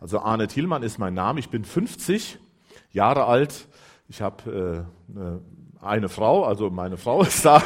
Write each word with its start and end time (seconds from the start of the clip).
Also 0.00 0.20
Arne 0.20 0.48
Thielmann 0.48 0.82
ist 0.82 0.98
mein 0.98 1.12
Name. 1.12 1.40
Ich 1.40 1.50
bin 1.50 1.62
50 1.62 2.38
Jahre 2.90 3.26
alt. 3.26 3.68
Ich 4.08 4.22
habe 4.22 4.86
äh, 5.14 5.14
eine, 5.14 5.40
eine 5.82 6.08
Frau, 6.08 6.44
also 6.44 6.70
meine 6.70 6.96
Frau 6.96 7.20
ist 7.22 7.44
da, 7.44 7.62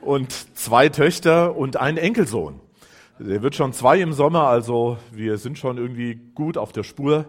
und 0.00 0.32
zwei 0.58 0.88
Töchter 0.88 1.56
und 1.56 1.76
einen 1.76 1.96
Enkelsohn. 1.96 2.60
Der 3.20 3.40
wird 3.42 3.54
schon 3.54 3.72
zwei 3.72 4.00
im 4.00 4.12
Sommer, 4.12 4.48
also 4.48 4.98
wir 5.12 5.38
sind 5.38 5.58
schon 5.58 5.78
irgendwie 5.78 6.16
gut 6.34 6.58
auf 6.58 6.72
der 6.72 6.82
Spur 6.82 7.26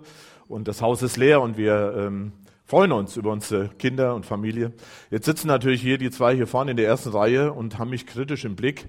und 0.48 0.68
das 0.68 0.82
Haus 0.82 1.04
ist 1.04 1.16
leer 1.16 1.42
und 1.42 1.56
wir 1.56 1.94
ähm, 1.98 2.32
freuen 2.66 2.92
uns 2.92 3.16
über 3.16 3.32
unsere 3.32 3.70
Kinder 3.70 4.16
und 4.16 4.26
Familie. 4.26 4.74
Jetzt 5.12 5.26
sitzen 5.26 5.48
natürlich 5.48 5.82
hier 5.82 6.00
die 6.00 6.10
zwei 6.10 6.36
hier 6.36 6.48
vorne 6.48 6.72
in 6.72 6.78
der 6.78 6.88
ersten 6.88 7.10
Reihe 7.10 7.54
und 7.54 7.78
haben 7.78 7.92
mich 7.92 8.08
kritisch 8.08 8.46
im 8.46 8.56
Blick. 8.56 8.88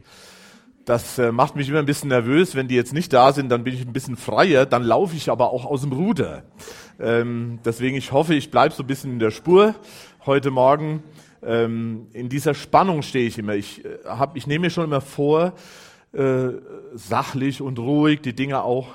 Das 0.91 1.20
äh, 1.20 1.30
macht 1.30 1.54
mich 1.54 1.68
immer 1.68 1.79
ein 1.79 1.86
bisschen 1.86 2.09
nervös. 2.09 2.57
Wenn 2.57 2.66
die 2.66 2.75
jetzt 2.75 2.93
nicht 2.93 3.12
da 3.12 3.32
sind, 3.32 3.48
dann 3.48 3.62
bin 3.62 3.75
ich 3.75 3.82
ein 3.82 3.93
bisschen 3.93 4.16
freier. 4.16 4.66
Dann 4.66 4.82
laufe 4.82 5.14
ich 5.14 5.30
aber 5.30 5.52
auch 5.52 5.64
aus 5.64 5.82
dem 5.82 5.93
Ruder. 5.93 6.43
Ähm, 6.99 7.61
deswegen, 7.64 7.96
ich 7.96 8.11
hoffe, 8.11 8.35
ich 8.35 8.50
bleibe 8.50 8.75
so 8.75 8.82
ein 8.82 8.89
bisschen 8.89 9.13
in 9.13 9.21
der 9.21 9.30
Spur 9.30 9.76
heute 10.26 10.50
Morgen. 10.50 11.04
Ähm, 11.44 12.08
in 12.13 12.29
dieser 12.29 12.54
Spannung 12.54 13.03
stehe 13.03 13.29
ich 13.29 13.39
immer. 13.39 13.54
Ich, 13.54 13.85
äh, 13.85 13.99
hab, 14.04 14.36
ich 14.36 14.49
nehme 14.49 14.66
mir 14.66 14.71
schon 14.71 14.82
immer 14.82 15.00
vor, 15.00 15.53
äh, 16.13 16.49
sachlich 16.93 17.63
und 17.63 17.79
ruhig 17.79 18.22
die 18.22 18.35
Dinge 18.35 18.64
auch 18.64 18.88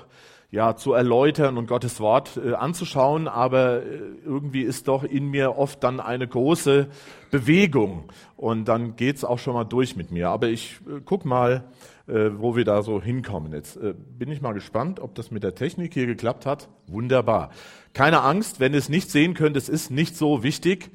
ja, 0.55 0.77
zu 0.77 0.93
erläutern 0.93 1.57
und 1.57 1.67
Gottes 1.67 1.99
Wort 1.99 2.37
äh, 2.37 2.53
anzuschauen, 2.53 3.27
aber 3.27 3.83
äh, 3.83 3.99
irgendwie 4.23 4.61
ist 4.61 4.87
doch 4.87 5.03
in 5.03 5.27
mir 5.27 5.57
oft 5.57 5.83
dann 5.83 5.99
eine 5.99 6.25
große 6.25 6.87
Bewegung 7.29 8.05
und 8.37 8.63
dann 8.65 8.95
geht's 8.95 9.25
auch 9.25 9.37
schon 9.37 9.53
mal 9.53 9.65
durch 9.65 9.97
mit 9.97 10.11
mir. 10.11 10.29
Aber 10.29 10.47
ich 10.47 10.79
äh, 10.87 11.01
guck 11.03 11.25
mal, 11.25 11.65
äh, 12.07 12.29
wo 12.37 12.55
wir 12.55 12.63
da 12.63 12.83
so 12.83 13.01
hinkommen. 13.01 13.51
Jetzt 13.51 13.75
äh, 13.75 13.93
bin 14.17 14.31
ich 14.31 14.41
mal 14.41 14.53
gespannt, 14.53 15.01
ob 15.01 15.13
das 15.15 15.29
mit 15.29 15.43
der 15.43 15.55
Technik 15.55 15.93
hier 15.93 16.05
geklappt 16.05 16.45
hat. 16.45 16.69
Wunderbar. 16.87 17.49
Keine 17.91 18.21
Angst, 18.21 18.61
wenn 18.61 18.71
ihr 18.71 18.79
es 18.79 18.87
nicht 18.87 19.11
sehen 19.11 19.33
könnt, 19.33 19.57
es 19.57 19.67
ist 19.67 19.91
nicht 19.91 20.15
so 20.15 20.41
wichtig. 20.41 20.89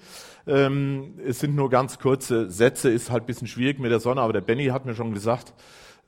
Ähm, 0.47 1.19
es 1.27 1.39
sind 1.39 1.55
nur 1.55 1.69
ganz 1.69 1.99
kurze 1.99 2.51
Sätze, 2.51 2.89
ist 2.89 3.11
halt 3.11 3.27
bisschen 3.27 3.47
schwierig 3.47 3.79
mit 3.79 3.91
der 3.91 4.01
Sonne, 4.01 4.23
aber 4.23 4.33
der 4.33 4.41
Benny 4.41 4.69
hat 4.69 4.87
mir 4.87 4.95
schon 4.95 5.12
gesagt, 5.12 5.53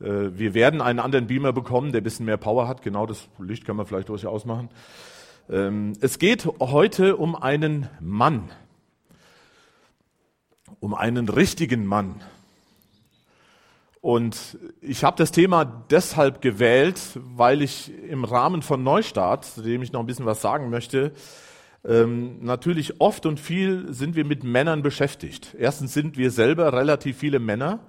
wir 0.03 0.55
werden 0.55 0.81
einen 0.81 0.99
anderen 0.99 1.27
Beamer 1.27 1.53
bekommen, 1.53 1.93
der 1.93 2.01
ein 2.01 2.05
bisschen 2.05 2.27
mehr 2.27 2.37
Power 2.37 2.67
hat. 2.67 2.83
Genau 2.83 3.07
das 3.07 3.29
Licht 3.39 3.65
kann 3.65 3.77
man 3.77 3.87
vielleicht 3.87 4.09
durchaus 4.09 4.45
machen. 4.45 4.69
Ähm, 5.49 5.93
es 6.01 6.19
geht 6.19 6.47
heute 6.61 7.17
um 7.17 7.35
einen 7.35 7.89
Mann. 8.01 8.51
Um 10.81 10.95
einen 10.95 11.29
richtigen 11.29 11.87
Mann. 11.87 12.21
Und 14.01 14.59
ich 14.81 15.05
habe 15.05 15.17
das 15.17 15.31
Thema 15.31 15.65
deshalb 15.65 16.43
gewählt, 16.43 17.01
weil 17.15 17.63
ich 17.63 17.93
im 18.09 18.25
Rahmen 18.25 18.63
von 18.63 18.83
Neustart, 18.83 19.45
zu 19.45 19.63
dem 19.63 19.81
ich 19.83 19.93
noch 19.93 20.01
ein 20.01 20.07
bisschen 20.07 20.27
was 20.27 20.43
sagen 20.43 20.71
möchte, 20.71 21.13
ähm, 21.85 22.45
natürlich 22.45 23.01
oft 23.01 23.27
und 23.27 23.39
viel 23.39 23.93
sind 23.93 24.17
wir 24.17 24.25
mit 24.25 24.43
Männern 24.43 24.83
beschäftigt. 24.83 25.55
Erstens 25.59 25.95
sind 25.95 26.17
wir 26.17 26.31
selber 26.33 26.73
relativ 26.73 27.19
viele 27.19 27.39
Männer. 27.39 27.81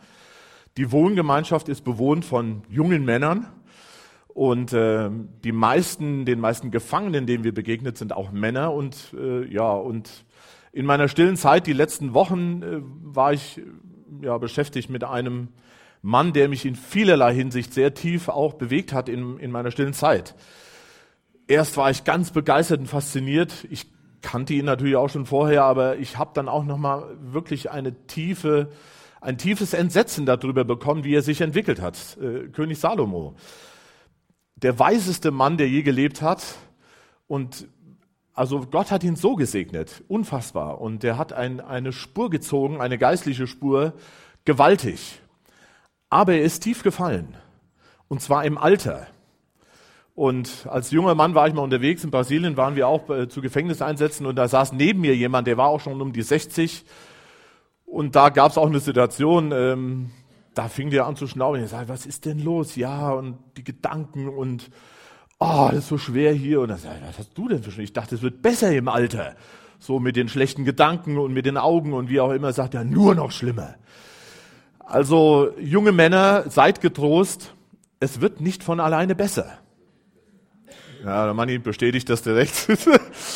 Die 0.78 0.92
Wohngemeinschaft 0.92 1.70
ist 1.70 1.84
bewohnt 1.84 2.26
von 2.26 2.64
jungen 2.68 3.06
Männern 3.06 3.48
und 4.28 4.74
äh, 4.74 5.12
die 5.44 5.52
meisten, 5.52 6.26
den 6.26 6.40
meisten 6.40 6.72
Gefangenen, 6.72 7.28
denen 7.28 7.44
wir 7.44 7.54
begegnet, 7.54 7.98
sind 7.98 8.14
auch 8.14 8.32
Männer. 8.32 8.74
Und 8.74 9.14
äh, 9.16 9.46
ja, 9.46 9.72
und 9.72 10.26
in 10.72 10.88
meiner 10.88 11.08
stillen 11.08 11.38
Zeit, 11.38 11.68
die 11.68 11.74
letzten 11.74 12.16
Wochen, 12.16 12.64
äh, 12.64 12.80
war 12.82 13.34
ich 13.34 13.62
ja 14.22 14.38
beschäftigt 14.40 14.90
mit 14.90 15.04
einem 15.04 15.50
Mann, 16.02 16.34
der 16.34 16.50
mich 16.50 16.66
in 16.66 16.76
vielerlei 16.76 17.36
Hinsicht 17.36 17.74
sehr 17.74 17.94
tief 17.94 18.28
auch 18.28 18.54
bewegt 18.54 18.92
hat 18.94 19.10
in, 19.10 19.38
in 19.38 19.52
meiner 19.52 19.70
stillen 19.70 19.94
Zeit. 19.94 20.34
Erst 21.48 21.78
war 21.78 21.92
ich 21.92 22.04
ganz 22.04 22.32
begeistert 22.32 22.80
und 22.80 22.88
fasziniert. 22.88 23.68
Ich 23.70 23.86
kannte 24.24 24.56
ihn 24.56 24.66
natürlich 24.66 24.96
auch 24.96 25.10
schon 25.10 25.28
vorher, 25.28 25.66
aber 25.66 25.98
ich 25.98 26.18
habe 26.18 26.32
dann 26.34 26.50
auch 26.50 26.64
noch 26.64 26.78
mal 26.78 27.16
wirklich 27.22 27.70
eine 27.70 27.94
tiefe 28.08 28.72
ein 29.23 29.38
tiefes 29.38 29.73
Entsetzen 29.73 30.25
darüber 30.25 30.66
bekommen, 30.66 31.03
wie 31.03 31.16
er 31.16 31.22
sich 31.22 31.41
entwickelt 31.41 31.81
hat. 31.81 32.17
Äh, 32.17 32.50
König 32.50 32.79
Salomo, 32.79 33.35
der 34.56 34.78
weiseste 34.78 35.31
Mann, 35.31 35.57
der 35.57 35.69
je 35.69 35.81
gelebt 35.81 36.22
hat. 36.22 36.44
Und 37.28 37.67
also 38.34 38.61
Gott 38.61 38.91
hat 38.91 39.03
ihn 39.03 39.16
so 39.16 39.35
gesegnet, 39.35 40.03
unfassbar. 40.07 40.81
Und 40.81 41.03
er 41.03 41.17
hat 41.17 41.31
ein, 41.31 41.61
eine 41.61 41.94
Spur 41.94 42.29
gezogen, 42.29 42.81
eine 42.81 42.97
geistliche 42.97 43.47
Spur, 43.47 43.94
gewaltig. 44.44 45.22
Aber 46.09 46.34
er 46.34 46.44
ist 46.44 46.61
tief 46.61 46.84
gefallen. 46.84 47.35
Und 48.09 48.22
zwar 48.22 48.44
im 48.44 48.57
Alter. 48.57 49.07
Und 50.16 50.67
als 50.69 50.91
junger 50.91 51.16
Mann 51.16 51.34
war 51.34 51.47
ich 51.47 51.53
mal 51.53 51.61
unterwegs 51.61 52.03
in 52.03 52.11
Brasilien, 52.11 52.57
waren 52.57 52.75
wir 52.75 52.88
auch 52.88 53.09
äh, 53.09 53.29
zu 53.29 53.41
Gefängniseinsätzen 53.41 54.28
und 54.28 54.35
da 54.35 54.47
saß 54.47 54.73
neben 54.73 55.01
mir 55.01 55.16
jemand, 55.16 55.47
der 55.47 55.57
war 55.57 55.69
auch 55.69 55.79
schon 55.79 56.00
um 56.01 56.13
die 56.13 56.22
60 56.22 56.85
und 57.86 58.16
da 58.16 58.30
gab 58.30 58.52
es 58.52 58.58
auch 58.58 58.68
eine 58.68 58.80
Situation, 58.80 59.52
ähm, 59.54 60.12
da 60.54 60.68
fing 60.68 60.90
der 60.90 61.06
an 61.08 61.16
zu 61.16 61.28
schnauben. 61.28 61.64
Ich 61.64 61.70
sagte, 61.70 61.90
was 61.90 62.06
ist 62.06 62.26
denn 62.26 62.40
los? 62.40 62.76
Ja, 62.76 63.12
und 63.12 63.38
die 63.58 63.64
Gedanken 63.64 64.30
und 64.30 64.70
oh, 65.40 65.68
das 65.70 65.80
ist 65.80 65.88
so 65.88 65.98
schwer 65.98 66.34
hier. 66.34 66.62
Und 66.62 66.70
dann 66.70 66.78
sagte 66.78 67.02
was 67.08 67.18
hast 67.18 67.38
du 67.38 67.48
denn 67.48 67.64
für? 67.64 67.82
Ich 67.82 67.94
dachte, 67.94 68.16
es 68.16 68.22
wird 68.22 68.42
besser 68.42 68.72
im 68.72 68.88
Alter. 68.88 69.36
So 69.80 70.00
mit 70.00 70.16
den 70.16 70.30
schlechten 70.30 70.64
Gedanken 70.64 71.18
und 71.18 71.34
mit 71.34 71.46
den 71.46 71.58
Augen 71.58 71.94
und 71.94 72.10
wie 72.10 72.22
auch 72.22 72.32
immer, 72.32 72.54
sagt 72.54 72.74
er, 72.74 72.84
nur 72.84 73.16
noch 73.16 73.32
schlimmer. 73.32 73.76
Also, 74.80 75.52
junge 75.60 75.92
Männer, 75.92 76.50
seid 76.50 76.82
getrost, 76.82 77.54
es 78.00 78.22
wird 78.22 78.42
nicht 78.42 78.64
von 78.64 78.80
alleine 78.80 79.16
besser. 79.16 79.60
Ja, 81.04 81.26
der 81.26 81.34
Manni 81.34 81.58
bestätigt 81.58 82.10
das 82.10 82.22
direkt. 82.22 82.68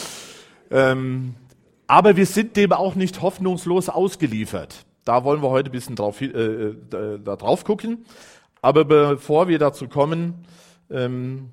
ähm, 0.72 1.36
aber 1.88 2.16
wir 2.18 2.26
sind 2.26 2.56
dem 2.58 2.74
auch 2.74 2.96
nicht 2.96 3.22
hoffnungslos 3.22 3.90
ausgeliefert. 3.90 4.86
Da 5.06 5.24
wollen 5.24 5.42
wir 5.42 5.50
heute 5.50 5.70
ein 5.70 5.72
bisschen 5.72 5.96
drauf, 5.96 6.22
äh, 6.22 6.26
äh, 6.26 6.76
da 6.92 7.36
drauf 7.36 7.64
gucken. 7.64 8.06
Aber 8.62 8.84
bevor 8.86 9.48
wir 9.48 9.60
dazu 9.60 9.88
kommen, 9.88 10.46
ähm, 10.90 11.52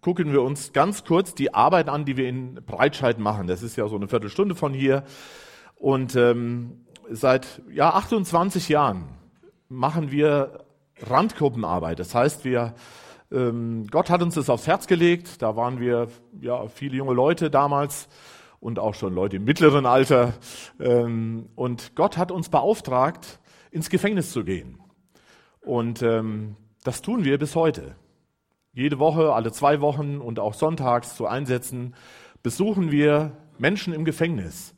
gucken 0.00 0.32
wir 0.32 0.42
uns 0.42 0.72
ganz 0.72 1.04
kurz 1.04 1.34
die 1.34 1.54
Arbeit 1.54 1.88
an, 1.88 2.04
die 2.04 2.16
wir 2.16 2.28
in 2.28 2.54
Breitscheid 2.66 3.18
machen. 3.18 3.46
Das 3.46 3.62
ist 3.62 3.76
ja 3.76 3.88
so 3.88 3.96
eine 3.96 4.08
Viertelstunde 4.08 4.54
von 4.54 4.74
hier. 4.74 5.04
Und 5.76 6.16
ähm, 6.16 6.84
seit 7.10 7.62
ja, 7.70 7.90
28 7.90 8.68
Jahren 8.68 9.04
machen 9.68 10.10
wir 10.10 10.64
Randgruppenarbeit. 11.00 11.98
Das 11.98 12.14
heißt, 12.14 12.44
wir 12.44 12.74
ähm, 13.32 13.86
Gott 13.90 14.10
hat 14.10 14.22
uns 14.22 14.34
das 14.34 14.48
aufs 14.50 14.66
Herz 14.66 14.86
gelegt. 14.86 15.42
Da 15.42 15.56
waren 15.56 15.80
wir 15.80 16.08
ja 16.40 16.68
viele 16.68 16.96
junge 16.96 17.14
Leute 17.14 17.50
damals 17.50 18.08
und 18.60 18.78
auch 18.78 18.94
schon 18.94 19.14
Leute 19.14 19.36
im 19.36 19.44
mittleren 19.44 19.86
Alter. 19.86 20.34
Ähm, 20.80 21.48
und 21.54 21.94
Gott 21.94 22.16
hat 22.16 22.30
uns 22.30 22.48
beauftragt, 22.48 23.40
ins 23.70 23.90
Gefängnis 23.90 24.32
zu 24.32 24.44
gehen. 24.44 24.78
Und 25.60 26.02
ähm, 26.02 26.56
das 26.84 27.02
tun 27.02 27.24
wir 27.24 27.38
bis 27.38 27.56
heute. 27.56 27.96
Jede 28.72 28.98
Woche, 28.98 29.32
alle 29.32 29.52
zwei 29.52 29.80
Wochen 29.80 30.18
und 30.18 30.38
auch 30.38 30.54
sonntags 30.54 31.16
zu 31.16 31.26
Einsätzen 31.26 31.94
besuchen 32.42 32.90
wir 32.90 33.36
Menschen 33.58 33.92
im 33.92 34.04
Gefängnis. 34.04 34.74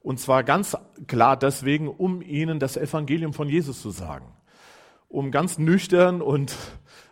Und 0.00 0.20
zwar 0.20 0.44
ganz 0.44 0.76
klar 1.06 1.36
deswegen, 1.36 1.88
um 1.88 2.22
ihnen 2.22 2.58
das 2.58 2.76
Evangelium 2.76 3.32
von 3.32 3.48
Jesus 3.48 3.82
zu 3.82 3.90
sagen. 3.90 4.32
Um 5.08 5.30
ganz 5.30 5.58
nüchtern 5.58 6.22
und 6.22 6.54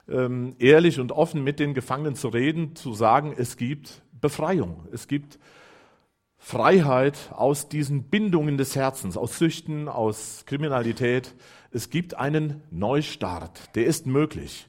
ähm, 0.09 0.55
ehrlich 0.59 1.01
und 1.01 1.13
offen 1.13 1.43
mit 1.43 1.59
den 1.59 1.75
Gefangenen 1.75 2.15
zu 2.15 2.29
reden, 2.29 2.77
zu 2.77 2.93
sagen, 2.93 3.35
es 3.37 3.57
gibt 3.57 4.03
Befreiung, 4.21 4.87
es 4.93 5.09
gibt 5.09 5.39
Freiheit 6.45 7.31
aus 7.35 7.71
diesen 7.71 8.03
Bindungen 8.03 8.59
des 8.59 8.77
Herzens, 8.77 9.17
aus 9.17 9.39
Süchten, 9.39 9.89
aus 9.89 10.45
Kriminalität. 10.45 11.35
Es 11.71 11.89
gibt 11.89 12.19
einen 12.19 12.61
Neustart, 12.71 13.75
der 13.75 13.87
ist 13.87 14.07
möglich. 14.07 14.69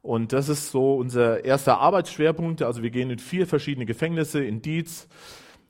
Und 0.00 0.32
das 0.32 0.48
ist 0.48 0.70
so 0.70 0.94
unser 0.94 1.44
erster 1.44 1.78
Arbeitsschwerpunkt. 1.78 2.62
Also 2.62 2.82
wir 2.82 2.88
gehen 2.88 3.10
in 3.10 3.18
vier 3.18 3.46
verschiedene 3.46 3.84
Gefängnisse, 3.84 4.42
in 4.42 4.62
Dietz, 4.62 5.06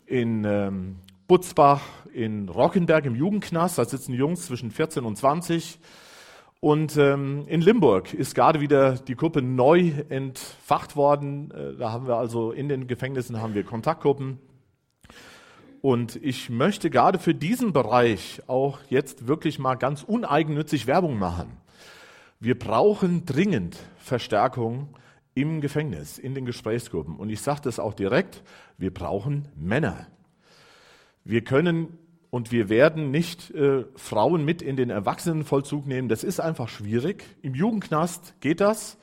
in 0.07 0.45
ähm, 0.45 1.01
Butzbach, 1.27 1.83
in 2.13 2.49
Rockenberg 2.49 3.05
im 3.05 3.17
Jugendknast, 3.17 3.77
da 3.77 3.85
sitzen 3.85 4.15
Jungs 4.15 4.47
zwischen 4.47 4.71
14 4.71 5.05
und 5.05 5.17
20. 5.17 5.81
Und 6.61 6.97
ähm, 6.97 7.45
in 7.49 7.61
Limburg 7.61 8.15
ist 8.15 8.37
gerade 8.37 8.61
wieder 8.61 8.93
die 8.93 9.17
Gruppe 9.17 9.43
neu 9.43 9.91
entfacht 10.11 10.95
worden. 10.95 11.51
Äh, 11.51 11.77
da 11.77 11.91
haben 11.91 12.07
wir 12.07 12.19
also 12.19 12.53
in 12.53 12.69
den 12.69 12.87
Gefängnissen 12.87 13.43
haben 13.43 13.55
wir 13.55 13.65
Kontaktgruppen. 13.65 14.39
Und 15.85 16.17
ich 16.17 16.49
möchte 16.49 16.89
gerade 16.89 17.19
für 17.19 17.35
diesen 17.35 17.75
Bereich 17.75 18.41
auch 18.47 18.79
jetzt 18.89 19.29
wirklich 19.29 19.59
mal 19.59 19.75
ganz 19.75 20.03
uneigennützig 20.03 20.87
Werbung 20.87 21.19
machen. 21.19 21.59
Wir 22.41 22.59
brauchen 22.59 23.27
dringend 23.27 23.77
Verstärkung 23.99 24.89
im 25.35 25.61
Gefängnis, 25.61 26.17
in 26.17 26.35
den 26.35 26.47
Gesprächsgruppen. 26.47 27.17
Und 27.17 27.29
ich 27.29 27.43
sage 27.43 27.61
das 27.65 27.79
auch 27.79 27.93
direkt, 27.93 28.43
wir 28.79 28.95
brauchen 28.95 29.47
Männer. 29.57 30.07
Wir 31.23 31.45
können 31.45 31.99
und 32.31 32.51
wir 32.51 32.71
werden 32.71 33.11
nicht 33.11 33.51
äh, 33.51 33.85
Frauen 33.95 34.43
mit 34.43 34.63
in 34.63 34.77
den 34.77 34.89
Erwachsenenvollzug 34.89 35.87
nehmen. 35.87 36.09
Das 36.09 36.25
ist 36.25 36.41
einfach 36.41 36.71
schwierig. 36.71 37.25
Im 37.43 37.55
Jugendknast 37.55 38.41
geht 38.41 38.63
das. 38.63 38.97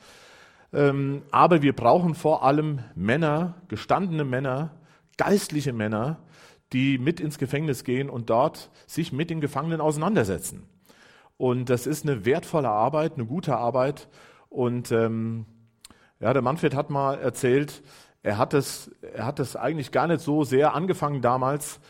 Ähm, 0.72 1.22
aber 1.30 1.62
wir 1.62 1.76
brauchen 1.76 2.16
vor 2.16 2.42
allem 2.42 2.80
Männer, 2.96 3.54
gestandene 3.68 4.24
Männer, 4.24 4.72
geistliche 5.16 5.72
Männer, 5.72 6.18
die 6.72 6.98
mit 6.98 7.20
ins 7.20 7.38
Gefängnis 7.38 7.84
gehen 7.84 8.10
und 8.10 8.30
dort 8.30 8.70
sich 8.86 9.12
mit 9.12 9.30
den 9.30 9.40
Gefangenen 9.40 9.80
auseinandersetzen. 9.80 10.64
Und 11.36 11.70
das 11.70 11.86
ist 11.86 12.04
eine 12.06 12.24
wertvolle 12.24 12.68
Arbeit, 12.68 13.14
eine 13.14 13.26
gute 13.26 13.56
Arbeit. 13.56 14.08
Und 14.48 14.92
ähm, 14.92 15.46
ja, 16.20 16.32
der 16.32 16.42
Manfred 16.42 16.74
hat 16.74 16.90
mal 16.90 17.18
erzählt, 17.18 17.82
er 18.22 18.38
hat 18.38 18.54
es, 18.54 18.90
er 19.00 19.26
hat 19.26 19.40
es 19.40 19.56
eigentlich 19.56 19.90
gar 19.90 20.06
nicht 20.06 20.20
so 20.20 20.44
sehr 20.44 20.74
angefangen 20.74 21.20
damals, 21.20 21.80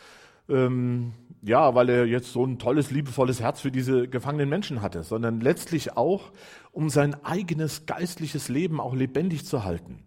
ähm, 0.49 1.13
ja, 1.43 1.75
weil 1.75 1.89
er 1.89 2.05
jetzt 2.05 2.31
so 2.31 2.45
ein 2.45 2.57
tolles, 2.57 2.89
liebevolles 2.89 3.41
Herz 3.41 3.61
für 3.61 3.71
diese 3.71 4.07
gefangenen 4.07 4.49
Menschen 4.49 4.81
hatte, 4.81 5.03
sondern 5.03 5.41
letztlich 5.41 5.95
auch, 5.97 6.31
um 6.71 6.89
sein 6.89 7.15
eigenes 7.23 7.85
geistliches 7.85 8.49
Leben 8.49 8.79
auch 8.79 8.95
lebendig 8.95 9.45
zu 9.45 9.63
halten. 9.63 10.03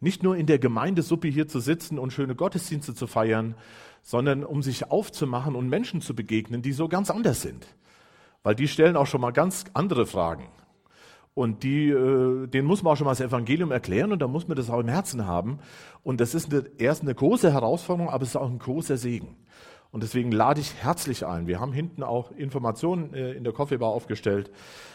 Nicht 0.00 0.22
nur 0.22 0.36
in 0.36 0.46
der 0.46 0.58
Gemeindesuppe 0.58 1.28
hier 1.28 1.46
zu 1.46 1.60
sitzen 1.60 1.98
und 1.98 2.12
schöne 2.12 2.34
Gottesdienste 2.34 2.94
zu 2.94 3.06
feiern, 3.06 3.54
sondern 4.02 4.44
um 4.44 4.62
sich 4.62 4.90
aufzumachen 4.90 5.54
und 5.54 5.68
Menschen 5.68 6.00
zu 6.00 6.14
begegnen, 6.14 6.62
die 6.62 6.72
so 6.72 6.88
ganz 6.88 7.10
anders 7.10 7.42
sind. 7.42 7.66
Weil 8.42 8.54
die 8.54 8.68
stellen 8.68 8.96
auch 8.96 9.06
schon 9.06 9.20
mal 9.20 9.32
ganz 9.32 9.64
andere 9.74 10.06
Fragen. 10.06 10.48
Und 11.34 11.62
die, 11.62 11.88
äh, 11.88 12.46
denen 12.48 12.66
muss 12.66 12.82
man 12.82 12.92
auch 12.92 12.96
schon 12.96 13.04
mal 13.04 13.12
das 13.12 13.20
Evangelium 13.20 13.70
erklären 13.70 14.12
und 14.12 14.20
da 14.20 14.26
muss 14.26 14.48
man 14.48 14.56
das 14.56 14.68
auch 14.68 14.80
im 14.80 14.88
Herzen 14.88 15.26
haben. 15.26 15.58
Und 16.02 16.20
das 16.20 16.34
ist 16.34 16.52
eine, 16.52 16.64
erst 16.78 17.02
eine 17.02 17.14
große 17.14 17.52
Herausforderung, 17.52 18.10
aber 18.12 18.24
es 18.24 18.30
ist 18.30 18.36
auch 18.36 18.50
ein 18.50 18.58
großer 18.58 18.96
Segen. 18.96 19.36
Und 19.92 20.04
deswegen 20.04 20.30
lade 20.30 20.60
ich 20.60 20.74
herzlich 20.74 21.26
ein. 21.26 21.46
Wir 21.48 21.58
haben 21.58 21.72
hinten 21.72 22.02
auch 22.02 22.30
Informationen 22.30 23.12
äh, 23.12 23.32
in 23.32 23.42
der 23.42 23.52
Coffeebar 23.52 23.90
aufgestellt. 23.90 24.50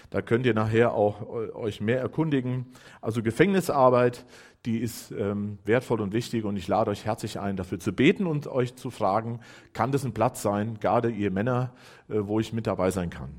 Da 0.09 0.21
könnt 0.21 0.45
ihr 0.45 0.53
nachher 0.53 0.93
auch 0.93 1.21
äh, 1.21 1.51
euch 1.51 1.81
mehr 1.81 1.99
erkundigen. 1.99 2.67
Also 3.01 3.21
Gefängnisarbeit, 3.21 4.25
die 4.65 4.79
ist 4.79 5.11
ähm, 5.11 5.59
wertvoll 5.65 5.99
und 5.99 6.13
wichtig 6.13 6.45
und 6.45 6.55
ich 6.55 6.67
lade 6.67 6.91
euch 6.91 7.05
herzlich 7.05 7.39
ein, 7.39 7.57
dafür 7.57 7.79
zu 7.79 7.91
beten 7.91 8.25
und 8.25 8.47
euch 8.47 8.75
zu 8.75 8.89
fragen, 8.89 9.41
kann 9.73 9.91
das 9.91 10.05
ein 10.05 10.13
Platz 10.13 10.41
sein, 10.41 10.79
gerade 10.79 11.09
ihr 11.09 11.29
Männer, 11.29 11.73
äh, 12.09 12.15
wo 12.21 12.39
ich 12.39 12.53
mit 12.53 12.65
dabei 12.65 12.89
sein 12.91 13.09
kann. 13.09 13.29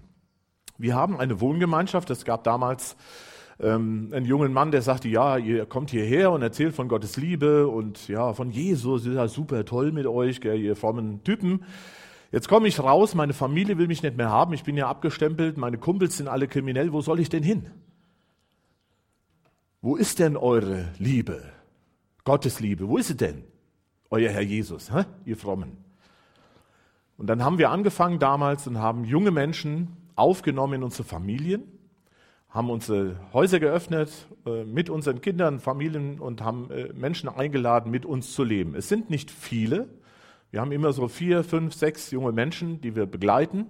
Wir 0.79 0.95
haben 0.95 1.19
eine 1.19 1.41
Wohngemeinschaft. 1.41 2.11
Es 2.11 2.27
gab 2.27 2.45
damals 2.45 2.97
ähm, 3.59 4.11
einen 4.13 4.27
jungen 4.27 4.53
Mann, 4.53 4.71
der 4.71 4.83
sagte, 4.83 5.09
ja, 5.09 5.39
ihr 5.39 5.67
kommt 5.67 5.91
hierher 5.91 6.31
und 6.33 6.43
erzählt 6.43 6.75
von 6.75 6.89
Gottes 6.89 7.17
Liebe 7.17 7.69
und 7.69 8.09
ja, 8.09 8.33
von 8.33 8.51
Jesus, 8.51 9.07
ist 9.07 9.15
ja 9.15 9.29
super 9.29 9.65
toll 9.65 9.93
mit 9.93 10.07
euch, 10.07 10.41
gell, 10.41 10.61
ihr 10.61 10.77
frommen 10.77 11.25
Typen. 11.25 11.65
Jetzt 12.33 12.49
komme 12.49 12.69
ich 12.69 12.79
raus, 12.81 13.15
meine 13.15 13.33
Familie 13.33 13.79
will 13.79 13.87
mich 13.87 14.03
nicht 14.03 14.17
mehr 14.17 14.31
haben, 14.31 14.53
ich 14.53 14.65
bin 14.65 14.77
ja 14.77 14.89
abgestempelt, 14.89 15.57
meine 15.57 15.79
Kumpels 15.79 16.17
sind 16.17 16.29
alle 16.29 16.49
kriminell, 16.49 16.93
wo 16.93 17.01
soll 17.01 17.21
ich 17.21 17.29
denn 17.29 17.43
hin? 17.43 17.71
Wo 19.81 19.97
ist 19.97 20.19
denn 20.19 20.37
eure 20.37 20.89
Liebe? 20.99 21.43
Gottes 22.25 22.61
Liebe, 22.61 22.89
wo 22.89 22.99
ist 22.99 23.07
sie 23.07 23.17
denn? 23.17 23.45
Euer 24.11 24.31
Herr 24.31 24.43
Jesus, 24.43 24.93
hä? 24.93 25.05
ihr 25.25 25.37
Frommen. 25.37 25.79
Und 27.17 27.29
dann 27.29 27.43
haben 27.43 27.59
wir 27.59 27.71
angefangen 27.71 28.19
damals 28.19 28.67
und 28.67 28.79
haben 28.79 29.05
junge 29.05 29.31
Menschen 29.31 29.97
aufgenommen 30.17 30.75
in 30.75 30.83
unsere 30.83 31.05
Familien, 31.05 31.63
haben 32.49 32.71
unsere 32.71 33.17
Häuser 33.33 33.61
geöffnet 33.61 34.29
äh, 34.47 34.65
mit 34.65 34.89
unseren 34.89 35.21
Kindern, 35.21 35.61
Familien 35.61 36.21
und 36.21 36.43
haben 36.43 36.71
äh, 36.71 36.93
Menschen 36.93 37.29
eingeladen, 37.29 37.91
mit 37.91 38.07
uns 38.07 38.33
zu 38.33 38.45
leben. 38.45 38.75
Es 38.75 38.89
sind 38.89 39.11
nicht 39.11 39.31
viele. 39.31 39.89
Wir 40.51 40.61
haben 40.61 40.73
immer 40.73 40.93
so 40.93 41.09
vier, 41.09 41.45
fünf, 41.45 41.75
sechs 41.75 42.11
junge 42.11 42.33
Menschen, 42.33 42.81
die 42.81 42.95
wir 42.95 43.07
begleiten. 43.07 43.67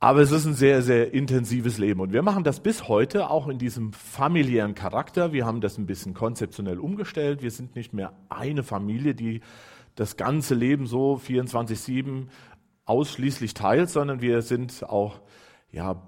Aber 0.00 0.20
es 0.20 0.32
ist 0.32 0.44
ein 0.44 0.52
sehr, 0.52 0.82
sehr 0.82 1.14
intensives 1.14 1.78
Leben. 1.78 2.00
Und 2.00 2.12
wir 2.12 2.20
machen 2.20 2.44
das 2.44 2.60
bis 2.60 2.88
heute 2.88 3.30
auch 3.30 3.48
in 3.48 3.56
diesem 3.56 3.94
familiären 3.94 4.74
Charakter. 4.74 5.32
Wir 5.32 5.46
haben 5.46 5.62
das 5.62 5.78
ein 5.78 5.86
bisschen 5.86 6.12
konzeptionell 6.12 6.78
umgestellt. 6.78 7.42
Wir 7.42 7.50
sind 7.50 7.74
nicht 7.74 7.94
mehr 7.94 8.12
eine 8.28 8.62
Familie, 8.64 9.14
die 9.14 9.40
das 9.94 10.18
ganze 10.18 10.54
Leben 10.54 10.86
so 10.86 11.14
24-7 11.26 12.26
ausschließlich 12.84 13.54
teilt, 13.54 13.88
sondern 13.88 14.20
wir 14.20 14.42
sind 14.42 14.84
auch 14.84 15.20
ja, 15.72 16.02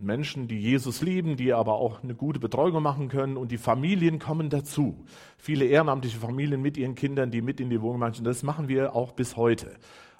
Menschen, 0.00 0.48
die 0.48 0.58
Jesus 0.58 1.02
lieben, 1.02 1.36
die 1.36 1.52
aber 1.52 1.74
auch 1.74 2.02
eine 2.02 2.14
gute 2.14 2.40
Betreuung 2.40 2.82
machen 2.82 3.08
können 3.08 3.36
und 3.36 3.50
die 3.50 3.58
Familien 3.58 4.18
kommen 4.18 4.50
dazu. 4.50 5.04
Viele 5.38 5.64
ehrenamtliche 5.64 6.18
Familien 6.18 6.62
mit 6.62 6.76
ihren 6.76 6.94
Kindern, 6.94 7.30
die 7.30 7.42
mit 7.42 7.60
in 7.60 7.70
die 7.70 7.80
Wohngemeinschaft, 7.80 8.26
das 8.26 8.42
machen 8.42 8.68
wir 8.68 8.94
auch 8.94 9.12
bis 9.12 9.36
heute. 9.36 9.76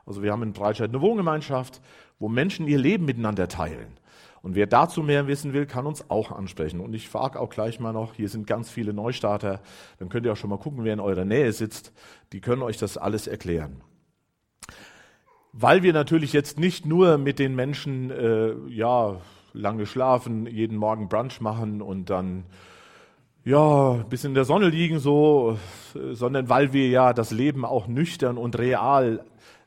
Also 0.06 0.23
wir 0.23 0.32
haben 0.32 0.43
in 0.43 0.53
Breitscheid 0.53 0.91
eine 0.91 1.00
Wohngemeinschaft, 1.00 1.81
wo 2.19 2.29
Menschen 2.29 2.69
ihr 2.69 2.79
Leben 2.79 3.05
miteinander 3.05 3.49
teilen. 3.49 3.99
Und 4.43 4.55
wer 4.55 4.67
dazu 4.67 5.03
mehr 5.03 5.26
wissen 5.26 5.55
will, 5.55 5.65
kann 5.65 5.87
uns 5.87 6.11
auch 6.11 6.31
ansprechen. 6.31 6.81
Und 6.81 6.93
ich 6.93 7.09
frage 7.09 7.41
auch 7.41 7.49
gleich 7.49 7.81
mal 7.81 7.93
noch, 7.93 8.15
hier 8.15 8.29
sind 8.29 8.47
ganz 8.47 8.70
viele 8.70 8.93
Neustarter, 8.93 9.62
dann 9.99 10.11
könnt 10.11 10.27
ihr 10.27 10.32
auch 10.32 10.37
schon 10.37 10.50
mal 10.50 10.59
gucken, 10.59 10.85
wer 10.85 10.93
in 10.93 11.00
eurer 11.00 11.25
Nähe 11.25 11.53
sitzt. 11.53 11.93
Die 12.32 12.41
können 12.41 12.62
euch 12.62 12.77
das 12.77 12.99
alles 12.99 13.27
erklären 13.27 13.82
weil 15.56 15.85
wir 15.85 15.93
natürlich 15.93 16.32
jetzt 16.32 16.59
nicht 16.59 16.85
nur 16.85 17.17
mit 17.17 17.38
den 17.38 17.55
Menschen 17.55 18.11
äh, 18.11 18.55
ja 18.69 19.20
lange 19.55 19.87
schlafen, 19.87 20.47
jeden 20.47 20.77
Morgen 20.77 21.09
Brunch 21.09 21.41
machen 21.41 21.81
und 21.81 22.11
dann 22.11 22.45
ja 23.45 23.93
ein 23.93 24.09
bisschen 24.09 24.33
in 24.33 24.35
der 24.35 24.45
Sonne 24.45 24.69
liegen 24.69 24.99
so, 24.99 25.59
sondern 26.12 26.49
weil 26.49 26.73
wir 26.73 26.89
ja 26.89 27.12
das 27.12 27.31
Leben 27.31 27.65
auch 27.65 27.87
nüchtern 27.87 28.37
und 28.37 28.59
real 28.59 29.25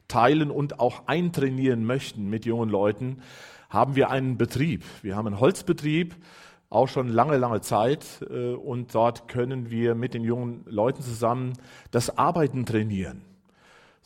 teilen 0.07 0.51
und 0.51 0.79
auch 0.79 1.07
eintrainieren 1.07 1.85
möchten 1.85 2.29
mit 2.29 2.45
jungen 2.45 2.69
Leuten, 2.69 3.21
haben 3.69 3.95
wir 3.95 4.09
einen 4.09 4.37
Betrieb. 4.37 4.83
Wir 5.01 5.15
haben 5.15 5.27
einen 5.27 5.39
Holzbetrieb, 5.39 6.15
auch 6.69 6.87
schon 6.87 7.09
lange, 7.09 7.37
lange 7.37 7.61
Zeit. 7.61 8.25
Äh, 8.29 8.53
und 8.53 8.93
dort 8.95 9.27
können 9.27 9.69
wir 9.69 9.95
mit 9.95 10.13
den 10.13 10.23
jungen 10.23 10.63
Leuten 10.65 11.01
zusammen 11.01 11.53
das 11.91 12.17
Arbeiten 12.17 12.65
trainieren 12.65 13.21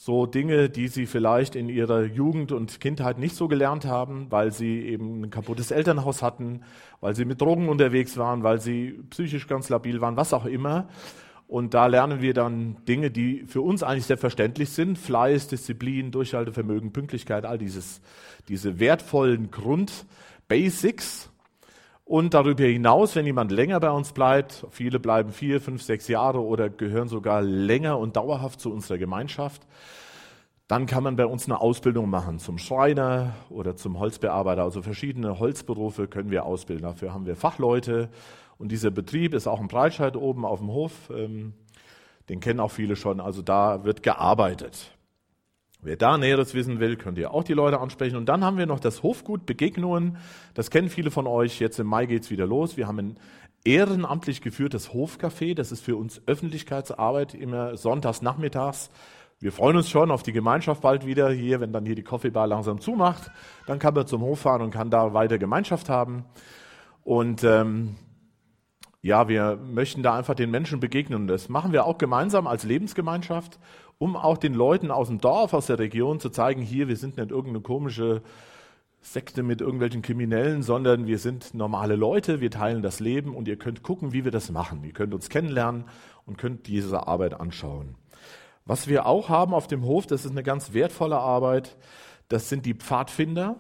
so 0.04 0.26
Dinge, 0.26 0.68
die 0.68 0.88
sie 0.88 1.06
vielleicht 1.06 1.56
in 1.56 1.70
ihrer 1.70 2.02
Jugend 2.02 2.52
und 2.52 2.80
Kindheit 2.80 3.20
nicht 3.20 3.36
so 3.36 3.48
gelernt 3.48 3.86
haben, 3.86 4.32
weil 4.32 4.52
sie 4.52 4.82
eben 4.88 5.22
ein 5.22 5.30
kaputtes 5.30 5.70
Elternhaus 5.70 6.24
hatten, 6.24 6.62
weil 7.02 7.16
sie 7.16 7.24
mit 7.24 7.40
Drogen 7.40 7.70
unterwegs 7.70 8.18
waren, 8.18 8.42
weil 8.42 8.60
sie 8.60 9.00
psychisch 9.12 9.46
ganz 9.48 9.70
labil 9.70 10.02
waren, 10.02 10.18
was 10.18 10.34
auch 10.34 10.46
immer. 10.46 10.90
Und 11.48 11.76
da 11.76 11.86
lernen 11.86 12.20
wir 12.20 12.34
dann 12.34 12.78
Dinge, 12.88 13.12
die 13.12 13.44
für 13.46 13.62
uns 13.62 13.84
eigentlich 13.84 14.08
selbstverständlich 14.08 14.72
sind. 14.72 14.98
Fleiß, 14.98 15.50
Disziplin, 15.50 16.10
Durchhaltevermögen, 16.10 16.94
Pünktlichkeit, 16.94 17.46
all 17.46 17.60
dieses, 17.60 18.02
diese 18.48 18.80
wertvollen 18.80 19.52
Grundbasics. 19.52 21.31
Und 22.12 22.34
darüber 22.34 22.66
hinaus, 22.66 23.16
wenn 23.16 23.26
jemand 23.26 23.54
länger 23.54 23.80
bei 23.80 23.90
uns 23.90 24.12
bleibt, 24.12 24.68
viele 24.70 25.00
bleiben 25.00 25.32
vier, 25.32 25.62
fünf, 25.62 25.82
sechs 25.82 26.10
Jahre 26.10 26.44
oder 26.44 26.70
gehören 26.70 27.08
sogar 27.08 27.42
länger 27.42 27.98
und 27.98 28.18
dauerhaft 28.18 28.60
zu 28.60 28.70
unserer 28.70 28.98
Gemeinschaft, 28.98 29.66
dann 30.68 30.88
kann 30.88 31.06
man 31.06 31.16
bei 31.16 31.26
uns 31.26 31.46
eine 31.46 31.62
Ausbildung 31.62 32.10
machen 32.10 32.38
zum 32.38 32.58
Schreiner 32.58 33.32
oder 33.50 33.78
zum 33.78 33.98
Holzbearbeiter. 33.98 34.62
Also 34.62 34.82
verschiedene 34.82 35.40
Holzberufe 35.40 36.10
können 36.10 36.32
wir 36.32 36.46
ausbilden. 36.46 36.84
Dafür 36.84 37.14
haben 37.14 37.26
wir 37.26 37.38
Fachleute. 37.38 38.10
Und 38.58 38.74
dieser 38.74 38.92
Betrieb 38.92 39.34
ist 39.34 39.48
auch 39.48 39.62
in 39.62 39.70
Breitscheid 39.70 40.18
oben 40.18 40.44
auf 40.44 40.60
dem 40.60 40.68
Hof. 40.68 40.92
Ähm, 41.16 41.54
den 42.28 42.42
kennen 42.42 42.60
auch 42.60 42.72
viele 42.72 42.98
schon. 42.98 43.22
Also 43.22 43.42
da 43.42 43.86
wird 43.86 44.04
gearbeitet. 44.04 44.92
Wer 45.84 45.96
da 45.96 46.18
Näheres 46.18 46.54
wissen 46.54 46.80
will, 46.80 46.96
könnt 46.96 47.18
ihr 47.18 47.34
auch 47.34 47.44
die 47.44 47.54
Leute 47.54 47.80
ansprechen. 47.80 48.16
Und 48.16 48.28
dann 48.28 48.44
haben 48.44 48.58
wir 48.58 48.68
noch 48.68 48.80
das 48.80 49.02
Hofgut 49.02 49.48
Begegnungen. 49.48 50.18
Das 50.54 50.70
kennen 50.70 50.90
viele 50.90 51.10
von 51.10 51.26
euch. 51.26 51.60
Jetzt 51.60 51.80
im 51.80 51.88
Mai 51.88 52.06
geht's 52.06 52.30
wieder 52.30 52.46
los. 52.46 52.78
Wir 52.78 52.88
haben 52.88 53.00
ein 53.00 53.18
ehrenamtlich 53.64 54.42
geführtes 54.42 54.92
Hofcafé. 54.92 55.56
Das 55.56 55.72
ist 55.72 55.84
für 55.84 55.96
uns 55.96 56.22
Öffentlichkeitsarbeit 56.28 57.34
immer 57.34 57.78
sonntags 57.78 58.22
nachmittags. 58.22 58.92
Wir 59.40 59.52
freuen 59.52 59.76
uns 59.76 59.90
schon 59.90 60.12
auf 60.12 60.22
die 60.22 60.34
Gemeinschaft 60.34 60.82
bald 60.82 61.08
wieder 61.08 61.32
hier, 61.32 61.60
wenn 61.62 61.74
dann 61.74 61.84
hier 61.84 61.96
die 61.96 62.04
Coffeebar 62.04 62.46
langsam 62.46 62.80
zumacht. 62.80 63.32
Dann 63.66 63.80
kann 63.80 63.96
man 63.96 64.06
zum 64.06 64.22
Hof 64.22 64.42
fahren 64.42 64.62
und 64.62 64.70
kann 64.70 64.92
da 64.92 65.16
weiter 65.16 65.40
Gemeinschaft 65.40 65.90
haben. 65.90 66.26
Und 67.04 67.44
ähm, 67.44 67.96
ja, 69.02 69.28
wir 69.28 69.56
möchten 69.56 70.04
da 70.04 70.16
einfach 70.16 70.36
den 70.36 70.52
Menschen 70.52 70.80
begegnen. 70.80 71.26
Das 71.26 71.50
machen 71.50 71.72
wir 71.72 71.88
auch 71.88 71.98
gemeinsam 71.98 72.46
als 72.46 72.66
Lebensgemeinschaft 72.66 73.58
um 74.02 74.16
auch 74.16 74.40
den 74.40 74.56
Leuten 74.56 74.90
aus 74.90 75.10
dem 75.10 75.22
Dorf, 75.22 75.54
aus 75.54 75.68
der 75.68 75.78
Region 75.78 76.20
zu 76.20 76.32
zeigen, 76.32 76.64
hier, 76.64 76.88
wir 76.88 76.98
sind 76.98 77.18
nicht 77.18 77.30
irgendeine 77.30 77.62
komische 77.62 78.24
Sekte 79.00 79.44
mit 79.44 79.62
irgendwelchen 79.62 80.02
Kriminellen, 80.02 80.64
sondern 80.64 81.06
wir 81.06 81.20
sind 81.20 81.54
normale 81.54 81.96
Leute, 81.96 82.42
wir 82.42 82.50
teilen 82.50 82.82
das 82.82 83.00
Leben 83.00 83.36
und 83.36 83.48
ihr 83.48 83.58
könnt 83.58 83.84
gucken, 83.84 84.12
wie 84.12 84.24
wir 84.24 84.32
das 84.32 84.50
machen. 84.50 84.84
Ihr 84.84 84.94
könnt 84.94 85.14
uns 85.14 85.30
kennenlernen 85.30 85.84
und 86.26 86.40
könnt 86.40 86.66
diese 86.66 87.06
Arbeit 87.06 87.40
anschauen. 87.40 87.94
Was 88.66 88.88
wir 88.88 89.06
auch 89.06 89.30
haben 89.30 89.54
auf 89.54 89.68
dem 89.68 89.84
Hof, 89.84 90.08
das 90.08 90.26
ist 90.26 90.32
eine 90.32 90.42
ganz 90.42 90.74
wertvolle 90.74 91.20
Arbeit, 91.20 91.78
das 92.28 92.50
sind 92.50 92.66
die 92.66 92.74
Pfadfinder. 92.74 93.56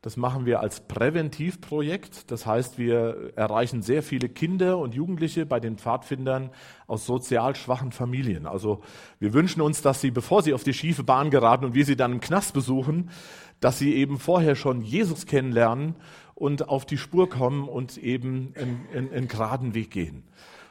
Das 0.00 0.16
machen 0.16 0.46
wir 0.46 0.60
als 0.60 0.86
Präventivprojekt. 0.86 2.30
Das 2.30 2.46
heißt, 2.46 2.78
wir 2.78 3.32
erreichen 3.34 3.82
sehr 3.82 4.04
viele 4.04 4.28
Kinder 4.28 4.78
und 4.78 4.94
Jugendliche 4.94 5.44
bei 5.44 5.58
den 5.58 5.76
Pfadfindern 5.76 6.50
aus 6.86 7.04
sozial 7.04 7.56
schwachen 7.56 7.90
Familien. 7.90 8.46
Also 8.46 8.80
wir 9.18 9.32
wünschen 9.32 9.60
uns, 9.60 9.82
dass 9.82 10.00
sie, 10.00 10.12
bevor 10.12 10.42
sie 10.42 10.54
auf 10.54 10.62
die 10.62 10.74
schiefe 10.74 11.02
Bahn 11.02 11.30
geraten 11.30 11.64
und 11.64 11.74
wir 11.74 11.84
sie 11.84 11.96
dann 11.96 12.12
im 12.12 12.20
Knast 12.20 12.54
besuchen, 12.54 13.10
dass 13.58 13.78
sie 13.78 13.94
eben 13.94 14.18
vorher 14.18 14.54
schon 14.54 14.82
Jesus 14.82 15.26
kennenlernen 15.26 15.96
und 16.36 16.68
auf 16.68 16.86
die 16.86 16.98
Spur 16.98 17.28
kommen 17.28 17.68
und 17.68 17.96
eben 17.96 18.54
einen, 18.56 19.26
geraden 19.26 19.74
Weg 19.74 19.90
gehen. 19.90 20.22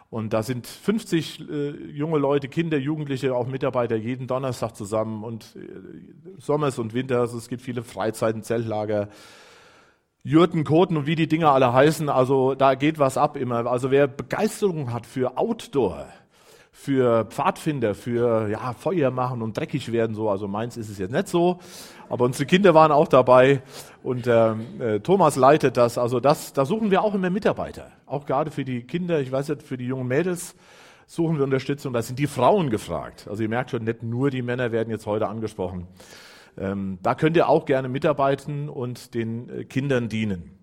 Und 0.09 0.31
da 0.31 0.41
sind 0.41 0.67
50 0.67 1.49
äh, 1.49 1.69
junge 1.91 2.17
Leute, 2.17 2.47
Kinder, 2.47 2.77
Jugendliche, 2.77 3.35
auch 3.35 3.45
Mitarbeiter 3.45 3.97
jeden 3.97 4.25
Donnerstag 4.27 4.75
zusammen 4.75 5.23
und 5.23 5.55
äh, 5.57 6.39
Sommers 6.39 6.79
und 6.79 6.93
Winters. 6.93 7.33
Es 7.33 7.49
gibt 7.49 7.61
viele 7.61 7.83
Freizeiten, 7.83 8.41
Zeltlager, 8.41 9.09
Jurten, 10.23 10.63
Koten 10.63 10.95
und 10.95 11.07
wie 11.07 11.15
die 11.15 11.27
Dinger 11.27 11.51
alle 11.51 11.73
heißen. 11.73 12.07
Also 12.07 12.55
da 12.55 12.75
geht 12.75 12.99
was 12.99 13.17
ab 13.17 13.35
immer. 13.35 13.65
Also 13.65 13.91
wer 13.91 14.07
Begeisterung 14.07 14.93
hat 14.93 15.05
für 15.05 15.37
Outdoor, 15.37 16.07
für 16.71 17.25
Pfadfinder, 17.25 17.93
für 17.93 18.47
ja, 18.49 18.71
Feuer 18.73 19.11
machen 19.11 19.41
und 19.41 19.57
dreckig 19.57 19.91
werden, 19.91 20.15
so. 20.15 20.29
Also 20.29 20.47
meins 20.47 20.77
ist 20.77 20.89
es 20.89 20.99
jetzt 20.99 21.11
nicht 21.11 21.27
so. 21.27 21.59
Aber 22.09 22.25
unsere 22.25 22.45
Kinder 22.45 22.73
waren 22.73 22.91
auch 22.91 23.07
dabei 23.07 23.61
und 24.03 24.27
ähm, 24.27 24.81
äh, 24.81 24.99
Thomas 24.99 25.35
leitet 25.35 25.77
das. 25.77 25.97
Also 25.97 26.19
das, 26.19 26.53
da 26.53 26.65
suchen 26.65 26.91
wir 26.91 27.03
auch 27.03 27.13
immer 27.13 27.29
Mitarbeiter. 27.29 27.91
Auch 28.05 28.25
gerade 28.25 28.51
für 28.51 28.63
die 28.63 28.83
Kinder, 28.83 29.19
ich 29.19 29.31
weiß 29.31 29.49
nicht, 29.49 29.63
für 29.63 29.77
die 29.77 29.85
jungen 29.85 30.07
Mädels 30.07 30.55
suchen 31.05 31.37
wir 31.37 31.43
Unterstützung. 31.43 31.93
Da 31.93 32.01
sind 32.01 32.19
die 32.19 32.27
Frauen 32.27 32.69
gefragt. 32.69 33.27
Also 33.29 33.43
ihr 33.43 33.49
merkt 33.49 33.71
schon, 33.71 33.83
nicht 33.83 34.03
nur 34.03 34.29
die 34.29 34.41
Männer 34.41 34.71
werden 34.71 34.89
jetzt 34.89 35.05
heute 35.05 35.27
angesprochen. 35.27 35.87
Ähm, 36.57 36.99
da 37.01 37.15
könnt 37.15 37.37
ihr 37.37 37.49
auch 37.49 37.65
gerne 37.65 37.89
mitarbeiten 37.89 38.69
und 38.69 39.13
den 39.13 39.49
äh, 39.49 39.63
Kindern 39.65 40.09
dienen. 40.09 40.57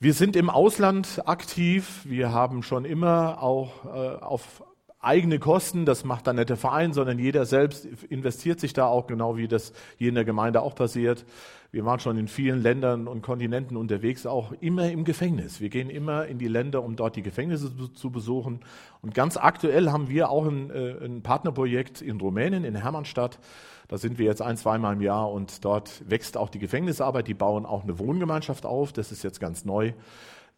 Wir 0.00 0.14
sind 0.14 0.36
im 0.36 0.48
Ausland 0.48 1.22
aktiv. 1.26 2.02
Wir 2.04 2.32
haben 2.32 2.62
schon 2.62 2.84
immer 2.84 3.42
auch 3.42 3.84
äh, 3.84 4.16
auf 4.20 4.62
eigene 5.00 5.38
Kosten, 5.38 5.84
das 5.84 6.04
macht 6.04 6.26
dann 6.26 6.36
nicht 6.36 6.48
der 6.48 6.56
Verein, 6.56 6.92
sondern 6.92 7.18
jeder 7.18 7.46
selbst 7.46 7.84
investiert 7.84 8.58
sich 8.58 8.72
da 8.72 8.86
auch, 8.86 9.06
genau 9.06 9.36
wie 9.36 9.46
das 9.46 9.72
hier 9.96 10.08
in 10.08 10.16
der 10.16 10.24
Gemeinde 10.24 10.60
auch 10.60 10.74
passiert. 10.74 11.24
Wir 11.70 11.84
waren 11.84 12.00
schon 12.00 12.16
in 12.16 12.28
vielen 12.28 12.62
Ländern 12.62 13.06
und 13.06 13.22
Kontinenten 13.22 13.76
unterwegs, 13.76 14.26
auch 14.26 14.52
immer 14.60 14.90
im 14.90 15.04
Gefängnis. 15.04 15.60
Wir 15.60 15.68
gehen 15.68 15.90
immer 15.90 16.26
in 16.26 16.38
die 16.38 16.48
Länder, 16.48 16.82
um 16.82 16.96
dort 16.96 17.14
die 17.14 17.22
Gefängnisse 17.22 17.92
zu 17.92 18.10
besuchen. 18.10 18.60
Und 19.02 19.14
ganz 19.14 19.36
aktuell 19.36 19.90
haben 19.90 20.08
wir 20.08 20.30
auch 20.30 20.46
ein, 20.46 20.70
äh, 20.70 21.04
ein 21.04 21.22
Partnerprojekt 21.22 22.00
in 22.00 22.18
Rumänien, 22.20 22.64
in 22.64 22.74
Hermannstadt. 22.74 23.38
Da 23.86 23.98
sind 23.98 24.18
wir 24.18 24.26
jetzt 24.26 24.42
ein, 24.42 24.56
zweimal 24.56 24.94
im 24.94 25.02
Jahr 25.02 25.30
und 25.30 25.64
dort 25.64 26.02
wächst 26.08 26.36
auch 26.36 26.48
die 26.48 26.58
Gefängnisarbeit. 26.58 27.28
Die 27.28 27.34
bauen 27.34 27.66
auch 27.66 27.84
eine 27.84 27.98
Wohngemeinschaft 27.98 28.64
auf. 28.64 28.92
Das 28.92 29.12
ist 29.12 29.22
jetzt 29.22 29.38
ganz 29.38 29.64
neu. 29.64 29.92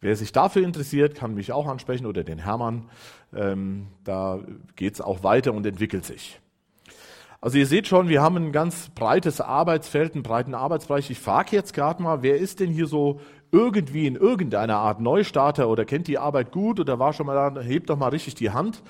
Wer 0.03 0.15
sich 0.15 0.31
dafür 0.31 0.63
interessiert, 0.63 1.13
kann 1.13 1.35
mich 1.35 1.51
auch 1.51 1.67
ansprechen 1.67 2.07
oder 2.07 2.23
den 2.23 2.39
Hermann. 2.39 2.89
Ähm, 3.33 3.87
da 4.03 4.39
geht 4.75 4.95
es 4.95 5.01
auch 5.01 5.23
weiter 5.23 5.53
und 5.53 5.65
entwickelt 5.65 6.05
sich. 6.05 6.39
Also 7.39 7.57
ihr 7.57 7.65
seht 7.65 7.87
schon, 7.87 8.07
wir 8.07 8.21
haben 8.21 8.37
ein 8.37 8.51
ganz 8.51 8.89
breites 8.89 9.41
Arbeitsfeld, 9.41 10.13
einen 10.13 10.21
breiten 10.21 10.53
Arbeitsbereich. 10.53 11.09
Ich 11.09 11.19
frage 11.19 11.55
jetzt 11.55 11.73
gerade 11.73 12.03
mal, 12.03 12.21
wer 12.21 12.37
ist 12.37 12.59
denn 12.59 12.69
hier 12.69 12.85
so 12.85 13.19
irgendwie 13.51 14.05
in 14.05 14.15
irgendeiner 14.15 14.77
Art 14.77 15.01
Neustarter 15.01 15.67
oder 15.67 15.83
kennt 15.83 16.07
die 16.07 16.19
Arbeit 16.19 16.51
gut 16.51 16.79
oder 16.79 16.99
war 16.99 17.13
schon 17.13 17.25
mal 17.25 17.53
da, 17.53 17.61
hebt 17.61 17.89
doch 17.89 17.97
mal 17.97 18.09
richtig 18.09 18.35
die 18.35 18.51
Hand. 18.51 18.83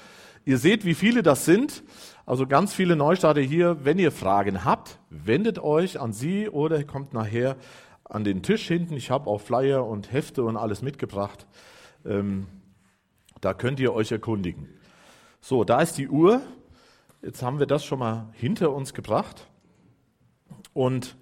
Ihr 0.43 0.57
seht, 0.57 0.83
wie 0.85 0.95
viele 0.95 1.23
das 1.23 1.45
sind. 1.45 1.83
Also 2.25 2.45
ganz 2.45 2.73
viele 2.73 2.95
Neustarter 2.97 3.41
hier. 3.41 3.77
Wenn 3.85 3.99
ihr 3.99 4.11
Fragen 4.11 4.65
habt, 4.65 4.99
wendet 5.09 5.59
euch 5.59 5.99
an 5.99 6.11
sie 6.11 6.49
oder 6.49 6.83
kommt 6.83 7.13
nachher 7.13 7.55
an 8.03 8.23
den 8.23 8.43
Tisch 8.43 8.67
hinten. 8.67 8.95
Ich 8.95 9.11
habe 9.11 9.29
auch 9.29 9.39
Flyer 9.39 9.85
und 9.85 10.11
Hefte 10.11 10.43
und 10.43 10.57
alles 10.57 10.81
mitgebracht. 10.81 11.47
Ähm, 12.05 12.47
da 13.41 13.53
könnt 13.53 13.79
ihr 13.79 13.93
euch 13.93 14.11
erkundigen. 14.11 14.69
So, 15.41 15.63
da 15.63 15.81
ist 15.81 15.97
die 15.97 16.07
Uhr. 16.07 16.41
Jetzt 17.21 17.43
haben 17.43 17.59
wir 17.59 17.65
das 17.65 17.83
schon 17.83 17.99
mal 17.99 18.29
hinter 18.33 18.71
uns 18.71 18.93
gebracht. 18.93 19.47
Und 20.73 21.17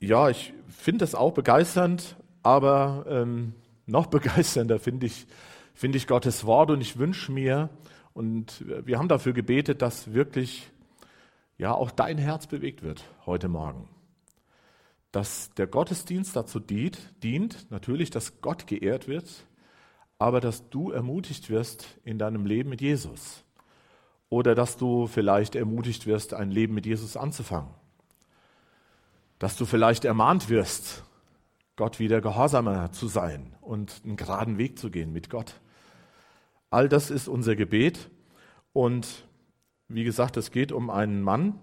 ja, 0.00 0.28
ich 0.30 0.52
finde 0.68 1.04
das 1.04 1.14
auch 1.14 1.32
begeisternd, 1.32 2.16
aber 2.42 3.04
ähm, 3.08 3.54
noch 3.86 4.06
begeisternder 4.08 4.78
finde 4.78 5.06
ich, 5.06 5.26
finde 5.74 5.98
ich 5.98 6.06
Gottes 6.06 6.44
Wort 6.44 6.70
und 6.70 6.80
ich 6.80 6.98
wünsche 6.98 7.30
mir, 7.30 7.70
und 8.12 8.64
wir 8.66 8.98
haben 8.98 9.08
dafür 9.08 9.32
gebetet, 9.32 9.82
dass 9.82 10.12
wirklich 10.12 10.68
ja 11.58 11.72
auch 11.72 11.92
dein 11.92 12.18
Herz 12.18 12.48
bewegt 12.48 12.82
wird 12.82 13.04
heute 13.24 13.48
Morgen 13.48 13.88
dass 15.12 15.52
der 15.54 15.66
Gottesdienst 15.66 16.36
dazu 16.36 16.60
dient, 16.60 16.98
dient, 17.22 17.70
natürlich, 17.70 18.10
dass 18.10 18.40
Gott 18.40 18.66
geehrt 18.66 19.08
wird, 19.08 19.44
aber 20.20 20.40
dass 20.42 20.68
du 20.68 20.90
ermutigt 20.90 21.48
wirst 21.48 21.98
in 22.04 22.18
deinem 22.18 22.44
Leben 22.44 22.68
mit 22.68 22.82
Jesus. 22.82 23.42
Oder 24.28 24.54
dass 24.54 24.76
du 24.76 25.06
vielleicht 25.06 25.54
ermutigt 25.56 26.06
wirst, 26.06 26.34
ein 26.34 26.50
Leben 26.50 26.74
mit 26.74 26.84
Jesus 26.84 27.16
anzufangen. 27.16 27.70
Dass 29.38 29.56
du 29.56 29.64
vielleicht 29.64 30.04
ermahnt 30.04 30.50
wirst, 30.50 31.04
Gott 31.74 31.98
wieder 31.98 32.20
gehorsamer 32.20 32.92
zu 32.92 33.08
sein 33.08 33.56
und 33.62 34.02
einen 34.04 34.16
geraden 34.16 34.58
Weg 34.58 34.78
zu 34.78 34.90
gehen 34.90 35.10
mit 35.10 35.30
Gott. 35.30 35.54
All 36.68 36.90
das 36.90 37.10
ist 37.10 37.26
unser 37.26 37.56
Gebet. 37.56 38.10
Und 38.74 39.24
wie 39.88 40.04
gesagt, 40.04 40.36
es 40.36 40.50
geht 40.50 40.70
um 40.70 40.90
einen 40.90 41.22
Mann. 41.22 41.58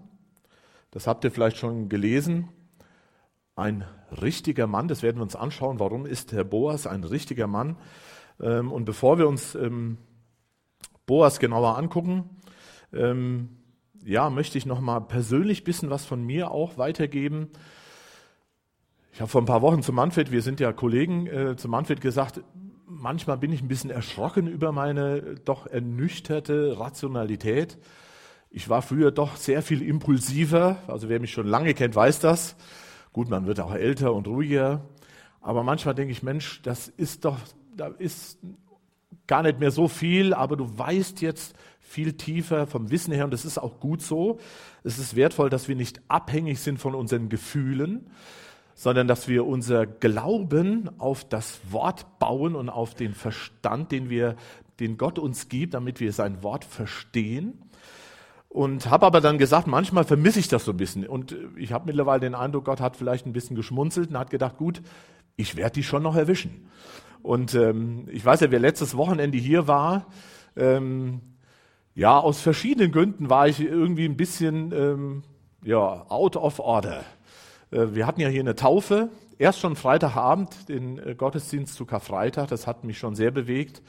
Das 0.90 1.06
habt 1.06 1.22
ihr 1.22 1.30
vielleicht 1.30 1.58
schon 1.58 1.88
gelesen 1.88 2.48
ein 3.54 3.84
richtiger 4.20 4.66
Mann. 4.66 4.88
Das 4.88 5.02
werden 5.02 5.18
wir 5.18 5.22
uns 5.22 5.36
anschauen. 5.36 5.78
Warum 5.78 6.06
ist 6.06 6.32
Herr 6.32 6.44
Boas 6.44 6.88
ein 6.88 7.04
richtiger 7.04 7.46
Mann? 7.46 7.76
Ähm, 8.40 8.72
und 8.72 8.84
bevor 8.84 9.18
wir 9.18 9.28
uns 9.28 9.54
ähm, 9.54 9.98
Boas 11.06 11.38
genauer 11.38 11.76
angucken, 11.76 12.30
ähm, 12.92 13.50
ja, 14.04 14.30
möchte 14.30 14.58
ich 14.58 14.66
noch 14.66 14.80
mal 14.80 15.00
persönlich 15.00 15.62
ein 15.62 15.64
bisschen 15.64 15.90
was 15.90 16.04
von 16.04 16.24
mir 16.24 16.50
auch 16.50 16.78
weitergeben. 16.78 17.48
Ich 19.12 19.20
habe 19.20 19.30
vor 19.30 19.42
ein 19.42 19.46
paar 19.46 19.62
Wochen 19.62 19.82
zu 19.82 19.92
Manfred, 19.92 20.30
wir 20.30 20.42
sind 20.42 20.60
ja 20.60 20.72
Kollegen, 20.72 21.26
äh, 21.26 21.56
zu 21.56 21.68
Manfred 21.68 22.00
gesagt, 22.00 22.40
manchmal 22.86 23.36
bin 23.36 23.52
ich 23.52 23.62
ein 23.62 23.68
bisschen 23.68 23.90
erschrocken 23.90 24.46
über 24.46 24.72
meine 24.72 25.34
doch 25.44 25.66
ernüchterte 25.66 26.78
Rationalität. 26.78 27.78
Ich 28.50 28.68
war 28.68 28.80
früher 28.80 29.10
doch 29.10 29.36
sehr 29.36 29.62
viel 29.62 29.82
impulsiver, 29.82 30.78
also 30.86 31.08
wer 31.08 31.20
mich 31.20 31.32
schon 31.32 31.46
lange 31.46 31.74
kennt, 31.74 31.94
weiß 31.94 32.20
das. 32.20 32.56
Gut, 33.12 33.28
man 33.28 33.46
wird 33.46 33.60
auch 33.60 33.74
älter 33.74 34.14
und 34.14 34.26
ruhiger, 34.26 34.86
aber 35.40 35.62
manchmal 35.62 35.94
denke 35.94 36.12
ich, 36.12 36.22
Mensch, 36.22 36.62
das 36.62 36.88
ist 36.88 37.24
doch, 37.24 37.38
da 37.78 37.88
ist 37.98 38.38
gar 39.26 39.42
nicht 39.42 39.60
mehr 39.60 39.70
so 39.70 39.88
viel, 39.88 40.34
aber 40.34 40.56
du 40.56 40.78
weißt 40.78 41.20
jetzt 41.20 41.54
viel 41.80 42.12
tiefer 42.14 42.66
vom 42.66 42.90
Wissen 42.90 43.12
her 43.14 43.24
und 43.24 43.30
das 43.30 43.44
ist 43.44 43.58
auch 43.58 43.80
gut 43.80 44.02
so. 44.02 44.38
Es 44.84 44.98
ist 44.98 45.16
wertvoll, 45.16 45.48
dass 45.48 45.68
wir 45.68 45.76
nicht 45.76 46.00
abhängig 46.08 46.60
sind 46.60 46.78
von 46.78 46.94
unseren 46.94 47.28
Gefühlen, 47.28 48.10
sondern 48.74 49.08
dass 49.08 49.28
wir 49.28 49.46
unser 49.46 49.86
Glauben 49.86 50.90
auf 50.98 51.24
das 51.24 51.60
Wort 51.70 52.18
bauen 52.18 52.54
und 52.54 52.68
auf 52.68 52.94
den 52.94 53.14
Verstand, 53.14 53.92
den 53.92 54.10
wir, 54.10 54.36
den 54.80 54.98
Gott 54.98 55.18
uns 55.18 55.48
gibt, 55.48 55.74
damit 55.74 56.00
wir 56.00 56.12
sein 56.12 56.42
Wort 56.42 56.64
verstehen. 56.64 57.62
Und 58.48 58.88
habe 58.90 59.06
aber 59.06 59.20
dann 59.20 59.36
gesagt, 59.36 59.66
manchmal 59.66 60.04
vermisse 60.04 60.40
ich 60.40 60.48
das 60.48 60.64
so 60.64 60.72
ein 60.72 60.78
bisschen. 60.78 61.06
Und 61.06 61.36
ich 61.56 61.72
habe 61.72 61.86
mittlerweile 61.86 62.20
den 62.20 62.34
Eindruck, 62.34 62.64
Gott 62.64 62.80
hat 62.80 62.96
vielleicht 62.96 63.26
ein 63.26 63.32
bisschen 63.32 63.56
geschmunzelt 63.56 64.10
und 64.10 64.18
hat 64.18 64.30
gedacht, 64.30 64.56
gut, 64.56 64.80
ich 65.36 65.56
werde 65.56 65.74
die 65.74 65.82
schon 65.82 66.02
noch 66.02 66.16
erwischen. 66.16 66.68
Und 67.22 67.54
ähm, 67.54 68.06
ich 68.10 68.24
weiß 68.24 68.40
ja, 68.40 68.50
wer 68.50 68.60
letztes 68.60 68.96
Wochenende 68.96 69.38
hier 69.38 69.66
war, 69.66 70.06
ähm, 70.56 71.20
ja, 71.94 72.18
aus 72.18 72.40
verschiedenen 72.40 72.92
Gründen 72.92 73.28
war 73.28 73.48
ich 73.48 73.60
irgendwie 73.60 74.04
ein 74.04 74.16
bisschen 74.16 74.72
ähm, 74.72 75.22
ja, 75.64 76.06
out 76.08 76.36
of 76.36 76.60
order. 76.60 77.04
Äh, 77.70 77.88
wir 77.92 78.06
hatten 78.06 78.20
ja 78.20 78.28
hier 78.28 78.40
eine 78.40 78.54
Taufe, 78.54 79.10
erst 79.38 79.60
schon 79.60 79.76
Freitagabend, 79.76 80.68
den 80.68 80.98
äh, 80.98 81.14
Gottesdienst 81.14 81.74
zu 81.74 81.86
Karfreitag, 81.86 82.48
das 82.48 82.66
hat 82.66 82.84
mich 82.84 82.98
schon 82.98 83.14
sehr 83.14 83.30
bewegt. 83.30 83.82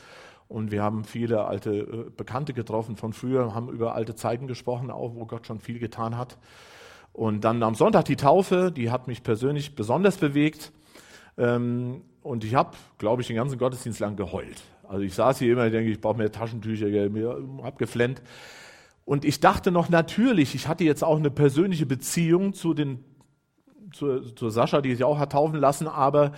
Und 0.48 0.72
wir 0.72 0.82
haben 0.82 1.04
viele 1.04 1.46
alte 1.46 1.72
äh, 1.72 2.10
Bekannte 2.10 2.54
getroffen 2.54 2.96
von 2.96 3.14
früher, 3.14 3.54
haben 3.54 3.70
über 3.70 3.94
alte 3.94 4.16
Zeiten 4.16 4.48
gesprochen, 4.48 4.90
auch 4.90 5.14
wo 5.14 5.26
Gott 5.26 5.46
schon 5.46 5.60
viel 5.60 5.78
getan 5.78 6.18
hat. 6.18 6.38
Und 7.14 7.44
dann 7.44 7.62
am 7.62 7.76
Sonntag 7.76 8.06
die 8.06 8.16
Taufe, 8.16 8.72
die 8.72 8.90
hat 8.90 9.08
mich 9.08 9.22
persönlich 9.22 9.76
besonders 9.76 10.18
bewegt. 10.18 10.72
Ähm, 11.38 12.02
und 12.22 12.44
ich 12.44 12.56
habe, 12.56 12.76
glaube 12.98 13.22
ich, 13.22 13.28
den 13.28 13.36
ganzen 13.36 13.58
Gottesdienst 13.58 14.00
lang 14.00 14.16
geheult. 14.16 14.62
Also 14.88 15.02
ich 15.04 15.14
saß 15.14 15.40
hier 15.40 15.54
immer, 15.54 15.70
denke 15.70 15.92
ich, 15.92 16.02
brauche 16.02 16.18
mehr 16.18 16.32
Taschentücher, 16.32 16.88
habe 16.88 17.78
geflennt. 17.78 18.22
Und 19.06 19.26
ich 19.26 19.40
dachte 19.40 19.72
noch 19.72 19.90
natürlich, 19.90 20.56
ich 20.56 20.68
hatte 20.68 20.84
jetzt 20.84 21.04
auch 21.04 21.18
eine 21.18 21.32
persönliche 21.32 21.86
Beziehung 21.86 22.54
zu 22.54 22.74
den, 22.74 23.04
zu, 23.92 24.22
zu 24.22 24.50
Sascha, 24.50 24.82
die 24.82 24.94
sich 24.94 25.04
auch 25.04 25.20
hat 25.20 25.32
taufen 25.32 25.60
lassen, 25.60 25.88
aber 25.88 26.34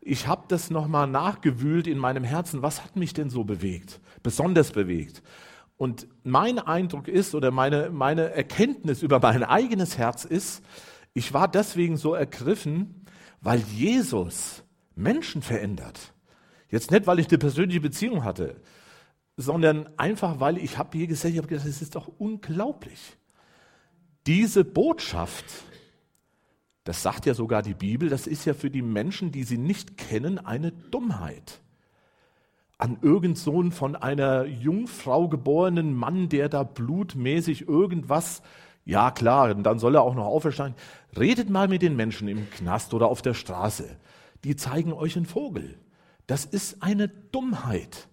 ich 0.00 0.28
habe 0.28 0.44
das 0.48 0.70
nochmal 0.70 1.08
nachgewühlt 1.08 1.86
in 1.86 1.98
meinem 1.98 2.22
Herzen, 2.22 2.62
was 2.62 2.84
hat 2.84 2.96
mich 2.96 3.12
denn 3.12 3.28
so 3.28 3.44
bewegt, 3.44 4.00
besonders 4.22 4.70
bewegt. 4.70 5.22
Und 5.76 6.06
mein 6.22 6.58
Eindruck 6.58 7.08
ist 7.08 7.34
oder 7.34 7.50
meine, 7.50 7.90
meine 7.90 8.30
Erkenntnis 8.30 9.02
über 9.02 9.18
mein 9.20 9.42
eigenes 9.42 9.98
Herz 9.98 10.24
ist, 10.24 10.64
ich 11.12 11.32
war 11.32 11.48
deswegen 11.48 11.96
so 11.96 12.14
ergriffen, 12.14 13.04
weil 13.40 13.60
Jesus 13.60 14.62
Menschen 14.96 15.42
verändert. 15.42 16.12
Jetzt 16.68 16.90
nicht, 16.90 17.06
weil 17.06 17.20
ich 17.20 17.28
eine 17.28 17.38
persönliche 17.38 17.80
Beziehung 17.80 18.24
hatte, 18.24 18.60
sondern 19.36 19.88
einfach, 19.98 20.40
weil 20.40 20.58
ich 20.58 20.78
habe 20.78 20.98
hier 20.98 21.06
gesehen, 21.06 21.32
ich 21.32 21.38
habe 21.38 21.46
gedacht, 21.46 21.68
das 21.68 21.80
ist 21.80 21.94
doch 21.94 22.08
unglaublich. 22.18 23.16
Diese 24.26 24.64
Botschaft 24.64 25.44
Das 26.86 27.02
sagt 27.02 27.26
ja 27.26 27.34
sogar 27.34 27.62
die 27.62 27.74
Bibel, 27.74 28.08
das 28.08 28.28
ist 28.28 28.44
ja 28.44 28.54
für 28.54 28.70
die 28.70 28.80
Menschen, 28.80 29.32
die 29.32 29.42
sie 29.42 29.58
nicht 29.58 29.96
kennen, 29.96 30.38
eine 30.38 30.70
Dummheit. 30.70 31.60
An 32.78 32.98
irgend 33.02 33.36
so 33.38 33.60
von 33.72 33.96
einer 33.96 34.44
Jungfrau 34.44 35.28
geborenen 35.28 35.94
Mann, 35.94 36.28
der 36.28 36.48
da 36.48 36.62
blutmäßig 36.62 37.66
irgendwas, 37.66 38.40
ja 38.84 39.10
klar, 39.10 39.52
dann 39.52 39.80
soll 39.80 39.96
er 39.96 40.02
auch 40.02 40.14
noch 40.14 40.26
auferstehen. 40.26 40.74
Redet 41.18 41.50
mal 41.50 41.66
mit 41.66 41.82
den 41.82 41.96
Menschen 41.96 42.28
im 42.28 42.48
Knast 42.50 42.94
oder 42.94 43.08
auf 43.08 43.20
der 43.20 43.34
Straße. 43.34 43.96
Die 44.44 44.56
zeigen 44.56 44.92
euch 44.92 45.16
einen 45.16 45.26
Vogel. 45.26 45.78
Das 46.26 46.44
ist 46.44 46.82
eine 46.82 47.08
Dummheit. 47.08 48.08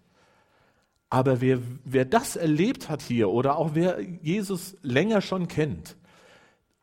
Aber 1.09 1.41
wer, 1.41 1.59
wer 1.83 2.05
das 2.05 2.35
erlebt 2.35 2.89
hat 2.89 3.01
hier 3.01 3.29
oder 3.29 3.57
auch 3.57 3.75
wer 3.75 3.99
Jesus 3.99 4.75
länger 4.81 5.21
schon 5.21 5.47
kennt, 5.47 5.95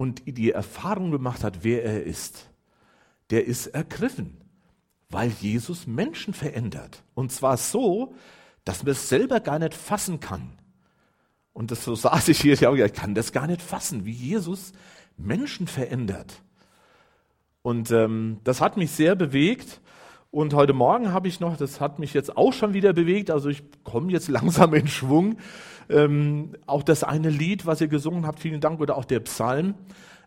und 0.01 0.23
die 0.25 0.51
Erfahrung 0.51 1.11
gemacht 1.11 1.45
hat, 1.45 1.63
wer 1.63 1.85
er 1.85 2.05
ist, 2.05 2.49
der 3.29 3.45
ist 3.45 3.67
ergriffen, 3.67 4.41
weil 5.11 5.29
Jesus 5.29 5.87
Menschen 5.87 6.33
verändert. 6.33 7.03
Und 7.13 7.33
zwar 7.33 7.59
so, 7.59 8.15
dass 8.65 8.83
man 8.83 8.93
es 8.93 9.11
selber 9.11 9.41
gar 9.41 9.59
nicht 9.59 9.75
fassen 9.75 10.19
kann. 10.19 10.53
Und 11.53 11.71
das, 11.71 11.85
so 11.85 11.95
saß 11.95 12.29
ich 12.29 12.41
hier, 12.41 12.55
ich 12.55 12.93
kann 12.95 13.15
das 13.15 13.31
gar 13.33 13.47
nicht 13.47 13.61
fassen, 13.61 14.07
wie 14.07 14.13
Jesus 14.13 14.73
Menschen 15.19 15.67
verändert. 15.67 16.41
Und 17.63 17.91
ähm, 17.91 18.39
das 18.45 18.61
hat 18.61 18.77
mich 18.77 18.91
sehr 18.91 19.15
bewegt. 19.15 19.81
Und 20.31 20.55
heute 20.55 20.73
Morgen 20.73 21.13
habe 21.13 21.29
ich 21.29 21.41
noch, 21.41 21.57
das 21.57 21.81
hat 21.81 21.99
mich 21.99 22.15
jetzt 22.15 22.37
auch 22.37 22.53
schon 22.53 22.73
wieder 22.73 22.93
bewegt, 22.93 23.31
also 23.31 23.49
ich 23.49 23.65
komme 23.83 24.13
jetzt 24.13 24.29
langsam 24.31 24.73
in 24.75 24.87
Schwung, 24.87 25.39
ähm, 25.89 26.53
auch 26.67 26.85
das 26.85 27.03
eine 27.03 27.31
Lied, 27.31 27.67
was 27.67 27.81
ihr 27.81 27.89
gesungen 27.89 28.27
habt, 28.27 28.39
vielen 28.39 28.61
Dank, 28.61 28.81
oder 28.81 28.97
auch 28.97 29.05
der 29.05 29.21
Psalm. 29.21 29.75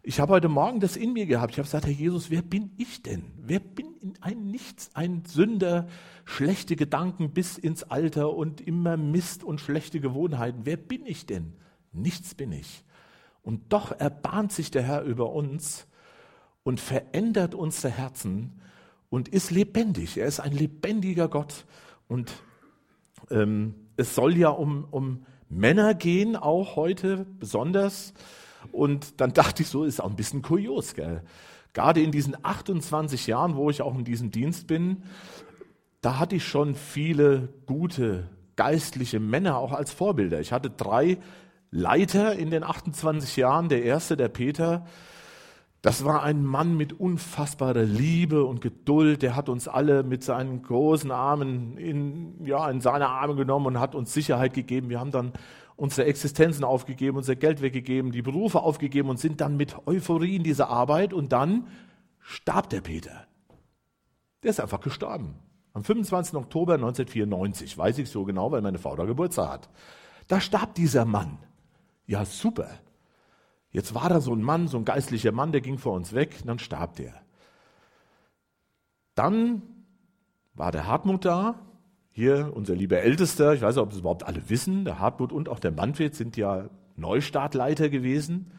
Ich 0.06 0.20
habe 0.20 0.34
heute 0.34 0.50
Morgen 0.50 0.82
das 0.82 0.98
in 0.98 1.14
mir 1.14 1.26
gehabt. 1.26 1.54
Ich 1.54 1.58
habe 1.60 1.66
gesagt, 1.66 1.86
Herr 1.86 1.94
Jesus, 1.94 2.30
wer 2.30 2.42
bin 2.42 2.72
ich 2.78 3.02
denn? 3.02 3.24
Wer 3.38 3.60
bin 3.60 3.86
ein 4.20 4.48
Nichts, 4.48 4.90
ein 4.94 5.24
Sünder, 5.26 5.88
schlechte 6.26 6.76
Gedanken 6.76 7.32
bis 7.32 7.58
ins 7.58 7.84
Alter 7.84 8.34
und 8.34 8.60
immer 8.60 8.98
Mist 8.98 9.46
und 9.46 9.62
schlechte 9.62 10.02
Gewohnheiten. 10.02 10.62
Wer 10.66 10.76
bin 10.76 11.06
ich 11.06 11.26
denn? 11.26 11.54
Nichts 11.94 12.36
bin 12.36 12.52
ich. 12.52 12.84
Und 13.42 13.72
doch 13.72 13.98
erbahnt 13.98 14.52
sich 14.52 14.72
der 14.72 14.84
Herr 14.84 15.04
über 15.04 15.32
uns 15.32 15.88
und 16.64 16.80
verändert 16.80 17.56
unsere 17.56 17.94
Herzen 17.94 18.62
und 19.10 19.28
ist 19.28 19.52
lebendig. 19.52 20.18
Er 20.18 20.28
ist 20.28 20.40
ein 20.40 20.54
lebendiger 20.54 21.28
Gott. 21.28 21.66
Und 22.08 22.32
ähm, 23.30 23.76
es 23.98 24.16
soll 24.16 24.38
ja 24.38 24.50
um, 24.50 24.86
um 24.90 25.26
Männer 25.50 25.94
gehen, 25.94 26.36
auch 26.36 26.76
heute 26.76 27.26
besonders. 27.40 28.14
Und 28.72 29.20
dann 29.22 29.34
dachte 29.34 29.64
ich 29.64 29.70
so, 29.70 29.84
ist 29.84 30.02
auch 30.02 30.10
ein 30.10 30.16
bisschen 30.16 30.42
kurios, 30.42 30.96
gell? 30.96 31.24
Gerade 31.74 32.02
in 32.02 32.12
diesen 32.12 32.36
28 32.44 33.28
Jahren, 33.28 33.56
wo 33.56 33.70
ich 33.70 33.82
auch 33.82 33.96
in 33.96 34.04
diesem 34.04 34.30
Dienst 34.30 34.68
bin, 34.68 35.04
da 36.02 36.20
hatte 36.20 36.36
ich 36.36 36.46
schon 36.46 36.76
viele 36.76 37.50
gute 37.66 38.30
geistliche 38.56 39.20
Männer 39.20 39.58
auch 39.58 39.72
als 39.72 39.92
Vorbilder. 39.92 40.40
Ich 40.40 40.52
hatte 40.52 40.70
drei 40.70 41.18
Leiter 41.72 42.36
in 42.36 42.52
den 42.52 42.64
28 42.64 43.36
Jahren. 43.38 43.70
Der 43.70 43.84
erste, 43.84 44.16
der 44.16 44.28
Peter, 44.28 44.86
das 45.84 46.06
war 46.06 46.24
ein 46.24 46.46
Mann 46.46 46.78
mit 46.78 46.94
unfassbarer 46.94 47.84
Liebe 47.84 48.46
und 48.46 48.62
Geduld. 48.62 49.22
Der 49.22 49.36
hat 49.36 49.50
uns 49.50 49.68
alle 49.68 50.04
mit 50.04 50.24
seinen 50.24 50.64
großen 50.64 51.12
Armen 51.12 51.78
in, 51.78 52.46
ja, 52.46 52.70
in 52.70 52.80
seine 52.80 53.10
Arme 53.10 53.36
genommen 53.36 53.66
und 53.66 53.80
hat 53.82 53.94
uns 53.94 54.14
Sicherheit 54.14 54.54
gegeben. 54.54 54.90
Wir 54.90 55.02
haben 55.02 55.12
dann 55.12 55.34
unsere 55.76 56.08
Existenzen 56.08 56.64
aufgegeben, 56.64 57.18
unser 57.18 57.36
Geld 57.36 57.62
weggegeben, 57.62 58.14
die 58.14 58.22
Berufe 58.22 58.62
aufgegeben 58.62 59.10
und 59.10 59.20
sind 59.20 59.42
dann 59.42 59.58
mit 59.58 59.76
Euphorie 59.86 60.38
in 60.38 60.44
dieser 60.44 60.70
Arbeit. 60.70 61.12
Und 61.12 61.34
dann 61.34 61.68
starb 62.22 62.70
der 62.70 62.80
Peter. 62.80 63.28
Der 64.42 64.52
ist 64.52 64.62
einfach 64.62 64.80
gestorben. 64.80 65.36
Am 65.74 65.84
25. 65.84 66.36
Oktober 66.36 66.76
1994, 66.76 67.78
weiß 67.78 67.98
ich 67.98 68.10
so 68.10 68.24
genau, 68.24 68.54
weil 68.54 68.62
meine 68.62 68.80
Frau 68.80 68.96
da 68.96 69.04
Geburtstag 69.04 69.50
hat. 69.50 69.70
Da 70.30 70.40
starb 70.40 70.76
dieser 70.76 71.04
Mann. 71.04 71.40
Ja, 72.06 72.24
super. 72.24 72.70
Jetzt 73.74 73.96
war 73.96 74.08
da 74.08 74.22
so 74.22 74.34
ein 74.34 74.44
Mann, 74.44 74.68
so 74.68 74.78
ein 74.78 74.86
geistlicher 74.86 75.32
Mann, 75.32 75.52
der 75.52 75.62
ging 75.62 75.80
vor 75.80 75.94
uns 75.94 76.14
weg, 76.14 76.38
dann 76.46 76.60
starb 76.60 76.96
der. 76.96 77.14
Dann 79.16 79.64
war 80.54 80.72
der 80.72 80.86
Hartmut 80.86 81.26
da, 81.26 81.56
hier 82.12 82.52
unser 82.54 82.76
lieber 82.76 83.00
Ältester, 83.00 83.56
ich 83.56 83.62
weiß 83.62 83.76
nicht, 83.76 83.84
ob 83.84 83.92
es 83.92 84.00
überhaupt 84.00 84.24
alle 84.24 84.48
wissen, 84.48 84.86
der 84.86 85.00
Hartmut 85.00 85.32
und 85.32 85.50
auch 85.50 85.58
der 85.58 85.72
Manfred 85.72 86.14
sind 86.14 86.38
ja 86.38 86.70
Neustartleiter 86.96 87.90
gewesen. 87.90 88.52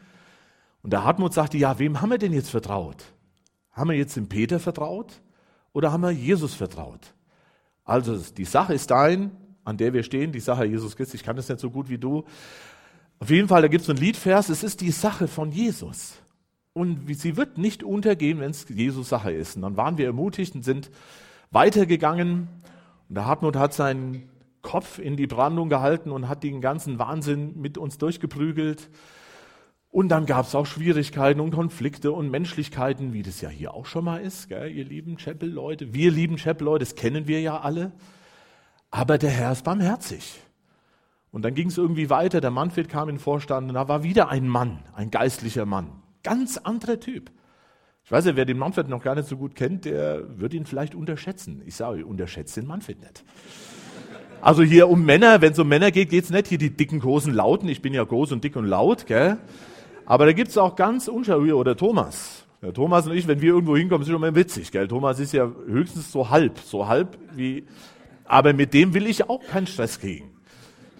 Und 0.83 0.91
der 0.91 1.05
Hartmut 1.05 1.33
sagte, 1.33 1.57
ja, 1.57 1.79
wem 1.79 2.01
haben 2.01 2.09
wir 2.09 2.17
denn 2.17 2.33
jetzt 2.33 2.49
vertraut? 2.49 3.05
Haben 3.71 3.91
wir 3.91 3.97
jetzt 3.97 4.17
dem 4.17 4.27
Peter 4.27 4.59
vertraut 4.59 5.21
oder 5.71 5.93
haben 5.93 6.01
wir 6.01 6.11
Jesus 6.11 6.53
vertraut? 6.53 7.13
Also 7.85 8.17
die 8.17 8.45
Sache 8.45 8.73
ist 8.73 8.91
dein, 8.91 9.31
an 9.63 9.77
der 9.77 9.93
wir 9.93 10.03
stehen, 10.03 10.33
die 10.33 10.41
Sache 10.41 10.65
Jesus 10.65 10.97
Christus, 10.97 11.15
ich 11.15 11.23
kann 11.23 11.37
das 11.37 11.47
nicht 11.47 11.61
so 11.61 11.71
gut 11.71 11.87
wie 11.87 11.97
du, 11.97 12.25
auf 13.19 13.29
jeden 13.29 13.47
Fall, 13.47 13.61
da 13.61 13.67
gibt 13.67 13.83
es 13.83 13.89
einen 13.89 13.99
Liedvers, 13.99 14.49
es 14.49 14.63
ist 14.63 14.81
die 14.81 14.91
Sache 14.91 15.27
von 15.27 15.51
Jesus. 15.51 16.21
Und 16.73 17.07
sie 17.15 17.37
wird 17.37 17.57
nicht 17.57 17.83
untergehen, 17.83 18.39
wenn 18.39 18.51
es 18.51 18.67
Jesus 18.67 19.07
Sache 19.07 19.31
ist. 19.31 19.55
Und 19.55 19.61
dann 19.61 19.77
waren 19.77 19.97
wir 19.97 20.05
ermutigt 20.05 20.55
und 20.55 20.63
sind 20.63 20.91
weitergegangen. 21.51 22.49
Und 23.07 23.15
der 23.15 23.25
Hartmut 23.25 23.55
hat 23.55 23.73
seinen 23.73 24.29
Kopf 24.61 24.99
in 24.99 25.15
die 25.15 25.27
Brandung 25.27 25.69
gehalten 25.69 26.11
und 26.11 26.27
hat 26.27 26.43
den 26.43 26.59
ganzen 26.59 26.99
Wahnsinn 26.99 27.61
mit 27.61 27.77
uns 27.77 27.97
durchgeprügelt. 27.97 28.89
Und 29.89 30.09
dann 30.09 30.25
gab 30.25 30.47
es 30.47 30.55
auch 30.55 30.65
Schwierigkeiten 30.65 31.39
und 31.39 31.51
Konflikte 31.51 32.11
und 32.11 32.29
Menschlichkeiten, 32.29 33.13
wie 33.13 33.23
das 33.23 33.39
ja 33.39 33.47
hier 33.47 33.73
auch 33.73 33.85
schon 33.85 34.03
mal 34.03 34.17
ist, 34.17 34.49
gell, 34.49 34.69
ihr 34.69 34.83
lieben 34.83 35.15
Chapel-Leute. 35.15 35.93
Wir 35.93 36.11
lieben 36.11 36.35
Chapel-Leute, 36.35 36.83
das 36.83 36.95
kennen 36.95 37.27
wir 37.29 37.39
ja 37.39 37.61
alle. 37.61 37.93
Aber 38.91 39.17
der 39.17 39.29
Herr 39.29 39.53
ist 39.53 39.63
barmherzig. 39.63 40.41
Und 41.35 41.41
dann 41.41 41.53
ging 41.53 41.67
es 41.67 41.77
irgendwie 41.77 42.09
weiter, 42.09 42.39
der 42.39 42.49
Manfred 42.49 42.87
kam 42.87 43.09
in 43.09 43.15
den 43.15 43.21
Vorstand 43.21 43.67
und 43.67 43.73
da 43.73 43.89
war 43.89 44.03
wieder 44.03 44.29
ein 44.29 44.47
Mann, 44.47 44.79
ein 44.93 45.11
geistlicher 45.11 45.65
Mann. 45.65 45.87
Ganz 46.23 46.55
anderer 46.55 46.97
Typ. 46.97 47.29
Ich 48.05 48.11
weiß 48.13 48.23
ja, 48.23 48.37
wer 48.37 48.45
den 48.45 48.57
Manfred 48.57 48.87
noch 48.87 49.03
gar 49.03 49.15
nicht 49.15 49.27
so 49.27 49.35
gut 49.35 49.53
kennt, 49.53 49.83
der 49.83 50.39
wird 50.39 50.53
ihn 50.53 50.65
vielleicht 50.65 50.95
unterschätzen. 50.95 51.61
Ich 51.65 51.75
sage, 51.75 52.05
unterschätzt 52.05 52.55
den 52.55 52.65
Manfred 52.65 53.01
nicht. 53.01 53.25
Also 54.39 54.63
hier 54.63 54.87
um 54.87 55.03
Männer, 55.03 55.41
wenn 55.41 55.51
es 55.51 55.59
um 55.59 55.67
Männer 55.67 55.91
geht, 55.91 56.09
geht 56.09 56.23
es 56.23 56.29
nicht 56.29 56.47
hier 56.47 56.57
die 56.57 56.69
dicken, 56.69 57.01
großen 57.01 57.33
Lauten. 57.33 57.67
Ich 57.67 57.81
bin 57.81 57.93
ja 57.93 58.05
groß 58.05 58.31
und 58.31 58.41
dick 58.41 58.55
und 58.55 58.63
laut, 58.63 59.05
gell? 59.05 59.37
Aber 60.05 60.25
da 60.25 60.31
gibt 60.31 60.51
es 60.51 60.57
auch 60.57 60.77
ganz 60.77 61.09
unscharf, 61.09 61.41
oder 61.41 61.75
Thomas. 61.75 62.45
Der 62.61 62.71
Thomas 62.71 63.07
und 63.07 63.13
ich, 63.13 63.27
wenn 63.27 63.41
wir 63.41 63.49
irgendwo 63.49 63.75
hinkommen, 63.75 64.03
ist 64.03 64.09
schon 64.09 64.21
mal 64.21 64.35
witzig, 64.35 64.71
gell? 64.71 64.87
Thomas 64.87 65.19
ist 65.19 65.33
ja 65.33 65.51
höchstens 65.67 66.13
so 66.13 66.29
halb, 66.29 66.59
so 66.59 66.87
halb 66.87 67.17
wie, 67.35 67.65
aber 68.23 68.53
mit 68.53 68.73
dem 68.73 68.93
will 68.93 69.05
ich 69.05 69.29
auch 69.29 69.45
keinen 69.45 69.67
Stress 69.67 69.99
kriegen. 69.99 70.34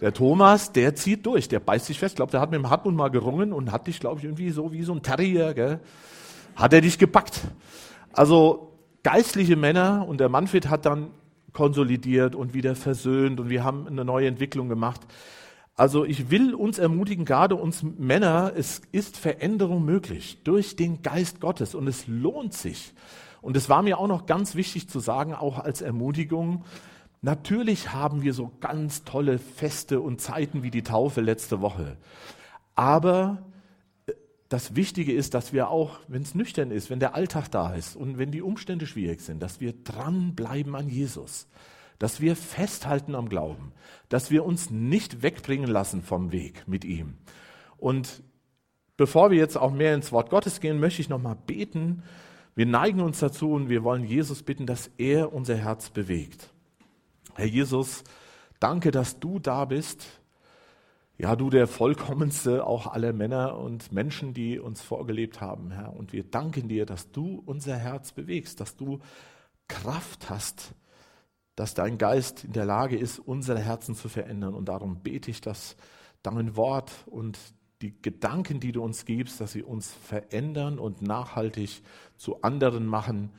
Der 0.01 0.13
Thomas, 0.13 0.71
der 0.71 0.95
zieht 0.95 1.25
durch, 1.25 1.47
der 1.47 1.59
beißt 1.59 1.85
sich 1.85 1.99
fest. 1.99 2.13
Ich 2.13 2.17
glaube, 2.17 2.31
der 2.31 2.41
hat 2.41 2.51
mit 2.51 2.59
dem 2.59 2.69
Hartmut 2.69 2.93
mal 2.93 3.09
gerungen 3.09 3.53
und 3.53 3.71
hat 3.71 3.87
dich, 3.87 3.99
glaube 3.99 4.19
ich, 4.19 4.25
irgendwie 4.25 4.51
so 4.51 4.71
wie 4.71 4.83
so 4.83 4.93
ein 4.93 5.01
Terrier, 5.01 5.53
gell? 5.53 5.79
hat 6.55 6.73
er 6.73 6.81
dich 6.81 6.97
gepackt. 6.97 7.41
Also 8.13 8.71
geistliche 9.03 9.55
Männer 9.55 10.05
und 10.07 10.19
der 10.19 10.29
Manfred 10.29 10.69
hat 10.69 10.85
dann 10.85 11.11
konsolidiert 11.53 12.35
und 12.35 12.53
wieder 12.53 12.75
versöhnt 12.75 13.39
und 13.39 13.49
wir 13.49 13.63
haben 13.63 13.87
eine 13.87 14.05
neue 14.05 14.27
Entwicklung 14.27 14.69
gemacht. 14.69 15.01
Also 15.75 16.05
ich 16.05 16.31
will 16.31 16.53
uns 16.53 16.79
ermutigen, 16.79 17.25
gerade 17.25 17.55
uns 17.55 17.83
Männer, 17.83 18.53
es 18.55 18.81
ist 18.91 19.17
Veränderung 19.17 19.83
möglich 19.83 20.41
durch 20.43 20.75
den 20.77 21.01
Geist 21.01 21.41
Gottes 21.41 21.75
und 21.75 21.87
es 21.87 22.07
lohnt 22.07 22.53
sich. 22.53 22.93
Und 23.41 23.57
es 23.57 23.69
war 23.69 23.83
mir 23.83 23.99
auch 23.99 24.07
noch 24.07 24.25
ganz 24.25 24.55
wichtig 24.55 24.89
zu 24.89 24.99
sagen, 24.99 25.33
auch 25.33 25.59
als 25.59 25.81
Ermutigung, 25.81 26.63
Natürlich 27.25 27.91
haben 27.91 28.21
wir 28.21 28.35
so 28.35 28.51
ganz 28.59 29.03
tolle 29.03 29.39
Feste 29.39 29.99
und 29.99 30.21
Zeiten 30.21 30.61
wie 30.61 30.69
die 30.69 30.83
Taufe 30.83 31.21
letzte 31.21 31.59
Woche. 31.59 31.97
Aber 32.75 33.41
äh, 34.05 34.11
das 34.47 34.75
Wichtige 34.75 35.11
ist, 35.11 35.33
dass 35.33 35.51
wir 35.51 35.71
auch, 35.71 35.97
wenn 36.07 36.21
es 36.21 36.35
nüchtern 36.35 36.69
ist, 36.69 36.91
wenn 36.91 36.99
der 36.99 37.15
Alltag 37.15 37.49
da 37.49 37.73
ist 37.73 37.95
und 37.95 38.19
wenn 38.19 38.29
die 38.29 38.43
Umstände 38.43 38.85
schwierig 38.85 39.21
sind, 39.21 39.41
dass 39.41 39.59
wir 39.59 39.73
dranbleiben 39.73 40.75
an 40.75 40.87
Jesus, 40.87 41.47
dass 41.97 42.21
wir 42.21 42.35
festhalten 42.35 43.15
am 43.15 43.27
Glauben, 43.27 43.71
dass 44.07 44.29
wir 44.29 44.45
uns 44.45 44.69
nicht 44.69 45.23
wegbringen 45.23 45.71
lassen 45.71 46.03
vom 46.03 46.31
Weg 46.31 46.67
mit 46.67 46.85
ihm. 46.85 47.15
Und 47.77 48.21
bevor 48.97 49.31
wir 49.31 49.39
jetzt 49.39 49.57
auch 49.57 49.71
mehr 49.71 49.95
ins 49.95 50.11
Wort 50.11 50.29
Gottes 50.29 50.59
gehen, 50.59 50.79
möchte 50.79 51.01
ich 51.01 51.09
nochmal 51.09 51.37
beten. 51.47 52.03
Wir 52.53 52.67
neigen 52.67 52.99
uns 52.99 53.17
dazu 53.17 53.49
und 53.49 53.67
wir 53.67 53.83
wollen 53.83 54.03
Jesus 54.03 54.43
bitten, 54.43 54.67
dass 54.67 54.91
er 54.99 55.33
unser 55.33 55.55
Herz 55.55 55.89
bewegt. 55.89 56.51
Herr 57.37 57.47
Jesus, 57.47 58.05
danke, 58.61 58.91
dass 58.91 59.19
du 59.19 59.39
da 59.39 59.65
bist. 59.65 60.05
Ja, 61.17 61.35
du 61.35 61.49
der 61.49 61.67
vollkommenste 61.67 62.65
auch 62.65 62.87
aller 62.87 63.11
Männer 63.11 63.57
und 63.57 63.91
Menschen, 63.91 64.33
die 64.33 64.57
uns 64.57 64.81
vorgelebt 64.81 65.41
haben, 65.41 65.71
Herr. 65.71 65.93
Und 65.93 66.13
wir 66.13 66.23
danken 66.23 66.69
dir, 66.69 66.85
dass 66.85 67.11
du 67.11 67.43
unser 67.45 67.75
Herz 67.75 68.13
bewegst, 68.13 68.61
dass 68.61 68.77
du 68.77 68.99
Kraft 69.67 70.29
hast, 70.29 70.75
dass 71.57 71.73
dein 71.73 71.97
Geist 71.97 72.45
in 72.45 72.53
der 72.53 72.65
Lage 72.65 72.97
ist, 72.97 73.19
unsere 73.19 73.59
Herzen 73.59 73.95
zu 73.95 74.07
verändern. 74.07 74.53
Und 74.53 74.69
darum 74.69 75.01
bete 75.01 75.29
ich, 75.29 75.41
dass 75.41 75.75
dein 76.23 76.55
Wort 76.55 76.91
und 77.05 77.37
die 77.81 78.01
Gedanken, 78.01 78.61
die 78.61 78.71
du 78.71 78.81
uns 78.81 79.03
gibst, 79.03 79.41
dass 79.41 79.51
sie 79.51 79.63
uns 79.63 79.91
verändern 79.91 80.79
und 80.79 81.01
nachhaltig 81.01 81.81
zu 82.15 82.41
anderen 82.43 82.85
machen, 82.85 83.31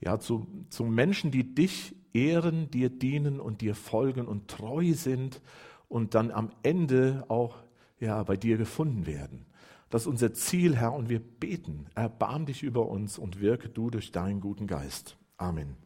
ja, 0.00 0.18
zu, 0.18 0.48
zu 0.68 0.84
Menschen, 0.84 1.30
die 1.30 1.54
dich 1.54 1.94
ehren, 2.16 2.70
dir 2.70 2.88
dienen 2.88 3.38
und 3.40 3.60
dir 3.60 3.74
folgen 3.74 4.26
und 4.26 4.48
treu 4.48 4.94
sind 4.94 5.42
und 5.88 6.14
dann 6.14 6.30
am 6.30 6.50
Ende 6.62 7.24
auch 7.28 7.56
ja, 8.00 8.22
bei 8.22 8.36
dir 8.36 8.56
gefunden 8.56 9.06
werden. 9.06 9.44
Das 9.90 10.02
ist 10.02 10.08
unser 10.08 10.32
Ziel, 10.32 10.76
Herr, 10.76 10.94
und 10.94 11.08
wir 11.08 11.20
beten, 11.20 11.86
erbarm 11.94 12.46
dich 12.46 12.62
über 12.62 12.88
uns 12.88 13.18
und 13.18 13.40
wirke 13.40 13.68
du 13.68 13.90
durch 13.90 14.10
deinen 14.10 14.40
guten 14.40 14.66
Geist. 14.66 15.16
Amen. 15.36 15.76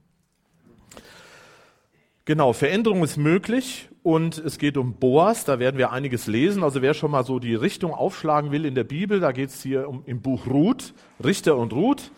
Genau, 2.25 2.53
Veränderung 2.53 3.03
ist 3.03 3.17
möglich 3.17 3.89
und 4.03 4.39
es 4.39 4.59
geht 4.59 4.77
um 4.77 4.95
Boas, 4.95 5.45
da 5.45 5.59
werden 5.59 5.79
wir 5.79 5.91
einiges 5.91 6.29
lesen. 6.29 6.63
Also 6.63 6.81
wer 6.81 6.95
schon 6.95 7.11
mal 7.11 7.25
so 7.25 7.41
die 7.41 7.55
Richtung 7.55 7.93
aufschlagen 7.93 8.53
will 8.53 8.65
in 8.65 8.75
der 8.75 8.85
Bibel, 8.85 9.21
da 9.21 9.33
geht 9.33 9.51
es 9.51 9.63
hier 9.63 9.89
um, 9.89 10.05
im 10.07 10.23
Buch 10.23 10.47
Ruth, 10.47 10.95
Richter 11.23 11.57
und 11.57 11.73
Ruth. 11.73 12.13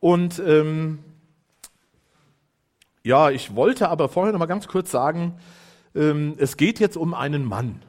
Und 0.00 0.42
ähm, 0.44 1.00
ja, 3.04 3.30
ich 3.30 3.54
wollte 3.54 3.90
aber 3.90 4.08
vorher 4.08 4.32
noch 4.32 4.38
mal 4.38 4.46
ganz 4.46 4.66
kurz 4.66 4.90
sagen, 4.90 5.34
ähm, 5.94 6.34
es 6.38 6.56
geht 6.56 6.80
jetzt 6.80 6.96
um 6.96 7.12
einen 7.12 7.44
Mann, 7.44 7.82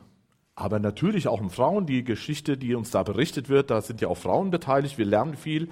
aber 0.56 0.78
natürlich 0.80 1.30
auch 1.30 1.39
um 1.39 1.49
Frauen. 1.49 1.86
Die 1.86 2.04
Geschichte, 2.04 2.58
die 2.58 2.75
uns 2.75 2.91
da 2.91 3.01
berichtet 3.04 3.47
wird, 3.47 3.71
da 3.71 3.82
sind 3.82 4.01
ja 4.01 4.10
auch 4.10 4.17
Frauen 4.17 4.51
beteiligt, 4.51 4.97
wir 4.97 5.06
lernen 5.06 5.38
viel. 5.38 5.69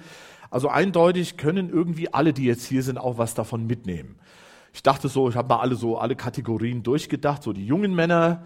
Also 0.50 0.68
eindeutig 0.68 1.36
können 1.36 1.68
irgendwie 1.68 2.12
alle, 2.12 2.32
die 2.32 2.44
jetzt 2.44 2.64
hier 2.64 2.82
sind, 2.82 2.96
auch 2.96 3.18
was 3.18 3.34
davon 3.34 3.66
mitnehmen. 3.66 4.16
Ich 4.72 4.82
dachte 4.82 5.08
so, 5.08 5.28
ich 5.28 5.36
habe 5.36 5.48
mal 5.48 5.60
alle 5.60 5.76
so 5.76 5.98
alle 5.98 6.16
Kategorien 6.16 6.82
durchgedacht, 6.82 7.42
so 7.42 7.52
die 7.52 7.66
jungen 7.66 7.94
Männer, 7.94 8.44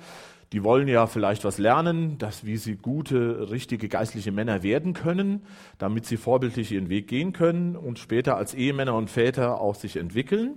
die 0.53 0.65
wollen 0.65 0.89
ja 0.89 1.07
vielleicht 1.07 1.45
was 1.45 1.59
lernen, 1.59 2.19
dass 2.19 2.45
wie 2.45 2.57
sie 2.57 2.77
gute, 2.77 3.51
richtige 3.51 3.89
geistliche 3.89 4.33
Männer 4.33 4.65
werden 4.65 4.95
können, 4.95 5.43
damit 5.79 6.07
sie 6.07 6.17
vorbildlich 6.17 6.73
ihren 6.73 6.89
Weg 6.89 7.07
gehen 7.07 7.33
können 7.33 7.77
und 7.77 7.99
später 8.01 8.37
als 8.37 8.53
Ehemänner 8.55 8.95
und 8.95 9.11
Väter 9.11 9.61
auch 9.61 9.77
sich 9.77 9.97
entwickeln. 9.97 10.57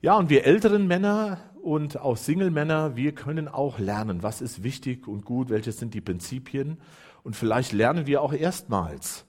Ja, 0.00 0.16
und 0.16 0.30
wir 0.30 0.44
älteren 0.44 0.86
Männer 0.86 1.38
und 1.60 2.00
auch 2.00 2.16
Single-Männer, 2.16 2.94
wir 2.94 3.16
können 3.16 3.48
auch 3.48 3.80
lernen, 3.80 4.22
was 4.22 4.40
ist 4.40 4.62
wichtig 4.62 5.08
und 5.08 5.24
gut, 5.24 5.50
welche 5.50 5.72
sind 5.72 5.92
die 5.92 6.00
Prinzipien. 6.00 6.78
Und 7.24 7.34
vielleicht 7.34 7.72
lernen 7.72 8.06
wir 8.06 8.22
auch 8.22 8.32
erstmals, 8.32 9.26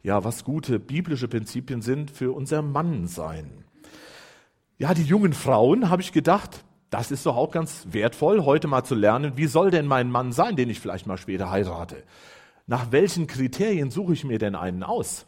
ja, 0.00 0.22
was 0.22 0.44
gute 0.44 0.78
biblische 0.78 1.26
Prinzipien 1.26 1.82
sind 1.82 2.12
für 2.12 2.30
unser 2.36 2.62
Mannsein. 2.62 3.64
Ja, 4.78 4.94
die 4.94 5.02
jungen 5.02 5.32
Frauen, 5.32 5.90
habe 5.90 6.02
ich 6.02 6.12
gedacht, 6.12 6.62
das 6.90 7.10
ist 7.10 7.26
doch 7.26 7.36
auch 7.36 7.50
ganz 7.50 7.88
wertvoll, 7.90 8.44
heute 8.44 8.68
mal 8.68 8.84
zu 8.84 8.94
lernen, 8.94 9.32
wie 9.34 9.46
soll 9.48 9.72
denn 9.72 9.86
mein 9.86 10.08
Mann 10.08 10.30
sein, 10.30 10.54
den 10.54 10.70
ich 10.70 10.78
vielleicht 10.78 11.08
mal 11.08 11.18
später 11.18 11.50
heirate? 11.50 12.04
Nach 12.68 12.92
welchen 12.92 13.26
Kriterien 13.26 13.90
suche 13.90 14.12
ich 14.12 14.22
mir 14.22 14.38
denn 14.38 14.54
einen 14.54 14.84
aus? 14.84 15.26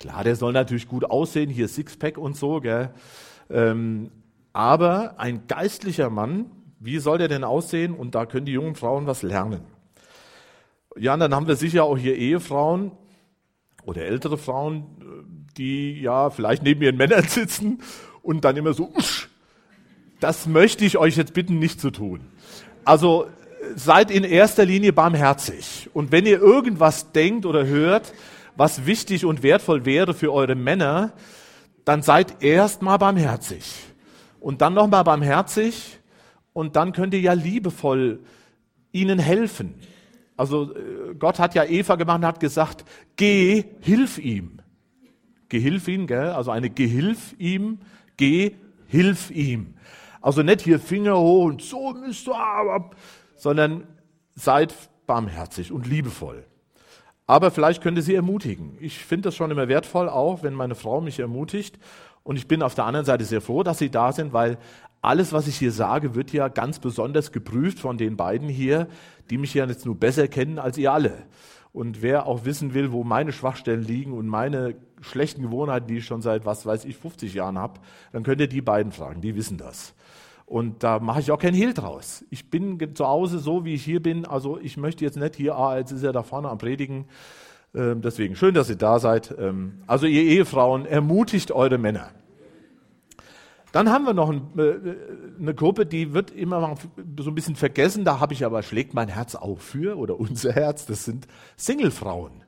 Klar, 0.00 0.24
der 0.24 0.34
soll 0.34 0.52
natürlich 0.52 0.88
gut 0.88 1.04
aussehen, 1.04 1.50
hier 1.50 1.68
Sixpack 1.68 2.18
und 2.18 2.36
so, 2.36 2.60
gell? 2.60 2.92
Ähm, 3.50 4.10
aber 4.52 5.18
ein 5.18 5.46
geistlicher 5.46 6.10
Mann, 6.10 6.50
wie 6.80 6.98
soll 6.98 7.18
der 7.18 7.28
denn 7.28 7.44
aussehen? 7.44 7.94
Und 7.94 8.14
da 8.14 8.26
können 8.26 8.46
die 8.46 8.52
jungen 8.52 8.74
Frauen 8.74 9.06
was 9.06 9.22
lernen. 9.22 9.60
Ja, 10.96 11.14
und 11.14 11.20
dann 11.20 11.34
haben 11.34 11.46
wir 11.46 11.56
sicher 11.56 11.84
auch 11.84 11.96
hier 11.96 12.16
Ehefrauen 12.16 12.92
oder 13.84 14.02
ältere 14.02 14.38
Frauen, 14.38 14.86
die 15.56 16.00
ja 16.00 16.30
vielleicht 16.30 16.62
neben 16.62 16.82
ihren 16.82 16.96
Männern 16.96 17.22
sitzen 17.28 17.80
und 18.22 18.44
dann 18.44 18.56
immer 18.56 18.74
so, 18.74 18.92
das 20.20 20.46
möchte 20.46 20.84
ich 20.84 20.98
euch 20.98 21.16
jetzt 21.16 21.34
bitten, 21.34 21.58
nicht 21.58 21.80
zu 21.80 21.90
tun. 21.90 22.20
Also 22.84 23.28
seid 23.74 24.10
in 24.10 24.24
erster 24.24 24.64
Linie 24.64 24.92
barmherzig. 24.92 25.90
Und 25.92 26.12
wenn 26.12 26.26
ihr 26.26 26.40
irgendwas 26.40 27.12
denkt 27.12 27.46
oder 27.46 27.66
hört, 27.66 28.12
was 28.56 28.86
wichtig 28.86 29.24
und 29.24 29.42
wertvoll 29.42 29.84
wäre 29.84 30.14
für 30.14 30.32
eure 30.32 30.54
Männer, 30.54 31.12
dann 31.88 32.02
seid 32.02 32.42
erstmal 32.42 32.98
barmherzig. 32.98 33.64
Und 34.40 34.60
dann 34.60 34.74
nochmal 34.74 35.04
barmherzig 35.04 35.98
und 36.52 36.76
dann 36.76 36.92
könnt 36.92 37.14
ihr 37.14 37.20
ja 37.20 37.32
liebevoll 37.32 38.20
ihnen 38.92 39.18
helfen. 39.18 39.74
Also 40.36 40.74
äh, 40.74 41.14
Gott 41.18 41.38
hat 41.38 41.54
ja 41.54 41.64
Eva 41.64 41.96
gemacht 41.96 42.18
und 42.18 42.26
hat 42.26 42.40
gesagt, 42.40 42.84
geh, 43.16 43.64
hilf 43.80 44.18
ihm. 44.18 44.60
Gehilf 45.48 45.88
ihm, 45.88 46.06
gell? 46.06 46.28
also 46.28 46.50
eine 46.50 46.68
Gehilf 46.68 47.34
ihm, 47.38 47.78
geh, 48.18 48.52
hilf 48.86 49.30
ihm. 49.30 49.74
Also 50.20 50.42
nicht 50.42 50.60
hier 50.60 50.78
Finger 50.78 51.18
hoch 51.18 51.46
und 51.46 51.62
so 51.62 51.94
müsst 51.94 52.26
du 52.26 52.34
aber, 52.34 52.90
sondern 53.34 53.86
seid 54.34 54.74
barmherzig 55.06 55.72
und 55.72 55.86
liebevoll. 55.86 56.44
Aber 57.28 57.50
vielleicht 57.50 57.82
könnt 57.82 57.98
ihr 57.98 58.02
sie 58.02 58.14
ermutigen. 58.14 58.78
Ich 58.80 58.98
finde 58.98 59.28
das 59.28 59.36
schon 59.36 59.50
immer 59.50 59.68
wertvoll, 59.68 60.08
auch 60.08 60.42
wenn 60.42 60.54
meine 60.54 60.74
Frau 60.74 61.02
mich 61.02 61.20
ermutigt. 61.20 61.78
Und 62.24 62.36
ich 62.36 62.48
bin 62.48 62.62
auf 62.62 62.74
der 62.74 62.86
anderen 62.86 63.04
Seite 63.04 63.24
sehr 63.26 63.42
froh, 63.42 63.62
dass 63.62 63.78
sie 63.78 63.90
da 63.90 64.12
sind, 64.12 64.32
weil 64.32 64.56
alles, 65.02 65.34
was 65.34 65.46
ich 65.46 65.56
hier 65.56 65.70
sage, 65.70 66.14
wird 66.14 66.32
ja 66.32 66.48
ganz 66.48 66.78
besonders 66.78 67.30
geprüft 67.30 67.80
von 67.80 67.98
den 67.98 68.16
beiden 68.16 68.48
hier, 68.48 68.88
die 69.28 69.36
mich 69.36 69.52
ja 69.52 69.66
jetzt 69.66 69.84
nur 69.84 69.94
besser 69.94 70.26
kennen 70.26 70.58
als 70.58 70.78
ihr 70.78 70.90
alle. 70.90 71.26
Und 71.74 72.00
wer 72.00 72.26
auch 72.26 72.46
wissen 72.46 72.72
will, 72.72 72.92
wo 72.92 73.04
meine 73.04 73.32
Schwachstellen 73.32 73.82
liegen 73.82 74.14
und 74.14 74.26
meine 74.26 74.76
schlechten 75.02 75.42
Gewohnheiten, 75.42 75.86
die 75.86 75.98
ich 75.98 76.06
schon 76.06 76.22
seit, 76.22 76.46
was 76.46 76.64
weiß 76.64 76.86
ich, 76.86 76.96
50 76.96 77.34
Jahren 77.34 77.58
habe, 77.58 77.78
dann 78.10 78.22
könnt 78.22 78.40
ihr 78.40 78.48
die 78.48 78.62
beiden 78.62 78.90
fragen, 78.90 79.20
die 79.20 79.36
wissen 79.36 79.58
das. 79.58 79.94
Und 80.48 80.82
da 80.82 80.98
mache 80.98 81.20
ich 81.20 81.30
auch 81.30 81.38
kein 81.38 81.52
Hehl 81.52 81.74
draus. 81.74 82.24
Ich 82.30 82.48
bin 82.48 82.78
zu 82.94 83.06
Hause 83.06 83.38
so, 83.38 83.66
wie 83.66 83.74
ich 83.74 83.84
hier 83.84 84.02
bin. 84.02 84.24
Also 84.24 84.58
ich 84.58 84.78
möchte 84.78 85.04
jetzt 85.04 85.18
nicht 85.18 85.36
hier, 85.36 85.54
ah, 85.56 85.76
jetzt 85.76 85.92
ist 85.92 86.02
er 86.02 86.12
da 86.12 86.22
vorne 86.22 86.48
am 86.48 86.56
Predigen. 86.56 87.04
Ähm, 87.74 88.00
deswegen 88.00 88.34
schön, 88.34 88.54
dass 88.54 88.70
ihr 88.70 88.76
da 88.76 88.98
seid. 88.98 89.34
Ähm, 89.38 89.82
also 89.86 90.06
ihr 90.06 90.22
Ehefrauen, 90.22 90.86
ermutigt 90.86 91.52
eure 91.52 91.76
Männer. 91.76 92.12
Dann 93.72 93.90
haben 93.90 94.06
wir 94.06 94.14
noch 94.14 94.30
ein, 94.30 94.48
äh, 94.56 94.94
eine 95.38 95.54
Gruppe, 95.54 95.84
die 95.84 96.14
wird 96.14 96.30
immer 96.30 96.76
so 97.18 97.30
ein 97.30 97.34
bisschen 97.34 97.54
vergessen. 97.54 98.06
Da 98.06 98.18
habe 98.18 98.32
ich 98.32 98.46
aber 98.46 98.62
schlägt 98.62 98.94
mein 98.94 99.08
Herz 99.08 99.34
auch 99.34 99.58
für 99.58 99.98
oder 99.98 100.18
unser 100.18 100.52
Herz. 100.52 100.86
Das 100.86 101.04
sind 101.04 101.28
Singlefrauen. 101.58 102.47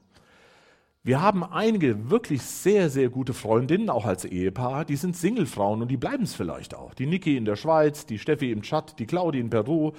Wir 1.02 1.22
haben 1.22 1.42
einige 1.42 2.10
wirklich 2.10 2.42
sehr, 2.42 2.90
sehr 2.90 3.08
gute 3.08 3.32
Freundinnen, 3.32 3.88
auch 3.88 4.04
als 4.04 4.26
Ehepaar, 4.26 4.84
die 4.84 4.96
sind 4.96 5.16
Singlefrauen 5.16 5.80
und 5.80 5.88
die 5.88 5.96
bleiben 5.96 6.24
es 6.24 6.34
vielleicht 6.34 6.74
auch. 6.74 6.92
Die 6.92 7.06
Niki 7.06 7.38
in 7.38 7.46
der 7.46 7.56
Schweiz, 7.56 8.04
die 8.04 8.18
Steffi 8.18 8.52
im 8.52 8.60
Tschad, 8.60 8.98
die 8.98 9.06
Claudi 9.06 9.40
in 9.40 9.48
Peru. 9.48 9.92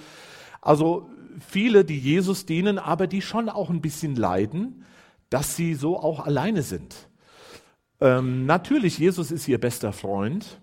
Also 0.60 1.10
viele, 1.40 1.84
die 1.84 1.98
Jesus 1.98 2.46
dienen, 2.46 2.78
aber 2.78 3.08
die 3.08 3.20
schon 3.20 3.48
auch 3.48 3.68
ein 3.68 3.80
bisschen 3.80 4.14
leiden, 4.14 4.84
dass 5.28 5.56
sie 5.56 5.74
so 5.74 5.98
auch 5.98 6.20
alleine 6.20 6.62
sind. 6.62 7.08
Ähm, 8.00 8.46
natürlich, 8.46 8.98
Jesus 8.98 9.32
ist 9.32 9.48
ihr 9.48 9.58
bester 9.58 9.92
Freund, 9.92 10.60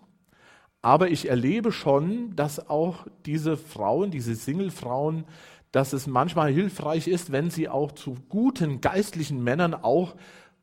aber 0.82 1.10
ich 1.10 1.28
erlebe 1.30 1.74
schon, 1.74 2.34
dass 2.38 2.70
auch 2.70 3.08
diese 3.26 3.58
Frauen, 3.58 4.10
diese 4.10 4.36
Singlefrauen, 4.36 5.26
dass 5.72 5.94
es 5.94 6.08
manchmal 6.08 6.52
hilfreich 6.52 7.08
ist, 7.08 7.32
wenn 7.32 7.50
sie 7.50 7.70
auch 7.70 7.92
zu 7.92 8.16
guten 8.28 8.82
geistlichen 8.82 9.44
Männern 9.44 9.74
auch 9.74 10.16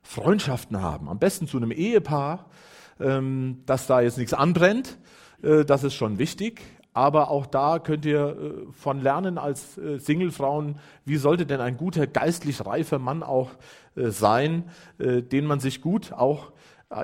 Freundschaften 0.02 0.80
haben. 0.80 1.08
Am 1.08 1.18
besten 1.18 1.46
zu 1.46 1.56
einem 1.56 1.70
Ehepaar, 1.70 2.46
ähm, 3.00 3.62
dass 3.66 3.86
da 3.86 4.00
jetzt 4.00 4.18
nichts 4.18 4.34
anbrennt. 4.34 4.98
Äh, 5.42 5.64
das 5.64 5.84
ist 5.84 5.94
schon 5.94 6.18
wichtig. 6.18 6.62
Aber 6.92 7.30
auch 7.30 7.44
da 7.44 7.78
könnt 7.78 8.06
ihr 8.06 8.28
äh, 8.28 8.72
von 8.72 9.02
lernen 9.02 9.36
als 9.36 9.76
äh, 9.76 9.98
Singlefrauen, 9.98 10.78
wie 11.04 11.16
sollte 11.16 11.44
denn 11.44 11.60
ein 11.60 11.76
guter 11.76 12.06
geistlich 12.06 12.64
reifer 12.64 12.98
Mann 12.98 13.22
auch 13.22 13.50
sein, 13.94 14.64
den 14.98 15.46
man 15.46 15.58
sich 15.58 15.80
gut 15.80 16.12
auch 16.12 16.52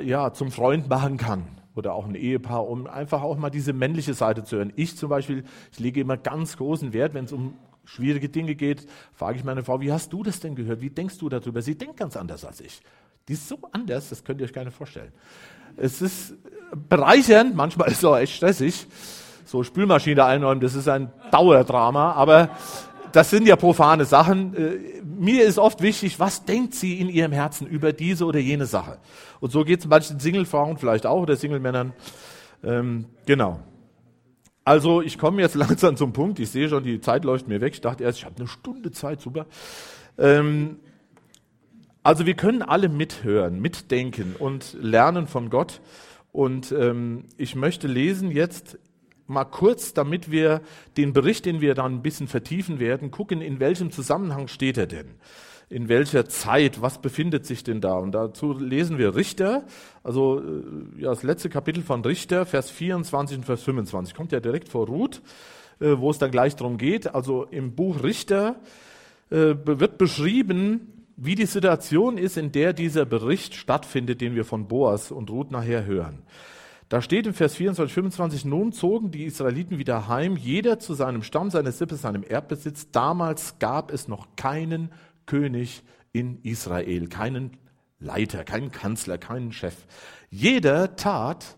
ja, 0.02 0.34
zum 0.34 0.50
Freund 0.50 0.90
machen 0.90 1.16
kann 1.16 1.44
oder 1.74 1.94
auch 1.94 2.06
ein 2.06 2.14
Ehepaar, 2.14 2.68
um 2.68 2.86
einfach 2.86 3.22
auch 3.22 3.38
mal 3.38 3.48
diese 3.48 3.72
männliche 3.72 4.12
Seite 4.12 4.44
zu 4.44 4.56
hören. 4.56 4.74
Ich 4.76 4.98
zum 4.98 5.08
Beispiel, 5.08 5.44
ich 5.72 5.80
lege 5.80 6.02
immer 6.02 6.18
ganz 6.18 6.58
großen 6.58 6.92
Wert, 6.92 7.14
wenn 7.14 7.24
es 7.24 7.32
um 7.32 7.54
schwierige 7.84 8.28
Dinge 8.28 8.54
geht, 8.54 8.86
frage 9.12 9.38
ich 9.38 9.44
meine 9.44 9.62
Frau, 9.62 9.80
wie 9.80 9.92
hast 9.92 10.12
du 10.12 10.22
das 10.22 10.40
denn 10.40 10.54
gehört? 10.54 10.80
Wie 10.80 10.90
denkst 10.90 11.18
du 11.18 11.28
darüber? 11.28 11.62
Sie 11.62 11.76
denkt 11.76 11.96
ganz 11.96 12.16
anders 12.16 12.44
als 12.44 12.60
ich. 12.60 12.80
Die 13.28 13.34
ist 13.34 13.48
so 13.48 13.58
anders, 13.72 14.08
das 14.08 14.24
könnt 14.24 14.40
ihr 14.40 14.46
euch 14.46 14.52
gar 14.52 14.64
nicht 14.64 14.76
vorstellen. 14.76 15.12
Es 15.76 16.02
ist 16.02 16.34
bereichernd, 16.88 17.54
manchmal 17.54 17.88
ist 17.88 17.98
es 17.98 18.04
auch 18.04 18.16
echt 18.16 18.34
stressig. 18.34 18.86
So 19.44 19.62
Spülmaschine 19.62 20.24
einräumen, 20.24 20.60
das 20.60 20.74
ist 20.74 20.88
ein 20.88 21.12
Dauerdrama, 21.30 22.12
aber 22.12 22.50
das 23.12 23.30
sind 23.30 23.46
ja 23.46 23.56
profane 23.56 24.04
Sachen. 24.04 24.54
Äh, 24.54 25.02
mir 25.04 25.44
ist 25.44 25.58
oft 25.58 25.82
wichtig, 25.82 26.18
was 26.18 26.44
denkt 26.44 26.74
sie 26.74 27.00
in 27.00 27.08
ihrem 27.08 27.32
Herzen 27.32 27.66
über 27.66 27.92
diese 27.92 28.24
oder 28.24 28.38
jene 28.38 28.66
Sache. 28.66 28.98
Und 29.40 29.52
so 29.52 29.64
geht 29.64 29.80
es 29.80 29.86
manchen 29.86 30.18
Singlefrauen 30.18 30.78
vielleicht 30.78 31.06
auch 31.06 31.22
oder 31.22 31.36
Singlemännern. 31.36 31.92
Ähm, 32.64 33.06
genau. 33.26 33.60
Also 34.64 35.02
ich 35.02 35.18
komme 35.18 35.42
jetzt 35.42 35.54
langsam 35.56 35.96
zum 35.96 36.12
Punkt. 36.12 36.38
Ich 36.38 36.50
sehe 36.50 36.68
schon, 36.68 36.84
die 36.84 37.00
Zeit 37.00 37.24
läuft 37.24 37.48
mir 37.48 37.60
weg. 37.60 37.74
Ich 37.74 37.80
dachte 37.80 38.04
erst, 38.04 38.18
ich 38.18 38.24
habe 38.24 38.36
eine 38.36 38.48
Stunde 38.48 38.90
Zeit, 38.90 39.20
super. 39.20 39.46
Ähm, 40.18 40.76
also 42.02 42.26
wir 42.26 42.34
können 42.34 42.62
alle 42.62 42.88
mithören, 42.88 43.60
mitdenken 43.60 44.34
und 44.38 44.76
lernen 44.80 45.26
von 45.26 45.50
Gott. 45.50 45.80
Und 46.32 46.72
ähm, 46.72 47.24
ich 47.36 47.54
möchte 47.54 47.86
lesen 47.86 48.30
jetzt 48.30 48.78
mal 49.26 49.44
kurz, 49.44 49.94
damit 49.94 50.30
wir 50.30 50.62
den 50.96 51.12
Bericht, 51.12 51.46
den 51.46 51.60
wir 51.60 51.74
dann 51.74 51.94
ein 51.96 52.02
bisschen 52.02 52.28
vertiefen 52.28 52.80
werden, 52.80 53.10
gucken, 53.10 53.40
in 53.40 53.60
welchem 53.60 53.90
Zusammenhang 53.90 54.48
steht 54.48 54.78
er 54.78 54.86
denn? 54.86 55.14
In 55.72 55.88
welcher 55.88 56.26
Zeit? 56.26 56.82
Was 56.82 57.00
befindet 57.00 57.46
sich 57.46 57.64
denn 57.64 57.80
da? 57.80 57.94
Und 57.94 58.12
dazu 58.12 58.52
lesen 58.52 58.98
wir 58.98 59.16
Richter, 59.16 59.64
also 60.04 60.38
äh, 60.38 61.00
ja, 61.00 61.08
das 61.08 61.22
letzte 61.22 61.48
Kapitel 61.48 61.82
von 61.82 62.04
Richter, 62.04 62.44
Vers 62.44 62.70
24 62.70 63.38
und 63.38 63.44
Vers 63.44 63.62
25. 63.62 64.14
Kommt 64.14 64.32
ja 64.32 64.40
direkt 64.40 64.68
vor 64.68 64.86
Ruth, 64.86 65.22
äh, 65.80 65.96
wo 65.96 66.10
es 66.10 66.18
dann 66.18 66.30
gleich 66.30 66.56
darum 66.56 66.76
geht. 66.76 67.14
Also 67.14 67.44
im 67.44 67.74
Buch 67.74 68.02
Richter 68.02 68.56
äh, 69.30 69.54
wird 69.64 69.96
beschrieben, 69.96 71.06
wie 71.16 71.36
die 71.36 71.46
Situation 71.46 72.18
ist, 72.18 72.36
in 72.36 72.52
der 72.52 72.74
dieser 72.74 73.06
Bericht 73.06 73.54
stattfindet, 73.54 74.20
den 74.20 74.34
wir 74.34 74.44
von 74.44 74.68
Boas 74.68 75.10
und 75.10 75.30
Ruth 75.30 75.50
nachher 75.50 75.86
hören. 75.86 76.18
Da 76.90 77.00
steht 77.00 77.26
im 77.26 77.32
Vers 77.32 77.54
24, 77.54 77.94
25, 77.94 78.44
nun 78.44 78.72
zogen 78.72 79.10
die 79.10 79.24
Israeliten 79.24 79.78
wieder 79.78 80.08
heim, 80.08 80.36
jeder 80.36 80.78
zu 80.78 80.92
seinem 80.92 81.22
Stamm, 81.22 81.48
seiner 81.48 81.72
Sippe, 81.72 81.94
seinem 81.94 82.22
Erbbesitz. 82.22 82.90
Damals 82.90 83.58
gab 83.58 83.90
es 83.90 84.08
noch 84.08 84.36
keinen 84.36 84.90
König 85.26 85.82
in 86.12 86.42
Israel, 86.42 87.08
keinen 87.08 87.56
Leiter, 87.98 88.44
keinen 88.44 88.72
Kanzler, 88.72 89.18
keinen 89.18 89.52
Chef. 89.52 89.74
Jeder 90.30 90.96
tat, 90.96 91.56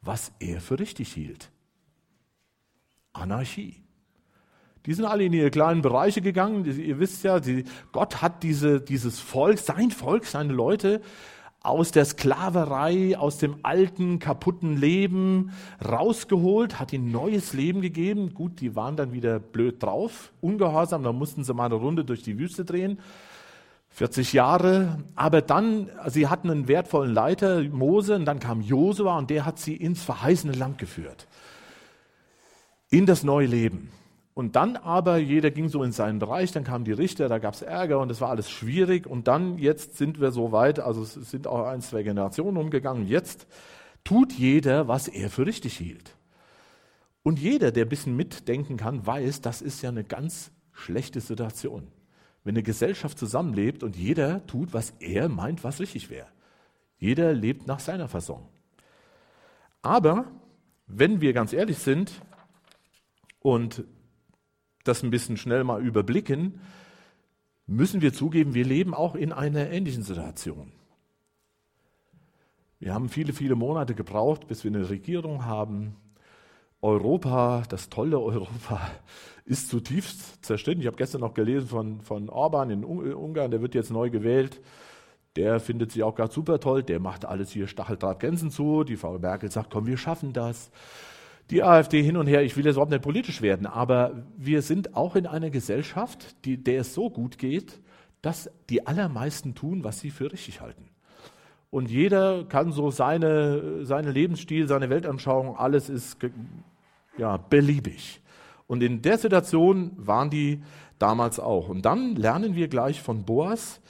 was 0.00 0.32
er 0.40 0.60
für 0.60 0.78
richtig 0.78 1.12
hielt. 1.12 1.50
Anarchie. 3.12 3.84
Die 4.86 4.92
sind 4.92 5.06
alle 5.06 5.24
in 5.24 5.32
ihre 5.32 5.50
kleinen 5.50 5.80
Bereiche 5.80 6.20
gegangen. 6.20 6.64
Ihr 6.64 6.98
wisst 6.98 7.24
ja, 7.24 7.40
die, 7.40 7.64
Gott 7.92 8.20
hat 8.20 8.42
diese, 8.42 8.80
dieses 8.80 9.18
Volk, 9.18 9.58
sein 9.58 9.90
Volk, 9.90 10.26
seine 10.26 10.52
Leute 10.52 11.00
aus 11.64 11.92
der 11.92 12.04
Sklaverei, 12.04 13.16
aus 13.18 13.38
dem 13.38 13.56
alten, 13.62 14.18
kaputten 14.18 14.76
Leben 14.76 15.50
rausgeholt, 15.82 16.78
hat 16.78 16.92
ihnen 16.92 17.10
neues 17.10 17.54
Leben 17.54 17.80
gegeben. 17.80 18.34
Gut, 18.34 18.60
die 18.60 18.76
waren 18.76 18.96
dann 18.96 19.12
wieder 19.12 19.40
blöd 19.40 19.82
drauf, 19.82 20.30
ungehorsam, 20.42 21.02
dann 21.02 21.16
mussten 21.16 21.42
sie 21.42 21.54
mal 21.54 21.64
eine 21.64 21.76
Runde 21.76 22.04
durch 22.04 22.22
die 22.22 22.38
Wüste 22.38 22.66
drehen. 22.66 23.00
40 23.88 24.34
Jahre, 24.34 24.98
aber 25.14 25.40
dann, 25.40 25.88
sie 26.08 26.26
hatten 26.26 26.50
einen 26.50 26.68
wertvollen 26.68 27.14
Leiter, 27.14 27.62
Mose, 27.62 28.16
und 28.16 28.26
dann 28.26 28.40
kam 28.40 28.60
Josua 28.60 29.16
und 29.16 29.30
der 29.30 29.46
hat 29.46 29.58
sie 29.58 29.74
ins 29.74 30.02
verheißene 30.02 30.52
Land 30.52 30.76
geführt. 30.78 31.26
In 32.90 33.06
das 33.06 33.24
neue 33.24 33.46
Leben. 33.46 33.90
Und 34.34 34.56
dann 34.56 34.76
aber, 34.76 35.16
jeder 35.16 35.52
ging 35.52 35.68
so 35.68 35.84
in 35.84 35.92
seinen 35.92 36.18
Bereich, 36.18 36.50
dann 36.50 36.64
kamen 36.64 36.84
die 36.84 36.92
Richter, 36.92 37.28
da 37.28 37.38
gab 37.38 37.54
es 37.54 37.62
Ärger 37.62 38.00
und 38.00 38.10
es 38.10 38.20
war 38.20 38.30
alles 38.30 38.50
schwierig. 38.50 39.06
Und 39.06 39.28
dann, 39.28 39.58
jetzt 39.58 39.96
sind 39.96 40.20
wir 40.20 40.32
so 40.32 40.50
weit, 40.50 40.80
also 40.80 41.02
es 41.02 41.14
sind 41.14 41.46
auch 41.46 41.66
ein, 41.66 41.80
zwei 41.80 42.02
Generationen 42.02 42.56
umgegangen, 42.56 43.06
jetzt 43.06 43.46
tut 44.02 44.32
jeder, 44.32 44.88
was 44.88 45.06
er 45.06 45.30
für 45.30 45.46
richtig 45.46 45.76
hielt. 45.76 46.16
Und 47.22 47.38
jeder, 47.38 47.70
der 47.70 47.86
ein 47.86 47.88
bisschen 47.88 48.16
mitdenken 48.16 48.76
kann, 48.76 49.06
weiß, 49.06 49.40
das 49.40 49.62
ist 49.62 49.82
ja 49.82 49.88
eine 49.88 50.04
ganz 50.04 50.50
schlechte 50.72 51.20
Situation. 51.20 51.86
Wenn 52.42 52.56
eine 52.56 52.64
Gesellschaft 52.64 53.18
zusammenlebt 53.18 53.84
und 53.84 53.96
jeder 53.96 54.44
tut, 54.46 54.74
was 54.74 54.90
er 54.98 55.28
meint, 55.28 55.62
was 55.62 55.80
richtig 55.80 56.10
wäre. 56.10 56.26
Jeder 56.98 57.32
lebt 57.32 57.66
nach 57.66 57.80
seiner 57.80 58.08
Fassung. 58.08 58.48
Aber 59.80 60.26
wenn 60.86 61.20
wir 61.20 61.32
ganz 61.32 61.52
ehrlich 61.52 61.78
sind 61.78 62.12
und 63.40 63.84
das 64.84 65.02
ein 65.02 65.10
bisschen 65.10 65.36
schnell 65.36 65.64
mal 65.64 65.84
überblicken, 65.84 66.60
müssen 67.66 68.02
wir 68.02 68.12
zugeben, 68.12 68.54
wir 68.54 68.64
leben 68.64 68.94
auch 68.94 69.14
in 69.14 69.32
einer 69.32 69.70
ähnlichen 69.70 70.02
Situation. 70.02 70.72
Wir 72.78 72.92
haben 72.92 73.08
viele, 73.08 73.32
viele 73.32 73.54
Monate 73.54 73.94
gebraucht, 73.94 74.46
bis 74.46 74.62
wir 74.62 74.70
eine 74.70 74.88
Regierung 74.88 75.46
haben. 75.46 75.96
Europa, 76.82 77.62
das 77.70 77.88
tolle 77.88 78.20
Europa, 78.20 78.90
ist 79.46 79.70
zutiefst 79.70 80.44
zerstritten. 80.44 80.82
Ich 80.82 80.86
habe 80.86 80.98
gestern 80.98 81.22
noch 81.22 81.32
gelesen 81.32 81.68
von, 81.68 82.00
von 82.02 82.28
Orban 82.28 82.68
in 82.68 82.84
Ungarn, 82.84 83.50
der 83.50 83.62
wird 83.62 83.74
jetzt 83.74 83.90
neu 83.90 84.10
gewählt. 84.10 84.60
Der 85.36 85.60
findet 85.60 85.92
sich 85.92 86.02
auch 86.02 86.14
gerade 86.14 86.32
super 86.32 86.60
toll, 86.60 86.82
der 86.82 87.00
macht 87.00 87.24
alles 87.24 87.50
hier 87.50 87.66
Stacheldrahtgrenzen 87.66 88.50
zu. 88.50 88.84
Die 88.84 88.96
Frau 88.96 89.18
Merkel 89.18 89.50
sagt, 89.50 89.70
komm, 89.72 89.86
wir 89.86 89.96
schaffen 89.96 90.32
das 90.32 90.70
die 91.50 91.62
AfD 91.62 92.02
hin 92.02 92.16
und 92.16 92.26
her. 92.26 92.42
Ich 92.42 92.56
will 92.56 92.64
jetzt 92.64 92.74
überhaupt 92.74 92.90
nicht 92.90 93.02
politisch 93.02 93.42
werden, 93.42 93.66
aber 93.66 94.24
wir 94.36 94.62
sind 94.62 94.94
auch 94.96 95.16
in 95.16 95.26
einer 95.26 95.50
Gesellschaft, 95.50 96.36
die, 96.44 96.62
der 96.62 96.80
es 96.80 96.94
so 96.94 97.10
gut 97.10 97.38
geht, 97.38 97.80
dass 98.22 98.50
die 98.70 98.86
allermeisten 98.86 99.54
tun, 99.54 99.84
was 99.84 100.00
sie 100.00 100.10
für 100.10 100.32
richtig 100.32 100.60
halten. 100.60 100.88
Und 101.70 101.90
jeder 101.90 102.44
kann 102.44 102.72
so 102.72 102.90
seine, 102.90 103.84
seine 103.84 104.12
Lebensstil, 104.12 104.68
seine 104.68 104.90
Weltanschauung, 104.90 105.56
alles 105.56 105.88
ist 105.88 106.18
ja, 107.18 107.36
beliebig. 107.36 108.20
Und 108.66 108.82
in 108.82 109.02
der 109.02 109.18
Situation 109.18 109.92
waren 109.96 110.30
die 110.30 110.62
damals 110.98 111.38
auch. 111.40 111.68
Und 111.68 111.84
dann 111.84 112.14
lernen 112.14 112.54
wir 112.54 112.68
gleich 112.68 113.02
von 113.02 113.24
Boas, 113.24 113.80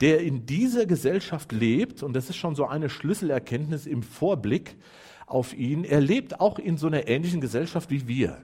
der 0.00 0.20
in 0.20 0.46
dieser 0.46 0.86
Gesellschaft 0.86 1.52
lebt, 1.52 2.02
und 2.02 2.14
das 2.14 2.30
ist 2.30 2.36
schon 2.36 2.54
so 2.54 2.66
eine 2.66 2.88
Schlüsselerkenntnis 2.88 3.86
im 3.86 4.02
Vorblick, 4.02 4.76
auf 5.32 5.54
ihn. 5.54 5.84
Er 5.84 6.00
lebt 6.00 6.40
auch 6.40 6.58
in 6.58 6.76
so 6.76 6.86
einer 6.86 7.08
ähnlichen 7.08 7.40
Gesellschaft 7.40 7.90
wie 7.90 8.06
wir. 8.06 8.38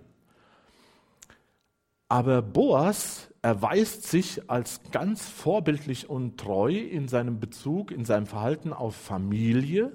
Aber 2.09 2.40
Boas 2.40 3.29
erweist 3.42 4.05
sich 4.05 4.51
als 4.51 4.81
ganz 4.90 5.29
vorbildlich 5.29 6.09
und 6.09 6.38
treu 6.38 6.72
in 6.72 7.07
seinem 7.07 7.38
Bezug, 7.38 7.90
in 7.90 8.05
seinem 8.05 8.27
Verhalten 8.27 8.72
auf 8.72 8.96
Familie, 8.96 9.92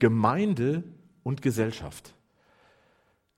Gemeinde 0.00 0.82
und 1.22 1.40
Gesellschaft. 1.42 2.14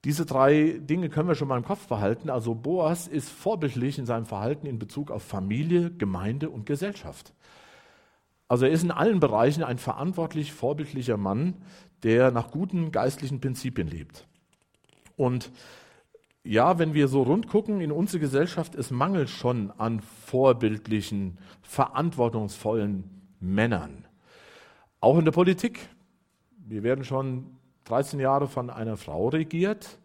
Diese 0.04 0.24
drei 0.24 0.80
Dinge 0.80 1.10
können 1.10 1.28
wir 1.28 1.34
schon 1.34 1.48
mal 1.48 1.58
im 1.58 1.64
Kopf 1.64 1.86
behalten. 1.86 2.30
Also 2.30 2.54
Boas 2.54 3.06
ist 3.06 3.28
vorbildlich 3.28 3.98
in 3.98 4.06
seinem 4.06 4.24
Verhalten 4.24 4.66
in 4.66 4.78
Bezug 4.78 5.10
auf 5.10 5.22
Familie, 5.22 5.90
Gemeinde 5.90 6.48
und 6.48 6.64
Gesellschaft. 6.64 7.34
Also 8.48 8.64
er 8.64 8.72
ist 8.72 8.82
in 8.82 8.90
allen 8.90 9.20
Bereichen 9.20 9.62
ein 9.62 9.78
verantwortlich, 9.78 10.52
vorbildlicher 10.52 11.18
Mann, 11.18 11.54
der 12.02 12.30
nach 12.30 12.50
guten 12.50 12.92
geistlichen 12.92 13.40
Prinzipien 13.40 13.88
lebt. 13.88 14.26
Und 15.16 15.50
ja, 16.42 16.78
wenn 16.78 16.94
wir 16.94 17.08
so 17.08 17.22
rund 17.22 17.48
gucken 17.48 17.80
in 17.80 17.92
unsere 17.92 18.20
Gesellschaft, 18.20 18.74
es 18.74 18.90
mangelt 18.90 19.28
schon 19.28 19.70
an 19.72 20.00
vorbildlichen, 20.00 21.38
verantwortungsvollen 21.62 23.04
Männern. 23.40 24.06
Auch 25.00 25.18
in 25.18 25.24
der 25.24 25.32
Politik. 25.32 25.88
Wir 26.66 26.82
werden 26.82 27.04
schon 27.04 27.56
13 27.84 28.20
Jahre 28.20 28.48
von 28.48 28.70
einer 28.70 28.96
Frau 28.96 29.28
regiert 29.28 29.98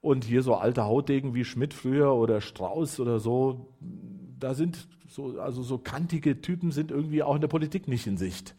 und 0.00 0.24
hier 0.24 0.42
so 0.42 0.54
alte 0.54 0.84
Hautdegen 0.84 1.34
wie 1.34 1.44
Schmidt 1.44 1.74
früher 1.74 2.14
oder 2.14 2.40
Strauß 2.40 3.00
oder 3.00 3.18
so, 3.18 3.66
da 4.38 4.54
sind 4.54 4.88
so, 5.08 5.38
also 5.38 5.62
so 5.62 5.78
kantige 5.78 6.40
Typen 6.40 6.72
sind 6.72 6.90
irgendwie 6.90 7.22
auch 7.22 7.34
in 7.34 7.40
der 7.40 7.48
Politik 7.48 7.86
nicht 7.88 8.06
in 8.06 8.16
Sicht. 8.16 8.54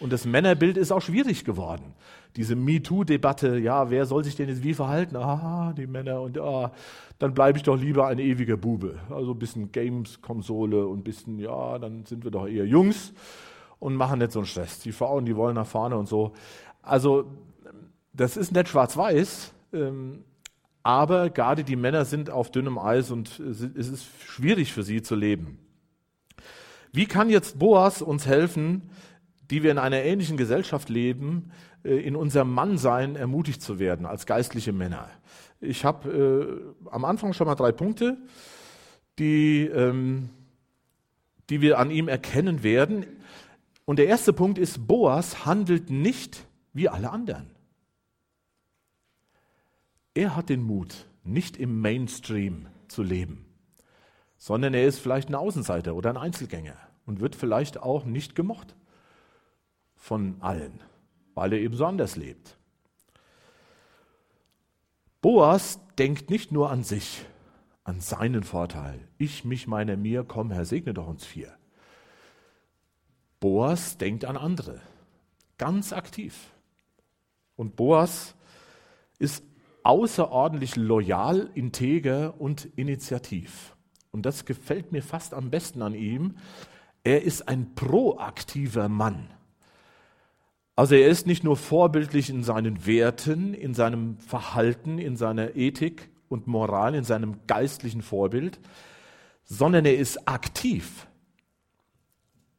Und 0.00 0.12
das 0.12 0.24
Männerbild 0.24 0.76
ist 0.76 0.92
auch 0.92 1.02
schwierig 1.02 1.44
geworden. 1.44 1.94
Diese 2.36 2.56
MeToo-Debatte, 2.56 3.58
ja, 3.58 3.90
wer 3.90 4.06
soll 4.06 4.24
sich 4.24 4.34
denn 4.34 4.48
jetzt 4.48 4.64
wie 4.64 4.74
verhalten? 4.74 5.16
Ah, 5.16 5.72
die 5.76 5.86
Männer 5.86 6.20
und 6.20 6.38
ah, 6.38 6.72
dann 7.18 7.32
bleibe 7.32 7.58
ich 7.58 7.62
doch 7.62 7.76
lieber 7.76 8.08
ein 8.08 8.18
ewiger 8.18 8.56
Bube. 8.56 8.98
Also 9.08 9.32
ein 9.32 9.38
bisschen 9.38 9.70
Games-Konsole 9.70 10.86
und 10.86 11.00
ein 11.00 11.04
bisschen, 11.04 11.38
ja, 11.38 11.78
dann 11.78 12.04
sind 12.06 12.24
wir 12.24 12.30
doch 12.30 12.48
eher 12.48 12.66
Jungs 12.66 13.12
und 13.78 13.94
machen 13.94 14.18
nicht 14.18 14.32
so 14.32 14.40
einen 14.40 14.46
Stress. 14.46 14.80
Die 14.80 14.92
Frauen, 14.92 15.24
die 15.24 15.36
wollen 15.36 15.54
nach 15.54 15.66
vorne 15.66 15.96
und 15.96 16.08
so. 16.08 16.32
Also, 16.82 17.26
das 18.12 18.36
ist 18.36 18.52
nicht 18.52 18.68
schwarz-weiß, 18.68 19.52
ähm, 19.72 20.24
aber 20.82 21.30
gerade 21.30 21.64
die 21.64 21.76
Männer 21.76 22.04
sind 22.04 22.30
auf 22.30 22.50
dünnem 22.50 22.78
Eis 22.78 23.10
und 23.10 23.38
es 23.40 23.60
ist 23.60 24.06
schwierig 24.22 24.72
für 24.72 24.82
sie 24.82 25.02
zu 25.02 25.14
leben. 25.14 25.58
Wie 26.92 27.06
kann 27.06 27.30
jetzt 27.30 27.58
Boas 27.58 28.02
uns 28.02 28.26
helfen, 28.26 28.90
die 29.50 29.62
wir 29.62 29.70
in 29.70 29.78
einer 29.78 30.02
ähnlichen 30.02 30.36
Gesellschaft 30.36 30.88
leben, 30.88 31.50
äh, 31.84 31.96
in 31.96 32.16
unserem 32.16 32.52
Mannsein 32.52 33.16
ermutigt 33.16 33.62
zu 33.62 33.78
werden 33.78 34.06
als 34.06 34.26
geistliche 34.26 34.72
Männer. 34.72 35.08
Ich 35.60 35.84
habe 35.84 36.74
äh, 36.84 36.88
am 36.90 37.04
Anfang 37.04 37.32
schon 37.32 37.46
mal 37.46 37.54
drei 37.54 37.72
Punkte, 37.72 38.16
die, 39.18 39.66
ähm, 39.66 40.30
die 41.50 41.60
wir 41.60 41.78
an 41.78 41.90
ihm 41.90 42.08
erkennen 42.08 42.62
werden. 42.62 43.06
Und 43.84 43.98
der 43.98 44.06
erste 44.06 44.32
Punkt 44.32 44.58
ist, 44.58 44.86
Boas 44.86 45.44
handelt 45.44 45.90
nicht 45.90 46.46
wie 46.72 46.88
alle 46.88 47.10
anderen. 47.10 47.50
Er 50.14 50.36
hat 50.36 50.48
den 50.48 50.62
Mut, 50.62 51.06
nicht 51.24 51.56
im 51.56 51.80
Mainstream 51.80 52.66
zu 52.88 53.02
leben, 53.02 53.46
sondern 54.36 54.72
er 54.74 54.86
ist 54.86 55.00
vielleicht 55.00 55.28
ein 55.28 55.34
Außenseiter 55.34 55.94
oder 55.94 56.10
ein 56.10 56.16
Einzelgänger 56.16 56.76
und 57.04 57.20
wird 57.20 57.34
vielleicht 57.34 57.78
auch 57.78 58.04
nicht 58.04 58.34
gemocht 58.34 58.76
von 60.04 60.36
allen, 60.40 60.80
weil 61.32 61.54
er 61.54 61.60
eben 61.60 61.74
so 61.76 61.86
anders 61.86 62.16
lebt. 62.16 62.58
Boas 65.22 65.80
denkt 65.96 66.28
nicht 66.28 66.52
nur 66.52 66.70
an 66.70 66.84
sich, 66.84 67.24
an 67.84 68.00
seinen 68.00 68.42
Vorteil. 68.42 69.08
Ich, 69.16 69.46
mich, 69.46 69.66
meine, 69.66 69.96
mir, 69.96 70.22
komm, 70.22 70.50
Herr, 70.50 70.66
segne 70.66 70.92
doch 70.92 71.08
uns 71.08 71.24
vier. 71.24 71.56
Boas 73.40 73.96
denkt 73.96 74.26
an 74.26 74.36
andere, 74.36 74.82
ganz 75.56 75.94
aktiv. 75.94 76.52
Und 77.56 77.74
Boas 77.74 78.34
ist 79.18 79.42
außerordentlich 79.84 80.76
loyal, 80.76 81.50
integer 81.54 82.38
und 82.38 82.66
initiativ. 82.76 83.74
Und 84.10 84.26
das 84.26 84.44
gefällt 84.44 84.92
mir 84.92 85.02
fast 85.02 85.32
am 85.32 85.50
besten 85.50 85.80
an 85.80 85.94
ihm. 85.94 86.36
Er 87.04 87.22
ist 87.22 87.48
ein 87.48 87.74
proaktiver 87.74 88.90
Mann. 88.90 89.30
Also 90.76 90.96
er 90.96 91.08
ist 91.08 91.26
nicht 91.26 91.44
nur 91.44 91.56
vorbildlich 91.56 92.30
in 92.30 92.42
seinen 92.42 92.86
Werten, 92.86 93.54
in 93.54 93.74
seinem 93.74 94.18
Verhalten, 94.18 94.98
in 94.98 95.16
seiner 95.16 95.54
Ethik 95.54 96.10
und 96.28 96.46
Moral, 96.46 96.94
in 96.94 97.04
seinem 97.04 97.46
geistlichen 97.46 98.02
Vorbild, 98.02 98.58
sondern 99.44 99.84
er 99.84 99.96
ist 99.96 100.26
aktiv. 100.26 101.06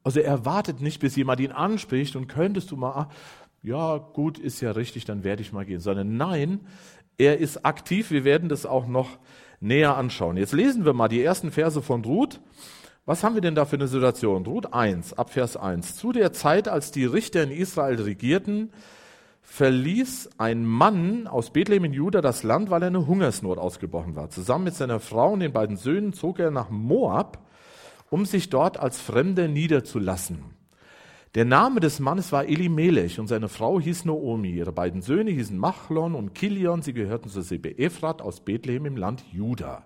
Also 0.03 0.19
er 0.21 0.45
wartet 0.45 0.81
nicht, 0.81 0.99
bis 0.99 1.15
jemand 1.15 1.41
ihn 1.41 1.51
anspricht 1.51 2.15
und 2.15 2.27
könntest 2.27 2.71
du 2.71 2.77
mal, 2.77 3.09
ja 3.63 3.97
gut, 3.97 4.37
ist 4.37 4.61
ja 4.61 4.71
richtig, 4.71 5.03
dann 5.03 5.23
werde 5.23 5.41
ich 5.41 5.51
mal 5.51 5.65
gehen, 5.65 5.79
sondern 5.79 6.15
nein, 6.15 6.61
er 7.17 7.39
ist 7.39 7.65
aktiv. 7.65 8.11
Wir 8.11 8.23
werden 8.23 8.47
das 8.47 8.65
auch 8.65 8.87
noch 8.87 9.17
näher 9.59 9.97
anschauen. 9.97 10.37
Jetzt 10.37 10.53
lesen 10.53 10.85
wir 10.85 10.93
mal 10.93 11.07
die 11.07 11.23
ersten 11.23 11.51
Verse 11.51 11.81
von 11.81 12.05
Ruth. 12.05 12.39
Was 13.07 13.23
haben 13.23 13.35
wir 13.35 13.41
denn 13.41 13.53
da 13.53 13.65
für 13.65 13.75
eine 13.75 13.87
Situation? 13.87 14.47
Ruth 14.47 14.73
1, 14.73 15.13
ab 15.13 15.29
Vers 15.29 15.57
1. 15.57 15.95
Zu 15.95 16.11
der 16.11 16.33
Zeit, 16.33 16.67
als 16.67 16.89
die 16.89 17.05
Richter 17.05 17.43
in 17.43 17.51
Israel 17.51 18.01
regierten, 18.01 18.71
verließ 19.43 20.31
ein 20.39 20.65
Mann 20.65 21.27
aus 21.27 21.51
Bethlehem 21.51 21.85
in 21.85 21.93
Juda 21.93 22.21
das 22.21 22.41
Land, 22.41 22.71
weil 22.71 22.81
er 22.81 22.87
eine 22.87 23.05
Hungersnot 23.05 23.59
ausgebrochen 23.59 24.15
war. 24.15 24.31
Zusammen 24.31 24.63
mit 24.63 24.73
seiner 24.73 24.99
Frau 24.99 25.33
und 25.33 25.41
den 25.41 25.53
beiden 25.53 25.77
Söhnen 25.77 26.13
zog 26.13 26.39
er 26.39 26.49
nach 26.49 26.71
Moab, 26.71 27.45
um 28.09 28.25
sich 28.25 28.49
dort 28.49 28.79
als 28.79 28.99
Fremder 28.99 29.47
niederzulassen. 29.47 30.43
Der 31.35 31.45
Name 31.45 31.81
des 31.81 31.99
Mannes 31.99 32.31
war 32.31 32.45
Elimelech 32.45 33.19
und 33.19 33.27
seine 33.27 33.49
Frau 33.49 33.79
hieß 33.79 34.05
Noomi. 34.05 34.49
Ihre 34.49 34.71
beiden 34.71 35.03
Söhne 35.03 35.29
hießen 35.29 35.59
Machlon 35.59 36.15
und 36.15 36.33
Kilion. 36.33 36.81
Sie 36.81 36.93
gehörten 36.93 37.29
zur 37.29 37.43
Sippe 37.43 37.77
Ephrat 37.77 38.23
aus 38.23 38.39
Bethlehem 38.39 38.87
im 38.87 38.97
Land 38.97 39.23
Juda. 39.31 39.85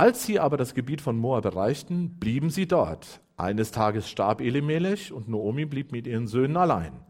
Als 0.00 0.24
sie 0.24 0.40
aber 0.40 0.56
das 0.56 0.72
Gebiet 0.72 1.02
von 1.02 1.18
Moab 1.18 1.44
erreichten, 1.44 2.18
blieben 2.18 2.48
sie 2.48 2.66
dort. 2.66 3.20
Eines 3.36 3.70
Tages 3.70 4.08
starb 4.08 4.40
Elimelech 4.40 5.12
und 5.12 5.28
Noomi 5.28 5.66
blieb 5.66 5.92
mit 5.92 6.06
ihren 6.06 6.26
Söhnen 6.26 6.56
allein. 6.56 7.04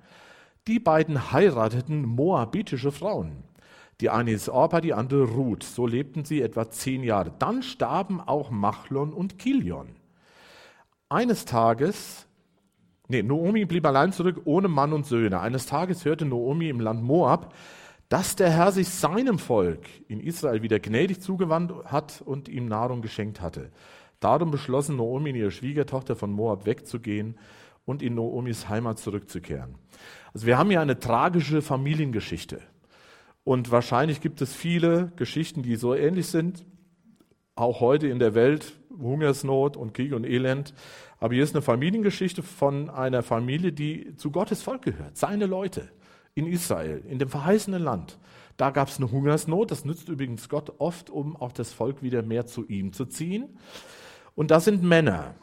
Die 0.66 0.80
beiden 0.80 1.30
heirateten 1.30 2.04
moabitische 2.04 2.90
Frauen. 2.90 3.44
Die 4.00 4.10
eine 4.10 4.32
ist 4.32 4.48
Orpa, 4.48 4.80
die 4.80 4.92
andere 4.92 5.22
Ruth. 5.22 5.62
So 5.62 5.86
lebten 5.86 6.24
sie 6.24 6.42
etwa 6.42 6.68
zehn 6.68 7.04
Jahre. 7.04 7.32
Dann 7.38 7.62
starben 7.62 8.20
auch 8.20 8.50
Machlon 8.50 9.12
und 9.12 9.38
Kilion. 9.38 9.90
Eines 11.08 11.44
Tages, 11.44 12.26
nee, 13.06 13.22
Noomi 13.22 13.66
blieb 13.66 13.86
allein 13.86 14.10
zurück, 14.10 14.40
ohne 14.46 14.66
Mann 14.66 14.92
und 14.92 15.06
Söhne. 15.06 15.38
Eines 15.38 15.66
Tages 15.66 16.04
hörte 16.04 16.24
Noomi 16.24 16.68
im 16.68 16.80
Land 16.80 17.04
Moab, 17.04 17.54
dass 18.10 18.34
der 18.34 18.50
Herr 18.50 18.72
sich 18.72 18.88
seinem 18.88 19.38
Volk 19.38 19.86
in 20.08 20.20
Israel 20.20 20.62
wieder 20.62 20.80
gnädig 20.80 21.22
zugewandt 21.22 21.72
hat 21.84 22.20
und 22.20 22.48
ihm 22.48 22.66
Nahrung 22.66 23.02
geschenkt 23.02 23.40
hatte. 23.40 23.70
Darum 24.18 24.50
beschlossen 24.50 24.96
Noomi 24.96 25.30
und 25.30 25.36
ihre 25.36 25.52
Schwiegertochter 25.52 26.16
von 26.16 26.32
Moab 26.32 26.66
wegzugehen 26.66 27.38
und 27.86 28.02
in 28.02 28.16
Noomis 28.16 28.68
Heimat 28.68 28.98
zurückzukehren. 28.98 29.76
Also 30.34 30.48
wir 30.48 30.58
haben 30.58 30.70
hier 30.70 30.80
eine 30.80 30.98
tragische 30.98 31.62
Familiengeschichte. 31.62 32.60
Und 33.44 33.70
wahrscheinlich 33.70 34.20
gibt 34.20 34.42
es 34.42 34.54
viele 34.54 35.12
Geschichten, 35.14 35.62
die 35.62 35.76
so 35.76 35.94
ähnlich 35.94 36.26
sind. 36.26 36.66
Auch 37.54 37.78
heute 37.78 38.08
in 38.08 38.18
der 38.18 38.34
Welt, 38.34 38.72
Hungersnot 38.98 39.76
und 39.76 39.94
Krieg 39.94 40.14
und 40.14 40.24
Elend. 40.24 40.74
Aber 41.20 41.34
hier 41.34 41.44
ist 41.44 41.54
eine 41.54 41.62
Familiengeschichte 41.62 42.42
von 42.42 42.90
einer 42.90 43.22
Familie, 43.22 43.72
die 43.72 44.16
zu 44.16 44.32
Gottes 44.32 44.62
Volk 44.62 44.82
gehört, 44.82 45.16
seine 45.16 45.46
Leute 45.46 45.92
in 46.34 46.46
Israel, 46.46 47.02
in 47.08 47.18
dem 47.18 47.28
verheißenen 47.28 47.82
Land. 47.82 48.18
Da 48.56 48.70
gab 48.70 48.88
es 48.88 48.98
eine 48.98 49.10
Hungersnot, 49.10 49.70
das 49.70 49.84
nützt 49.84 50.08
übrigens 50.08 50.48
Gott 50.48 50.74
oft, 50.78 51.10
um 51.10 51.36
auch 51.36 51.52
das 51.52 51.72
Volk 51.72 52.02
wieder 52.02 52.22
mehr 52.22 52.46
zu 52.46 52.66
ihm 52.66 52.92
zu 52.92 53.06
ziehen. 53.06 53.58
Und 54.34 54.50
das 54.50 54.64
sind 54.64 54.82
Männer. 54.82 55.34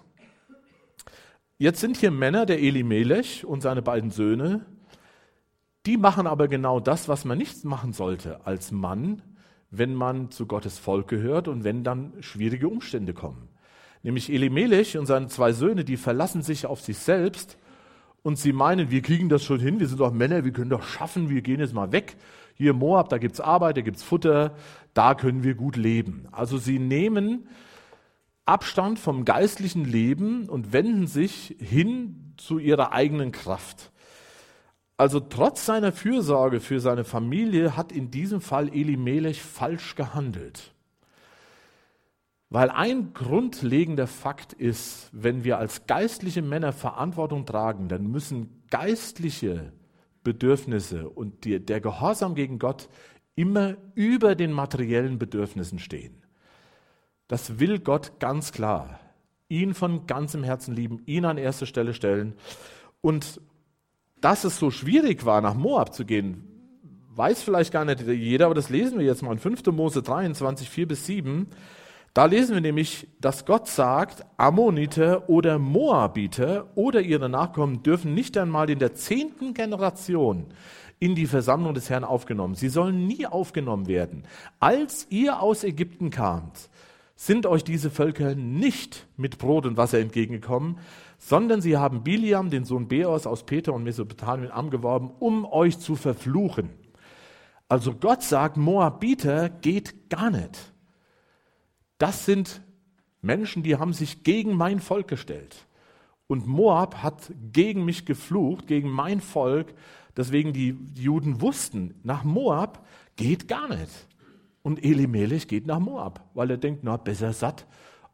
Jetzt 1.57 1.79
sind 1.79 1.97
hier 1.97 2.11
Männer, 2.11 2.45
der 2.45 2.59
Elimelech 2.59 3.43
und 3.43 3.61
seine 3.61 3.81
beiden 3.81 4.11
Söhne, 4.11 4.65
die 5.87 5.97
machen 5.97 6.27
aber 6.27 6.47
genau 6.47 6.79
das, 6.79 7.07
was 7.07 7.25
man 7.25 7.37
nicht 7.37 7.65
machen 7.65 7.93
sollte 7.93 8.45
als 8.45 8.71
Mann, 8.71 9.21
wenn 9.71 9.95
man 9.95 10.31
zu 10.31 10.45
Gottes 10.45 10.77
Volk 10.77 11.07
gehört 11.07 11.47
und 11.47 11.63
wenn 11.63 11.83
dann 11.83 12.13
schwierige 12.19 12.67
Umstände 12.67 13.13
kommen. 13.13 13.49
Nämlich 14.03 14.31
Elimelech 14.31 14.97
und 14.97 15.05
seine 15.05 15.27
zwei 15.27 15.53
Söhne, 15.53 15.83
die 15.83 15.97
verlassen 15.97 16.41
sich 16.41 16.65
auf 16.65 16.81
sich 16.81 16.97
selbst 16.97 17.57
und 18.27 18.37
sie 18.37 18.51
meinen, 18.51 18.91
wir 18.91 19.01
kriegen 19.01 19.29
das 19.29 19.41
schon 19.45 19.61
hin, 19.61 19.79
wir 19.79 19.87
sind 19.87 20.01
doch 20.01 20.11
Männer, 20.11 20.43
wir 20.43 20.51
können 20.51 20.69
doch 20.69 20.83
schaffen, 20.83 21.29
wir 21.29 21.41
gehen 21.41 21.61
jetzt 21.61 21.73
mal 21.73 21.93
weg. 21.93 22.17
Hier 22.55 22.71
in 22.71 22.77
Moab, 22.77 23.07
da 23.07 23.19
gibt 23.19 23.35
es 23.35 23.39
Arbeit, 23.39 23.77
da 23.77 23.81
gibt 23.81 23.95
es 23.95 24.03
Futter, 24.03 24.53
da 24.93 25.15
können 25.15 25.43
wir 25.43 25.55
gut 25.55 25.77
leben. 25.77 26.27
Also 26.33 26.57
sie 26.57 26.77
nehmen 26.77 27.47
Abstand 28.45 28.99
vom 28.99 29.23
geistlichen 29.23 29.85
Leben 29.85 30.49
und 30.49 30.73
wenden 30.73 31.07
sich 31.07 31.55
hin 31.57 32.33
zu 32.35 32.59
ihrer 32.59 32.91
eigenen 32.91 33.31
Kraft. 33.31 33.93
Also 34.97 35.21
trotz 35.21 35.65
seiner 35.65 35.93
Fürsorge 35.93 36.59
für 36.59 36.81
seine 36.81 37.05
Familie 37.05 37.77
hat 37.77 37.93
in 37.93 38.11
diesem 38.11 38.41
Fall 38.41 38.67
Elimelech 38.67 39.41
falsch 39.41 39.95
gehandelt. 39.95 40.73
Weil 42.49 42.69
ein 42.69 43.13
grundlegender 43.13 44.07
Fakt 44.07 44.53
ist, 44.53 45.09
wenn 45.11 45.43
wir 45.43 45.57
als 45.57 45.85
geistliche 45.85 46.41
Männer 46.41 46.71
Verantwortung 46.71 47.45
tragen, 47.45 47.89
dann 47.89 48.07
müssen 48.07 48.63
geistliche 48.69 49.73
Bedürfnisse 50.23 51.09
und 51.09 51.43
die, 51.43 51.59
der 51.59 51.81
Gehorsam 51.81 52.35
gegen 52.35 52.57
Gott 52.57 52.87
immer 53.35 53.75
über 53.95 54.35
den 54.35 54.51
materiellen 54.51 55.19
Bedürfnissen 55.19 55.79
stehen. 55.79 56.23
Das 57.27 57.59
will 57.59 57.79
Gott 57.79 58.19
ganz 58.19 58.51
klar. 58.51 58.99
Ihn 59.49 59.73
von 59.73 60.07
ganzem 60.07 60.43
Herzen 60.43 60.73
lieben, 60.73 61.01
ihn 61.05 61.25
an 61.25 61.37
erste 61.37 61.65
Stelle 61.65 61.93
stellen. 61.93 62.33
Und 63.01 63.41
dass 64.19 64.43
es 64.43 64.57
so 64.57 64.71
schwierig 64.71 65.25
war, 65.25 65.41
nach 65.41 65.53
Moab 65.53 65.93
zu 65.93 66.05
gehen, 66.05 66.43
weiß 67.15 67.43
vielleicht 67.43 67.71
gar 67.71 67.85
nicht 67.85 68.01
jeder, 68.01 68.45
aber 68.45 68.55
das 68.55 68.69
lesen 68.69 68.99
wir 68.99 69.05
jetzt 69.05 69.21
mal 69.21 69.33
in 69.33 69.39
5. 69.39 69.65
Mose 69.67 70.01
23, 70.01 70.69
4 70.69 70.87
bis 70.87 71.05
7. 71.05 71.47
Da 72.17 72.25
lesen 72.25 72.55
wir 72.55 72.61
nämlich, 72.61 73.07
dass 73.21 73.45
Gott 73.45 73.67
sagt, 73.67 74.25
Ammoniter 74.37 75.29
oder 75.29 75.59
Moabiter 75.59 76.65
oder 76.73 76.99
ihre 76.99 77.29
Nachkommen 77.29 77.83
dürfen 77.83 78.15
nicht 78.15 78.35
einmal 78.39 78.71
in 78.71 78.79
der 78.79 78.95
zehnten 78.95 79.53
Generation 79.53 80.47
in 80.97 81.13
die 81.13 81.27
Versammlung 81.27 81.75
des 81.75 81.91
Herrn 81.91 82.03
aufgenommen. 82.03 82.55
Sie 82.55 82.69
sollen 82.69 83.05
nie 83.05 83.27
aufgenommen 83.27 83.85
werden. 83.87 84.23
Als 84.59 85.05
ihr 85.11 85.43
aus 85.43 85.63
Ägypten 85.63 86.09
kamt, 86.09 86.71
sind 87.15 87.45
euch 87.45 87.63
diese 87.63 87.91
Völker 87.91 88.33
nicht 88.33 89.05
mit 89.15 89.37
Brot 89.37 89.67
und 89.67 89.77
Wasser 89.77 89.99
entgegengekommen, 89.99 90.79
sondern 91.19 91.61
sie 91.61 91.77
haben 91.77 92.01
Biliam, 92.01 92.49
den 92.49 92.65
Sohn 92.65 92.87
Beos 92.87 93.27
aus 93.27 93.45
Peter 93.45 93.75
und 93.75 93.83
Mesopotamien, 93.83 94.49
angeworben, 94.49 95.11
um 95.19 95.45
euch 95.45 95.77
zu 95.77 95.95
verfluchen. 95.95 96.71
Also 97.69 97.93
Gott 97.93 98.23
sagt, 98.23 98.57
Moabiter 98.57 99.49
geht 99.49 100.09
gar 100.09 100.31
nicht. 100.31 100.73
Das 101.97 102.25
sind 102.25 102.61
Menschen, 103.21 103.63
die 103.63 103.75
haben 103.75 103.93
sich 103.93 104.23
gegen 104.23 104.55
mein 104.55 104.79
Volk 104.79 105.07
gestellt. 105.07 105.67
Und 106.27 106.45
Moab 106.45 107.01
hat 107.03 107.31
gegen 107.51 107.85
mich 107.85 108.05
geflucht, 108.05 108.67
gegen 108.67 108.89
mein 108.89 109.21
Volk. 109.21 109.73
Deswegen 110.15 110.53
die 110.53 110.77
Juden 110.95 111.41
wussten, 111.41 111.95
nach 112.03 112.23
Moab 112.23 112.85
geht 113.15 113.47
gar 113.47 113.69
nicht. 113.69 114.07
Und 114.61 114.83
Elimelech 114.83 115.47
geht 115.47 115.65
nach 115.65 115.79
Moab, 115.79 116.29
weil 116.33 116.51
er 116.51 116.57
denkt, 116.57 116.83
na, 116.83 116.97
besser 116.97 117.31
satt 117.31 117.65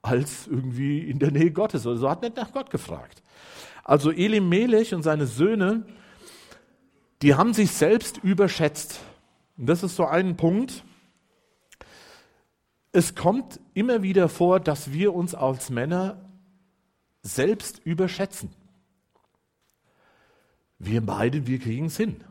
als 0.04 0.48
irgendwie 0.48 1.00
in 1.00 1.18
der 1.18 1.32
Nähe 1.32 1.52
Gottes. 1.52 1.88
Also 1.88 2.10
hat 2.10 2.22
nicht 2.22 2.36
nach 2.36 2.52
Gott 2.52 2.70
gefragt. 2.70 3.24
Also 3.84 4.12
Elimelech 4.12 4.94
und 4.94 5.02
seine 5.02 5.26
Söhne, 5.26 5.86
die 7.22 7.34
haben 7.36 7.54
sich 7.54 7.72
selbst 7.72 8.18
überschätzt. 8.24 9.00
Und 9.58 9.68
das 9.68 9.82
ist 9.82 9.96
so 9.96 10.06
ein 10.06 10.38
Punkt, 10.38 10.84
es 12.94 13.16
kommt 13.16 13.60
immer 13.74 14.04
wieder 14.04 14.30
vor, 14.30 14.60
dass 14.60 14.94
wir 14.94 15.14
uns 15.14 15.34
als 15.34 15.72
Männer 15.72 16.30
selbst 17.24 17.82
überschätzen. 17.84 18.52
Wir 20.78 21.02
meinen, 21.02 21.48
wir 21.48 21.60
kriegen 21.60 21.88
es 21.88 21.98
hin. 21.98 22.24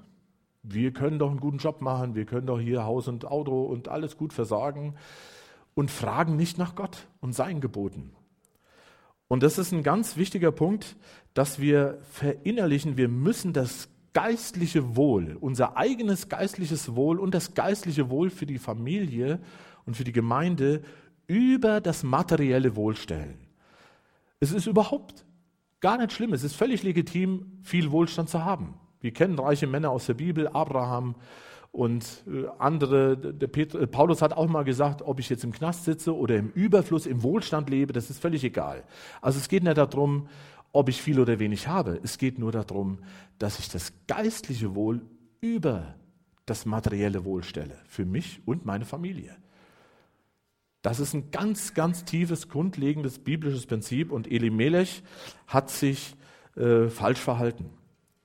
Wir 0.63 0.93
können 0.93 1.19
doch 1.19 1.31
einen 1.31 1.41
guten 1.41 1.59
Job 1.59 1.81
machen, 1.81 2.15
wir 2.15 2.25
können 2.25 2.47
doch 2.47 2.61
hier 2.61 2.85
Haus 2.85 3.09
und 3.09 3.25
Auto 3.25 3.65
und 3.65 3.89
alles 3.89 4.17
gut 4.17 4.33
versorgen 4.33 4.95
und 5.75 5.91
fragen 5.91 6.37
nicht 6.37 6.59
nach 6.59 6.77
Gott 6.77 7.09
und 7.21 7.33
seinen 7.33 7.61
Geboten. 7.61 8.13
Und 9.27 9.43
das 9.43 9.59
ist 9.59 9.73
ein 9.73 9.83
ganz 9.83 10.17
wichtiger 10.17 10.53
Punkt, 10.53 10.95
dass 11.35 11.59
wir 11.59 11.99
verinnerlichen, 12.13 12.97
wir 12.97 13.09
müssen 13.09 13.53
das 13.53 13.89
geistliche 14.13 14.95
Wohl, 14.95 15.37
unser 15.41 15.77
eigenes 15.77 16.29
geistliches 16.29 16.95
Wohl 16.95 17.19
und 17.19 17.35
das 17.35 17.55
geistliche 17.55 18.11
Wohl 18.11 18.31
für 18.31 18.47
die 18.47 18.59
Familie 18.59 19.41
und 19.87 19.97
für 19.97 20.05
die 20.05 20.13
Gemeinde 20.13 20.83
über 21.27 21.81
das 21.81 22.03
materielle 22.03 22.77
Wohl 22.77 22.97
stellen. 22.97 23.39
Es 24.41 24.53
ist 24.53 24.67
überhaupt 24.67 25.25
gar 25.81 25.99
nicht 25.99 26.13
schlimm. 26.13 26.33
Es 26.33 26.45
ist 26.45 26.55
völlig 26.55 26.83
legitim, 26.83 27.59
viel 27.63 27.91
Wohlstand 27.91 28.29
zu 28.29 28.45
haben. 28.45 28.75
Wir 29.01 29.13
kennen 29.13 29.39
reiche 29.39 29.67
Männer 29.67 29.91
aus 29.91 30.07
der 30.07 30.15
Bibel, 30.15 30.49
Abraham 30.49 31.17
Und 31.73 32.25
äh, 32.27 32.49
andere, 32.59 33.17
der 33.17 33.47
Petrus, 33.47 33.83
äh, 33.83 33.87
Paulus 33.87 34.21
hat 34.21 34.35
auch 34.35 34.47
mal 34.47 34.63
gesagt, 34.63 35.01
ob 35.01 35.19
ich 35.19 35.31
jetzt 35.31 35.43
im 35.43 35.53
Knast 35.53 35.85
sitze 35.85 36.15
oder 36.15 36.37
im 36.37 36.51
Überfluss, 36.51 37.07
im 37.07 37.23
Wohlstand 37.23 37.71
lebe, 37.71 37.95
das 37.95 38.11
ist 38.11 38.21
völlig 38.21 38.45
egal. 38.45 38.85
Also 39.23 39.39
es 39.39 39.49
geht 39.49 39.65
nicht 39.65 39.79
darum, 39.79 40.29
ob 40.73 40.91
ich 40.91 41.01
viel 41.01 41.19
oder 41.19 41.39
wenig 41.39 41.69
habe. 41.69 41.99
Es 42.03 42.19
geht 42.19 42.39
nur 42.39 42.53
darum, 42.53 42.99
dass 43.39 43.59
ich 43.59 43.71
das 43.71 43.93
geistliche 44.07 44.75
Wohl 44.75 45.01
über 45.41 45.95
das 46.45 46.67
materielle 46.67 47.25
Wohl 47.25 47.43
stelle, 47.43 47.79
für 47.87 48.05
mich 48.05 48.43
und 48.45 48.67
meine 48.67 48.85
Familie. 48.85 49.35
Das 50.83 50.99
ist 50.99 51.15
ein 51.15 51.31
ganz, 51.31 51.75
ganz 51.75 52.05
tiefes, 52.05 52.49
grundlegendes 52.49 53.21
biblisches 53.21 53.67
Prinzip 53.67 54.11
und 54.11 54.31
Elimelech 54.31 55.05
hat 55.47 55.71
sich 55.71 56.17
äh, 56.57 56.89
falsch 56.89 57.21
verhalten, 57.21 57.71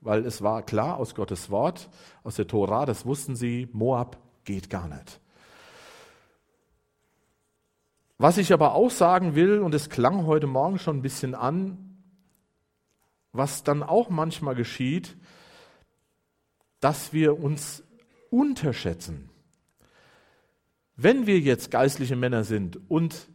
weil 0.01 0.26
es 0.26 0.41
war 0.41 0.64
klar 0.64 0.97
aus 0.97 1.14
Gottes 1.14 1.51
Wort, 1.51 1.89
aus 2.24 2.36
der 2.36 2.47
Tora, 2.47 2.86
das 2.88 3.05
wussten 3.05 3.36
sie, 3.36 3.70
Moab 3.74 4.18
geht 4.43 4.72
gar 4.72 4.88
nicht. 4.88 5.22
Was 8.18 8.39
ich 8.39 8.51
aber 8.51 8.74
auch 8.74 8.89
sagen 8.89 9.36
will, 9.36 9.60
und 9.60 9.76
es 9.76 9.89
klang 9.91 10.26
heute 10.26 10.47
Morgen 10.47 10.80
schon 10.80 10.97
ein 10.97 11.01
bisschen 11.03 11.36
an, 11.36 11.99
was 13.32 13.64
dann 13.64 13.84
auch 13.84 14.10
manchmal 14.10 14.55
geschieht, 14.55 15.16
dass 16.80 17.14
wir 17.14 17.39
uns 17.39 17.84
unterschätzen. 18.32 19.30
Wenn 20.98 21.28
wir 21.28 21.39
jetzt 21.39 21.70
geistliche 21.70 22.16
Männer 22.16 22.43
sind 22.43 22.80
und 22.89 23.30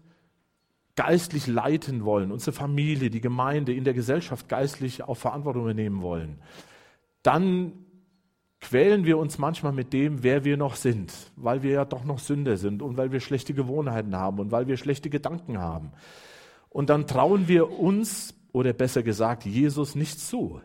geistlich 0.96 1.46
leiten 1.46 2.04
wollen, 2.04 2.32
unsere 2.32 2.52
Familie, 2.52 3.08
die 3.08 3.20
Gemeinde, 3.20 3.72
in 3.72 3.84
der 3.84 3.94
Gesellschaft 3.94 4.48
geistlich 4.48 5.04
auch 5.04 5.16
Verantwortung 5.16 5.62
übernehmen 5.62 6.02
wollen, 6.02 6.38
dann 7.22 7.72
quälen 8.60 9.04
wir 9.04 9.16
uns 9.18 9.38
manchmal 9.38 9.72
mit 9.72 9.92
dem, 9.92 10.22
wer 10.22 10.44
wir 10.44 10.56
noch 10.56 10.74
sind, 10.74 11.12
weil 11.36 11.62
wir 11.62 11.70
ja 11.70 11.84
doch 11.84 12.04
noch 12.04 12.18
Sünder 12.18 12.56
sind 12.56 12.82
und 12.82 12.96
weil 12.96 13.12
wir 13.12 13.20
schlechte 13.20 13.54
Gewohnheiten 13.54 14.16
haben 14.16 14.38
und 14.38 14.50
weil 14.50 14.66
wir 14.66 14.76
schlechte 14.76 15.08
Gedanken 15.08 15.58
haben. 15.58 15.92
Und 16.68 16.90
dann 16.90 17.06
trauen 17.06 17.48
wir 17.48 17.78
uns, 17.78 18.34
oder 18.52 18.72
besser 18.72 19.02
gesagt, 19.02 19.44
Jesus 19.44 19.94
nicht 19.94 20.20
zu. 20.20 20.60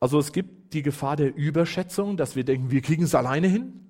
Also 0.00 0.18
es 0.18 0.32
gibt 0.32 0.72
die 0.72 0.82
Gefahr 0.82 1.16
der 1.16 1.34
Überschätzung, 1.34 2.16
dass 2.16 2.36
wir 2.36 2.44
denken, 2.44 2.70
wir 2.70 2.80
kriegen 2.80 3.04
es 3.04 3.14
alleine 3.14 3.48
hin. 3.48 3.85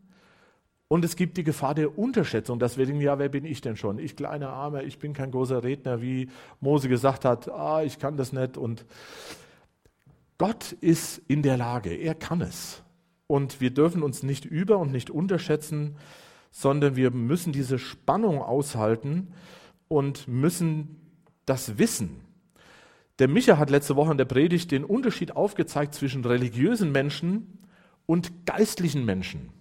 Und 0.89 1.05
es 1.05 1.17
gibt 1.17 1.37
die 1.37 1.45
Gefahr 1.45 1.75
der 1.75 1.99
Unterschätzung, 1.99 2.61
dass 2.61 2.79
wir 2.79 2.87
denken, 2.87 3.01
ja, 3.01 3.19
wer 3.19 3.29
bin 3.29 3.45
ich 3.45 3.61
denn 3.61 3.77
schon? 3.77 3.99
Ich 3.99 4.15
kleiner 4.15 4.51
Armer, 4.51 4.85
ich 4.85 4.99
bin 4.99 5.15
kein 5.15 5.33
großer 5.33 5.65
Redner, 5.65 6.01
wie 6.01 6.29
Mose 6.61 6.89
gesagt 6.89 7.25
hat, 7.25 7.49
ah, 7.49 7.83
ich 7.83 7.99
kann 7.99 8.17
das 8.17 8.33
nicht. 8.33 8.57
Und 8.57 8.85
Gott 10.39 10.73
ist 10.73 11.23
in 11.27 11.43
der 11.43 11.57
Lage, 11.57 11.93
er 11.93 12.15
kann 12.15 12.41
es. 12.41 12.83
Und 13.27 13.61
wir 13.61 13.71
dürfen 13.71 14.05
uns 14.05 14.23
nicht 14.23 14.45
über 14.45 14.79
und 14.79 14.93
nicht 14.93 15.11
unterschätzen, 15.11 15.97
sondern 16.53 16.95
wir 16.95 17.11
müssen 17.11 17.53
diese 17.53 17.81
Spannung 17.81 18.41
aushalten 18.41 19.33
und 19.89 20.29
müssen 20.29 21.01
das 21.47 21.79
wissen. 21.79 22.21
Der 23.19 23.29
Micha 23.29 23.59
hat 23.59 23.71
letzte 23.71 23.97
Woche 23.97 24.13
in 24.13 24.19
der 24.19 24.25
Predigt 24.25 24.71
den 24.71 24.85
Unterschied 24.85 25.35
aufgezeigt 25.35 25.95
zwischen 25.95 26.25
religiösen 26.25 26.93
Menschen 26.93 27.59
und 28.05 28.47
geistlichen 28.47 29.05
Menschen. 29.05 29.56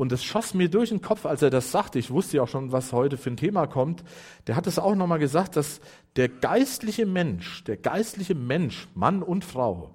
Und 0.00 0.12
es 0.12 0.24
schoss 0.24 0.54
mir 0.54 0.70
durch 0.70 0.88
den 0.88 1.02
Kopf, 1.02 1.26
als 1.26 1.42
er 1.42 1.50
das 1.50 1.72
sagte. 1.72 1.98
Ich 1.98 2.10
wusste 2.10 2.38
ja 2.38 2.44
auch 2.44 2.48
schon, 2.48 2.72
was 2.72 2.94
heute 2.94 3.18
für 3.18 3.28
ein 3.28 3.36
Thema 3.36 3.66
kommt. 3.66 4.02
Der 4.46 4.56
hat 4.56 4.66
es 4.66 4.78
auch 4.78 4.94
nochmal 4.94 5.18
gesagt, 5.18 5.56
dass 5.56 5.82
der 6.16 6.30
geistliche 6.30 7.04
Mensch, 7.04 7.64
der 7.64 7.76
geistliche 7.76 8.34
Mensch, 8.34 8.88
Mann 8.94 9.22
und 9.22 9.44
Frau, 9.44 9.94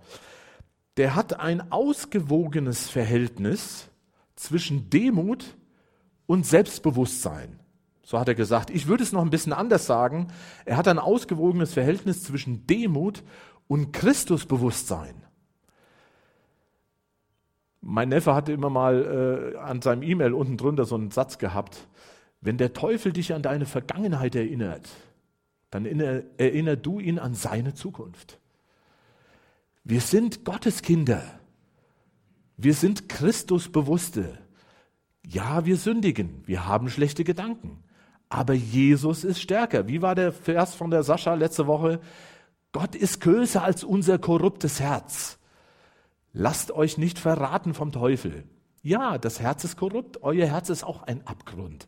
der 0.98 1.16
hat 1.16 1.40
ein 1.40 1.72
ausgewogenes 1.72 2.88
Verhältnis 2.88 3.90
zwischen 4.36 4.92
Demut 4.92 5.58
und 6.28 6.46
Selbstbewusstsein. 6.46 7.60
So 8.04 8.20
hat 8.20 8.28
er 8.28 8.36
gesagt. 8.36 8.70
Ich 8.70 8.86
würde 8.86 9.02
es 9.02 9.12
noch 9.12 9.24
ein 9.24 9.32
bisschen 9.32 9.54
anders 9.54 9.88
sagen. 9.88 10.28
Er 10.66 10.78
hat 10.78 10.88
ein 10.88 11.00
ausgewogenes 11.00 11.74
Verhältnis 11.74 12.22
zwischen 12.22 12.68
Demut 12.68 13.24
und 13.68 13.92
Christusbewusstsein. 13.92 15.16
Mein 17.88 18.10
Neffe 18.10 18.34
hatte 18.34 18.52
immer 18.52 18.72
mal 18.72 19.54
äh, 19.54 19.58
an 19.60 19.80
seinem 19.80 20.02
E-Mail 20.02 20.34
unten 20.34 20.58
drunter 20.58 20.86
so 20.86 20.96
einen 20.96 21.12
Satz 21.12 21.38
gehabt. 21.38 21.88
Wenn 22.42 22.58
der 22.58 22.74
Teufel 22.74 23.14
dich 23.14 23.32
an 23.32 23.44
deine 23.44 23.68
Vergangenheit 23.68 24.34
erinnert, 24.34 24.90
dann 25.70 25.86
erinnere 25.86 26.78
du 26.78 27.00
ihn 27.00 27.20
an 27.20 27.36
seine 27.36 27.76
Zukunft. 27.76 28.40
Wir 29.84 30.02
sind 30.02 30.46
Gottes 30.46 30.82
Kinder. 30.82 31.22
Wir 32.58 32.74
sind 32.74 33.08
Christusbewusste. 33.08 34.40
Ja, 35.24 35.66
wir 35.66 35.78
sündigen. 35.78 36.42
Wir 36.48 36.68
haben 36.68 36.90
schlechte 36.90 37.24
Gedanken. 37.24 37.84
Aber 38.30 38.56
Jesus 38.56 39.24
ist 39.24 39.40
stärker. 39.40 39.88
Wie 39.88 40.02
war 40.02 40.16
der 40.16 40.32
Vers 40.32 40.74
von 40.74 40.90
der 40.90 41.04
Sascha 41.04 41.36
letzte 41.36 41.68
Woche? 41.68 42.00
Gott 42.72 42.96
ist 42.96 43.22
größer 43.22 43.64
als 43.64 43.84
unser 43.84 44.18
korruptes 44.18 44.80
Herz. 44.80 45.38
Lasst 46.38 46.72
euch 46.72 46.98
nicht 46.98 47.18
verraten 47.18 47.74
vom 47.74 47.94
Teufel. 47.94 48.44
Ja, 48.82 49.18
das 49.18 49.40
Herz 49.40 49.64
ist 49.64 49.78
korrupt, 49.78 50.22
euer 50.22 50.46
Herz 50.48 50.68
ist 50.68 50.84
auch 50.84 51.04
ein 51.04 51.26
Abgrund. 51.26 51.88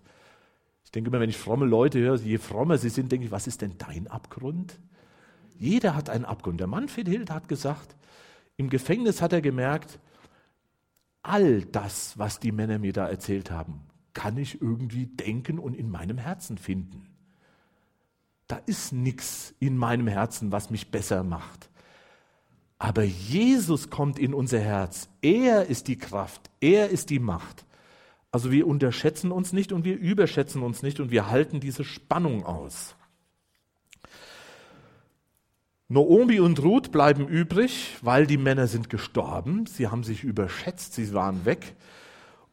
Ich 0.85 0.91
denke 0.91 1.09
immer, 1.09 1.19
wenn 1.19 1.29
ich 1.29 1.35
fromme 1.35 1.65
Leute 1.65 1.99
höre, 1.99 2.15
je 2.15 2.37
frommer 2.37 2.77
sie 2.77 2.87
sind, 2.87 3.11
denke 3.11 3.25
ich, 3.25 3.31
was 3.31 3.45
ist 3.45 3.61
denn 3.61 3.77
dein 3.77 4.07
Abgrund? 4.07 4.79
Jeder 5.57 5.95
hat 5.97 6.09
einen 6.09 6.23
Abgrund. 6.23 6.61
Der 6.61 6.67
Manfred 6.67 7.09
Hild 7.09 7.29
hat 7.29 7.49
gesagt, 7.49 7.97
im 8.55 8.69
Gefängnis 8.69 9.21
hat 9.21 9.33
er 9.33 9.41
gemerkt, 9.41 9.99
all 11.23 11.65
das, 11.65 12.17
was 12.17 12.39
die 12.39 12.53
Männer 12.53 12.79
mir 12.79 12.93
da 12.93 13.05
erzählt 13.05 13.51
haben, 13.51 13.81
kann 14.13 14.37
ich 14.37 14.61
irgendwie 14.61 15.07
denken 15.07 15.59
und 15.59 15.73
in 15.73 15.89
meinem 15.89 16.17
Herzen 16.17 16.57
finden. 16.57 17.09
Da 18.47 18.55
ist 18.65 18.93
nichts 18.93 19.53
in 19.59 19.75
meinem 19.75 20.07
Herzen, 20.07 20.53
was 20.53 20.69
mich 20.69 20.89
besser 20.89 21.25
macht. 21.25 21.69
Aber 22.79 23.03
Jesus 23.03 23.89
kommt 23.89 24.19
in 24.19 24.33
unser 24.33 24.59
Herz. 24.59 25.09
Er 25.21 25.65
ist 25.65 25.87
die 25.87 25.97
Kraft. 25.97 26.49
Er 26.61 26.89
ist 26.89 27.09
die 27.09 27.19
Macht. 27.19 27.65
Also 28.31 28.51
wir 28.51 28.67
unterschätzen 28.67 29.31
uns 29.31 29.53
nicht 29.53 29.71
und 29.71 29.83
wir 29.83 29.97
überschätzen 29.97 30.61
uns 30.61 30.83
nicht 30.83 30.99
und 30.99 31.11
wir 31.11 31.29
halten 31.29 31.59
diese 31.59 31.83
Spannung 31.83 32.45
aus. 32.45 32.95
Noomi 35.89 36.39
und 36.41 36.61
Ruth 36.61 36.91
bleiben 36.91 37.27
übrig, 37.27 37.95
weil 38.01 38.27
die 38.27 38.37
Männer 38.37 38.67
sind 38.67 38.89
gestorben. 38.89 39.65
Sie 39.65 39.87
haben 39.87 40.03
sich 40.03 40.23
überschätzt, 40.23 40.93
sie 40.93 41.13
waren 41.13 41.45
weg. 41.45 41.75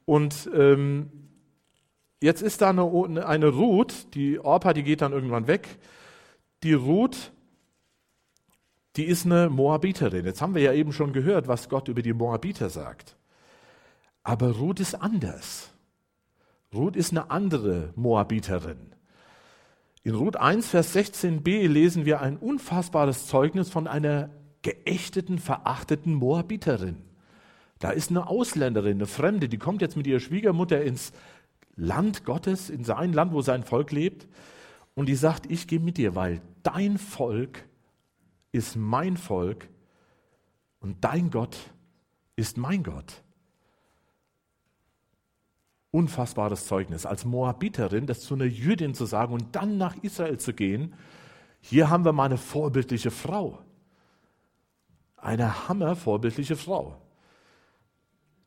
Und 0.04 0.48
ähm, 0.54 1.10
jetzt 2.20 2.42
ist 2.42 2.62
da 2.62 2.70
eine, 2.70 3.26
eine 3.26 3.48
Ruth, 3.48 4.14
die 4.14 4.38
Orpa, 4.38 4.72
die 4.72 4.84
geht 4.84 5.02
dann 5.02 5.12
irgendwann 5.12 5.48
weg. 5.48 5.66
Die 6.62 6.74
Ruth 6.74 7.32
die 8.96 9.04
ist 9.04 9.26
eine 9.26 9.50
Moabiterin. 9.50 10.24
Jetzt 10.24 10.40
haben 10.40 10.54
wir 10.54 10.62
ja 10.62 10.72
eben 10.72 10.92
schon 10.92 11.12
gehört, 11.12 11.48
was 11.48 11.68
Gott 11.68 11.88
über 11.88 12.02
die 12.02 12.12
Moabiter 12.12 12.70
sagt. 12.70 13.16
Aber 14.22 14.52
Ruth 14.52 14.80
ist 14.80 14.94
anders. 14.94 15.70
Ruth 16.72 16.96
ist 16.96 17.12
eine 17.12 17.30
andere 17.30 17.92
Moabiterin. 17.96 18.94
In 20.02 20.14
Ruth 20.14 20.36
1, 20.36 20.68
Vers 20.68 20.94
16b 20.94 21.66
lesen 21.66 22.04
wir 22.04 22.20
ein 22.20 22.36
unfassbares 22.36 23.26
Zeugnis 23.26 23.70
von 23.70 23.86
einer 23.86 24.30
geächteten, 24.62 25.38
verachteten 25.38 26.14
Moabiterin. 26.14 26.96
Da 27.78 27.90
ist 27.90 28.10
eine 28.10 28.28
Ausländerin, 28.28 28.98
eine 28.98 29.06
Fremde, 29.06 29.48
die 29.48 29.58
kommt 29.58 29.82
jetzt 29.82 29.96
mit 29.96 30.06
ihrer 30.06 30.20
Schwiegermutter 30.20 30.82
ins 30.82 31.12
Land 31.76 32.24
Gottes, 32.24 32.70
in 32.70 32.84
sein 32.84 33.12
Land, 33.12 33.32
wo 33.32 33.42
sein 33.42 33.64
Volk 33.64 33.92
lebt, 33.92 34.28
und 34.94 35.06
die 35.06 35.16
sagt, 35.16 35.50
ich 35.50 35.66
gehe 35.66 35.80
mit 35.80 35.98
dir, 35.98 36.14
weil 36.14 36.40
dein 36.62 36.98
Volk 36.98 37.64
ist 38.54 38.76
mein 38.76 39.16
Volk 39.16 39.68
und 40.78 41.02
dein 41.04 41.30
Gott 41.30 41.56
ist 42.36 42.56
mein 42.56 42.84
Gott. 42.84 43.22
Unfassbares 45.90 46.66
Zeugnis. 46.66 47.04
Als 47.04 47.24
Moabiterin, 47.24 48.06
das 48.06 48.20
zu 48.20 48.34
einer 48.34 48.44
Jüdin 48.44 48.94
zu 48.94 49.06
sagen 49.06 49.34
und 49.34 49.56
dann 49.56 49.76
nach 49.76 49.96
Israel 50.02 50.38
zu 50.38 50.54
gehen, 50.54 50.94
hier 51.60 51.90
haben 51.90 52.04
wir 52.04 52.12
mal 52.12 52.26
eine 52.26 52.36
vorbildliche 52.36 53.10
Frau. 53.10 53.58
Eine 55.16 55.68
hammervorbildliche 55.68 56.54
Frau. 56.54 57.00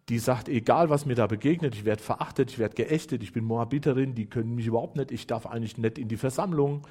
Die 0.08 0.20
sagt, 0.20 0.48
egal 0.48 0.90
was 0.90 1.06
mir 1.06 1.16
da 1.16 1.28
begegnet, 1.28 1.76
ich 1.76 1.84
werde 1.84 2.02
verachtet, 2.02 2.52
ich 2.52 2.60
werde 2.60 2.76
geächtet, 2.76 3.24
ich 3.24 3.34
bin 3.34 3.44
Moabiterin, 3.44 4.16
die 4.16 4.28
können 4.28 4.56
mich 4.56 4.68
überhaupt 4.68 4.96
nicht, 4.96 5.12
ich 5.12 5.28
darf 5.28 5.46
eigentlich 5.46 5.78
nicht 5.78 5.98
in 5.98 6.08
die 6.08 6.16
Versammlung, 6.16 6.88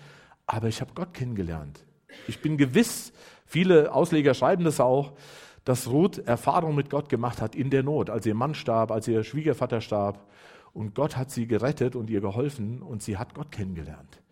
aber 0.46 0.68
ich 0.68 0.82
habe 0.82 0.92
Gott 0.94 1.14
kennengelernt. 1.14 1.86
Ich 2.26 2.40
bin 2.40 2.56
gewiss, 2.56 3.12
viele 3.44 3.92
Ausleger 3.92 4.34
schreiben 4.34 4.64
das 4.64 4.80
auch, 4.80 5.12
dass 5.64 5.88
Ruth 5.88 6.18
Erfahrung 6.18 6.74
mit 6.74 6.90
Gott 6.90 7.08
gemacht 7.08 7.40
hat 7.40 7.54
in 7.54 7.70
der 7.70 7.82
Not, 7.82 8.08
als 8.08 8.24
ihr 8.24 8.34
Mann 8.34 8.54
starb, 8.54 8.90
als 8.90 9.08
ihr 9.08 9.24
Schwiegervater 9.24 9.80
starb. 9.80 10.26
Und 10.72 10.94
Gott 10.94 11.16
hat 11.16 11.30
sie 11.30 11.46
gerettet 11.46 11.96
und 11.96 12.08
ihr 12.10 12.20
geholfen 12.20 12.82
und 12.82 13.02
sie 13.02 13.16
hat 13.16 13.34
Gott 13.34 13.50
kennengelernt. 13.50 14.22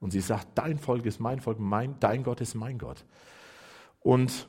Und 0.00 0.10
sie 0.10 0.20
sagt, 0.20 0.48
dein 0.54 0.78
Volk 0.78 1.06
ist 1.06 1.18
mein 1.18 1.40
Volk, 1.40 1.58
mein, 1.58 1.98
dein 1.98 2.22
Gott 2.22 2.40
ist 2.40 2.54
mein 2.54 2.78
Gott. 2.78 3.04
Und 4.00 4.48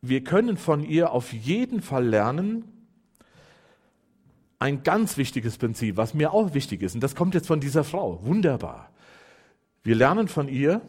wir 0.00 0.24
können 0.24 0.56
von 0.56 0.82
ihr 0.82 1.12
auf 1.12 1.32
jeden 1.32 1.82
Fall 1.82 2.06
lernen, 2.06 2.64
ein 4.58 4.82
ganz 4.82 5.16
wichtiges 5.16 5.58
Prinzip, 5.58 5.96
was 5.96 6.14
mir 6.14 6.32
auch 6.32 6.54
wichtig 6.54 6.82
ist, 6.82 6.94
und 6.94 7.00
das 7.00 7.14
kommt 7.14 7.34
jetzt 7.34 7.46
von 7.46 7.60
dieser 7.60 7.84
Frau, 7.84 8.24
wunderbar. 8.24 8.90
Wir 9.88 9.96
lernen 9.96 10.28
von 10.28 10.48
ihr, 10.48 10.82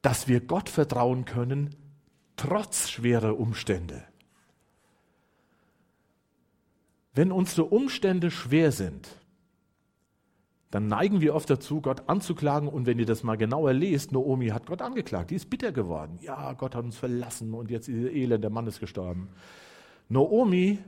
dass 0.00 0.28
wir 0.28 0.38
Gott 0.38 0.68
vertrauen 0.68 1.24
können, 1.24 1.74
trotz 2.36 2.88
schwerer 2.88 3.36
Umstände. 3.36 4.04
Wenn 7.14 7.32
unsere 7.32 7.64
Umstände 7.64 8.30
schwer 8.30 8.70
sind, 8.70 9.08
dann 10.70 10.86
neigen 10.86 11.20
wir 11.20 11.34
oft 11.34 11.50
dazu, 11.50 11.80
Gott 11.80 12.08
anzuklagen. 12.08 12.68
Und 12.68 12.86
wenn 12.86 13.00
ihr 13.00 13.06
das 13.06 13.24
mal 13.24 13.34
genauer 13.34 13.72
lest, 13.72 14.12
Naomi 14.12 14.50
hat 14.50 14.66
Gott 14.66 14.80
angeklagt. 14.80 15.32
Die 15.32 15.34
ist 15.34 15.50
bitter 15.50 15.72
geworden. 15.72 16.20
Ja, 16.22 16.52
Gott 16.52 16.76
hat 16.76 16.84
uns 16.84 16.96
verlassen 16.96 17.54
und 17.54 17.72
jetzt 17.72 17.88
ist 17.88 18.14
elend, 18.14 18.44
der 18.44 18.52
Mann 18.52 18.68
ist 18.68 18.78
gestorben. 18.78 19.30
Naomi 20.08 20.78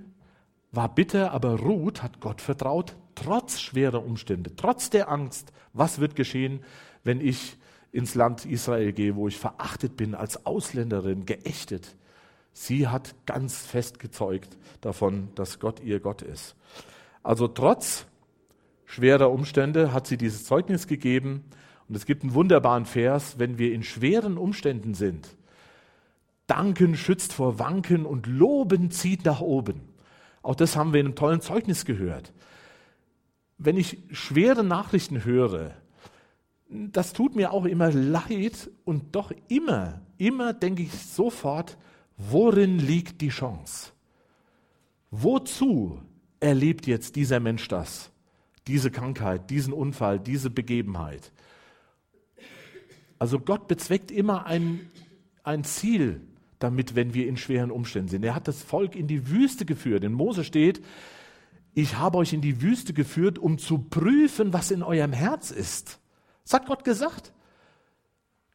war 0.70 0.94
bitter, 0.94 1.32
aber 1.32 1.58
Ruth 1.58 2.00
hat 2.04 2.20
Gott 2.20 2.40
vertraut, 2.40 2.94
trotz 3.22 3.60
schwerer 3.60 4.04
Umstände, 4.04 4.54
trotz 4.56 4.90
der 4.90 5.10
Angst. 5.10 5.52
Was 5.72 6.00
wird 6.00 6.16
geschehen, 6.16 6.60
wenn 7.04 7.20
ich 7.20 7.56
ins 7.92 8.14
Land 8.14 8.46
Israel 8.46 8.92
gehe, 8.92 9.16
wo 9.16 9.28
ich 9.28 9.36
verachtet 9.36 9.96
bin, 9.96 10.14
als 10.14 10.46
Ausländerin, 10.46 11.26
geächtet? 11.26 11.96
Sie 12.52 12.88
hat 12.88 13.14
ganz 13.26 13.58
fest 13.58 13.98
gezeugt 13.98 14.56
davon, 14.80 15.28
dass 15.34 15.60
Gott 15.60 15.80
ihr 15.80 16.00
Gott 16.00 16.22
ist. 16.22 16.56
Also 17.22 17.46
trotz 17.46 18.06
schwerer 18.86 19.30
Umstände 19.30 19.92
hat 19.92 20.06
sie 20.06 20.16
dieses 20.16 20.44
Zeugnis 20.44 20.86
gegeben. 20.86 21.44
Und 21.88 21.96
es 21.96 22.06
gibt 22.06 22.22
einen 22.22 22.34
wunderbaren 22.34 22.86
Vers, 22.86 23.38
wenn 23.38 23.58
wir 23.58 23.72
in 23.72 23.82
schweren 23.82 24.38
Umständen 24.38 24.94
sind. 24.94 25.36
Danken 26.46 26.96
schützt 26.96 27.32
vor 27.32 27.58
Wanken 27.58 28.06
und 28.06 28.26
Loben 28.26 28.90
zieht 28.90 29.24
nach 29.24 29.40
oben. 29.40 29.80
Auch 30.42 30.54
das 30.54 30.76
haben 30.76 30.92
wir 30.92 31.00
in 31.00 31.06
einem 31.06 31.14
tollen 31.16 31.40
Zeugnis 31.40 31.84
gehört. 31.84 32.32
Wenn 33.62 33.76
ich 33.76 33.98
schwere 34.11 34.64
Nachrichten 34.64 35.24
höre, 35.24 35.76
das 36.68 37.12
tut 37.12 37.36
mir 37.36 37.52
auch 37.52 37.64
immer 37.64 37.92
leid 37.92 38.70
und 38.84 39.14
doch 39.14 39.32
immer, 39.48 40.00
immer 40.18 40.52
denke 40.52 40.82
ich 40.82 40.92
sofort, 40.92 41.78
worin 42.16 42.78
liegt 42.78 43.20
die 43.20 43.28
Chance? 43.28 43.92
Wozu 45.12 46.00
erlebt 46.40 46.86
jetzt 46.86 47.16
dieser 47.16 47.38
Mensch 47.38 47.68
das? 47.68 48.11
diese 48.66 48.90
Krankheit, 48.90 49.50
diesen 49.50 49.72
Unfall, 49.72 50.20
diese 50.20 50.48
Begebenheit. 50.48 51.32
Also 53.18 53.40
Gott 53.40 53.68
bezweckt 53.68 54.11
immer 54.11 54.46
ein, 54.46 54.88
ein 55.42 55.64
Ziel 55.64 56.20
damit, 56.58 56.94
wenn 56.94 57.12
wir 57.12 57.26
in 57.26 57.36
schweren 57.36 57.70
Umständen 57.70 58.08
sind. 58.08 58.24
Er 58.24 58.34
hat 58.34 58.48
das 58.48 58.62
Volk 58.62 58.94
in 58.94 59.08
die 59.08 59.28
Wüste 59.28 59.64
geführt. 59.64 60.04
In 60.04 60.12
Mose 60.12 60.44
steht, 60.44 60.82
ich 61.74 61.96
habe 61.96 62.18
euch 62.18 62.32
in 62.32 62.40
die 62.40 62.62
Wüste 62.62 62.92
geführt, 62.92 63.38
um 63.38 63.58
zu 63.58 63.78
prüfen, 63.78 64.52
was 64.52 64.70
in 64.70 64.82
eurem 64.82 65.12
Herz 65.12 65.50
ist. 65.50 66.00
Das 66.44 66.54
hat 66.54 66.66
Gott 66.66 66.84
gesagt. 66.84 67.32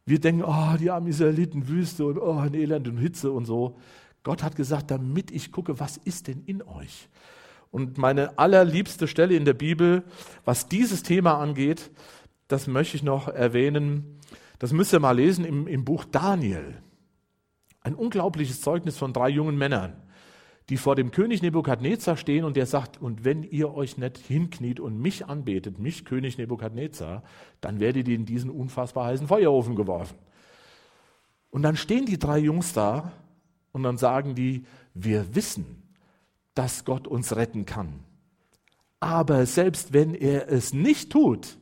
Wir 0.04 0.20
denken, 0.20 0.44
oh, 0.44 0.76
die 0.78 0.90
armen 0.90 1.08
Israeliten, 1.08 1.68
Wüste 1.68 2.06
und 2.06 2.18
oh, 2.18 2.38
ein 2.38 2.54
Elend 2.54 2.86
und 2.88 2.98
Hitze 2.98 3.32
und 3.32 3.44
so. 3.44 3.78
Gott 4.22 4.42
hat 4.42 4.54
gesagt, 4.54 4.90
damit 4.90 5.30
ich 5.30 5.50
gucke, 5.50 5.80
was 5.80 5.96
ist 5.96 6.28
denn 6.28 6.42
in 6.46 6.62
euch? 6.62 7.08
Und 7.70 7.98
meine 7.98 8.38
allerliebste 8.38 9.08
Stelle 9.08 9.34
in 9.34 9.44
der 9.44 9.54
Bibel, 9.54 10.04
was 10.44 10.68
dieses 10.68 11.02
Thema 11.02 11.38
angeht, 11.38 11.90
das 12.48 12.66
möchte 12.66 12.96
ich 12.96 13.02
noch 13.02 13.28
erwähnen. 13.28 14.20
Das 14.58 14.72
müsst 14.72 14.92
ihr 14.92 15.00
mal 15.00 15.16
lesen 15.16 15.44
im, 15.44 15.66
im 15.66 15.84
Buch 15.84 16.04
Daniel. 16.04 16.76
Ein 17.80 17.94
unglaubliches 17.94 18.60
Zeugnis 18.60 18.96
von 18.96 19.12
drei 19.12 19.28
jungen 19.28 19.58
Männern, 19.58 19.94
die 20.68 20.76
vor 20.76 20.96
dem 20.96 21.12
König 21.12 21.42
Nebukadnezar 21.42 22.16
stehen 22.16 22.44
und 22.44 22.56
der 22.56 22.66
sagt, 22.66 23.00
und 23.00 23.24
wenn 23.24 23.44
ihr 23.44 23.72
euch 23.72 23.98
nicht 23.98 24.18
hinkniet 24.18 24.80
und 24.80 24.98
mich 25.00 25.26
anbetet, 25.26 25.78
mich 25.78 26.04
König 26.04 26.38
Nebukadnezar, 26.38 27.22
dann 27.60 27.78
werdet 27.78 28.08
ihr 28.08 28.16
in 28.16 28.26
diesen 28.26 28.50
unfassbar 28.50 29.06
heißen 29.06 29.28
Feuerofen 29.28 29.76
geworfen. 29.76 30.16
Und 31.50 31.62
dann 31.62 31.76
stehen 31.76 32.06
die 32.06 32.18
drei 32.18 32.38
Jungs 32.38 32.72
da 32.72 33.12
und 33.72 33.84
dann 33.84 33.96
sagen 33.96 34.34
die, 34.34 34.64
wir 34.92 35.34
wissen, 35.34 35.82
dass 36.54 36.84
Gott 36.84 37.06
uns 37.06 37.36
retten 37.36 37.64
kann. 37.64 38.00
Aber 38.98 39.46
selbst 39.46 39.92
wenn 39.92 40.14
er 40.14 40.50
es 40.50 40.72
nicht 40.72 41.12
tut, 41.12 41.58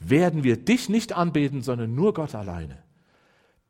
werden 0.00 0.42
wir 0.42 0.56
dich 0.56 0.88
nicht 0.88 1.12
anbeten, 1.12 1.62
sondern 1.62 1.94
nur 1.94 2.14
Gott 2.14 2.34
alleine. 2.34 2.82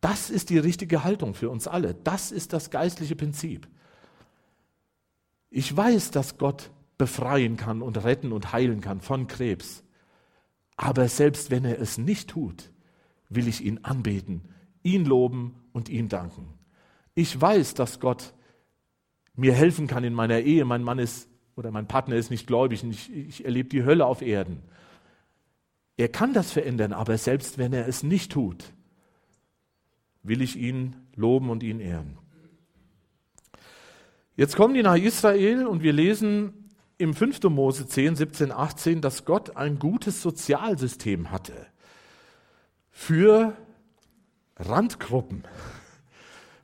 Das 0.00 0.30
ist 0.30 0.50
die 0.50 0.58
richtige 0.58 1.04
Haltung 1.04 1.34
für 1.34 1.50
uns 1.50 1.68
alle. 1.68 1.94
Das 1.94 2.32
ist 2.32 2.52
das 2.52 2.70
geistliche 2.70 3.16
Prinzip. 3.16 3.68
Ich 5.51 5.74
weiß, 5.74 6.11
dass 6.11 6.38
Gott 6.38 6.70
befreien 6.99 7.57
kann 7.57 7.82
und 7.82 8.03
retten 8.05 8.32
und 8.32 8.53
heilen 8.53 8.80
kann 8.80 9.01
von 9.01 9.26
Krebs. 9.26 9.84
Aber 10.76 11.09
selbst 11.09 11.51
wenn 11.51 11.64
er 11.64 11.80
es 11.80 11.99
nicht 11.99 12.30
tut, 12.30 12.70
will 13.28 13.49
ich 13.49 13.64
ihn 13.64 13.80
anbeten, 13.82 14.42
ihn 14.82 15.05
loben 15.05 15.55
und 15.72 15.88
ihm 15.88 16.09
danken. 16.09 16.55
Ich 17.14 17.40
weiß, 17.40 17.74
dass 17.74 18.01
Gott 18.01 18.34
mir 19.34 19.55
helfen 19.55 19.86
kann 19.86 20.05
in 20.05 20.14
meiner 20.14 20.40
Ehe. 20.40 20.64
Mein 20.64 20.82
Mann 20.82 20.99
ist 20.99 21.28
oder 21.57 21.70
mein 21.70 21.88
Partner 21.88 22.16
ist 22.16 22.30
nicht 22.30 22.47
gläubig 22.47 22.84
und 22.84 22.90
ich, 22.90 23.12
ich 23.12 23.44
erlebe 23.44 23.68
die 23.68 23.84
Hölle 23.84 24.07
auf 24.07 24.22
Erden. 24.22 24.62
Er 25.97 26.09
kann 26.09 26.34
das 26.34 26.53
verändern, 26.53 26.92
aber 26.92 27.16
selbst 27.16 27.57
wenn 27.57 27.72
er 27.72 27.88
es 27.88 28.03
nicht 28.03 28.32
tut, 28.32 28.72
will 30.22 30.42
ich 30.42 30.57
ihn 30.57 30.97
loben 31.14 31.49
und 31.49 31.62
ihn 31.62 31.80
ehren. 31.80 32.18
Jetzt 34.39 34.55
kommen 34.55 34.74
die 34.74 34.82
nach 34.82 34.97
Israel 34.97 35.66
und 35.66 35.82
wir 35.82 35.95
lesen 35.95 36.70
im 36.99 37.14
5. 37.14 37.45
Mose 37.45 37.87
10, 37.87 38.16
17, 38.16 38.53
18, 38.53 39.01
dass 39.01 39.24
Gott 39.24 39.57
ein 39.57 39.78
gutes 39.78 40.20
Sozialsystem 40.20 41.30
hatte 41.30 41.55
für 42.91 43.57
Randgruppen. 44.57 45.45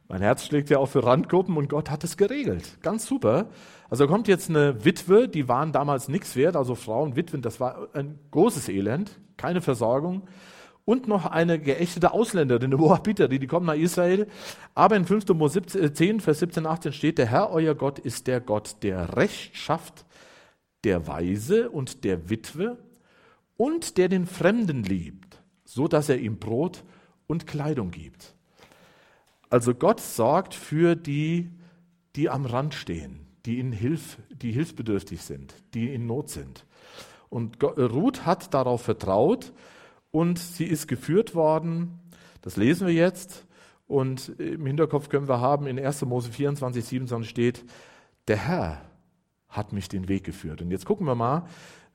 Mein 0.06 0.20
Herz 0.20 0.44
schlägt 0.44 0.68
ja 0.68 0.76
auch 0.76 0.90
für 0.90 1.02
Randgruppen 1.02 1.56
und 1.56 1.70
Gott 1.70 1.90
hat 1.90 2.04
es 2.04 2.18
geregelt. 2.18 2.76
Ganz 2.82 3.06
super. 3.06 3.46
Also 3.88 4.06
kommt 4.06 4.28
jetzt 4.28 4.50
eine 4.50 4.84
Witwe, 4.84 5.26
die 5.26 5.48
waren 5.48 5.72
damals 5.72 6.08
nichts 6.08 6.36
wert, 6.36 6.56
also 6.56 6.74
Frauen, 6.74 7.16
Witwen, 7.16 7.40
das 7.40 7.58
war 7.58 7.88
ein 7.94 8.18
großes 8.32 8.68
Elend, 8.68 9.18
keine 9.38 9.62
Versorgung. 9.62 10.28
Und 10.84 11.06
noch 11.06 11.26
eine 11.26 11.60
geächtete 11.60 12.12
Ausländerin, 12.12 12.64
eine 12.72 12.76
Moabiterin, 12.76 13.40
die 13.40 13.46
kommen 13.46 13.66
nach 13.66 13.74
Israel. 13.74 14.26
Aber 14.74 14.96
in 14.96 15.04
5. 15.04 15.28
Mose 15.28 15.62
10, 15.62 16.20
Vers 16.20 16.40
17, 16.40 16.66
18 16.66 16.92
steht, 16.92 17.18
der 17.18 17.26
Herr, 17.26 17.50
euer 17.50 17.74
Gott, 17.74 17.98
ist 17.98 18.26
der 18.26 18.40
Gott, 18.40 18.76
der 18.82 19.16
Recht 19.16 19.56
schafft, 19.56 20.04
der 20.84 21.06
Weise 21.06 21.70
und 21.70 22.04
der 22.04 22.28
Witwe 22.28 22.78
und 23.56 23.96
der 23.98 24.08
den 24.08 24.26
Fremden 24.26 24.82
liebt, 24.82 25.40
so 25.64 25.86
dass 25.86 26.08
er 26.08 26.18
ihm 26.18 26.38
Brot 26.38 26.82
und 27.28 27.46
Kleidung 27.46 27.92
gibt. 27.92 28.34
Also 29.48 29.74
Gott 29.74 30.00
sorgt 30.00 30.54
für 30.54 30.96
die, 30.96 31.50
die 32.16 32.28
am 32.28 32.46
Rand 32.46 32.74
stehen, 32.74 33.20
die, 33.46 33.58
in 33.58 33.70
Hilf, 33.70 34.18
die 34.30 34.50
hilfsbedürftig 34.50 35.22
sind, 35.22 35.54
die 35.74 35.94
in 35.94 36.06
Not 36.06 36.30
sind. 36.30 36.66
Und 37.28 37.62
Ruth 37.62 38.26
hat 38.26 38.52
darauf 38.52 38.82
vertraut 38.82 39.52
und 40.12 40.38
sie 40.38 40.66
ist 40.66 40.86
geführt 40.86 41.34
worden. 41.34 41.98
Das 42.42 42.56
lesen 42.56 42.86
wir 42.86 42.94
jetzt. 42.94 43.46
Und 43.88 44.28
im 44.38 44.64
Hinterkopf 44.64 45.08
können 45.08 45.28
wir 45.28 45.40
haben, 45.40 45.66
in 45.66 45.78
1. 45.78 46.02
Mose 46.04 46.30
24, 46.30 46.84
27 46.84 47.28
steht, 47.28 47.64
der 48.28 48.36
Herr 48.36 48.80
hat 49.48 49.72
mich 49.72 49.88
den 49.88 50.08
Weg 50.08 50.24
geführt. 50.24 50.62
Und 50.62 50.70
jetzt 50.70 50.86
gucken 50.86 51.06
wir 51.06 51.14
mal, 51.14 51.46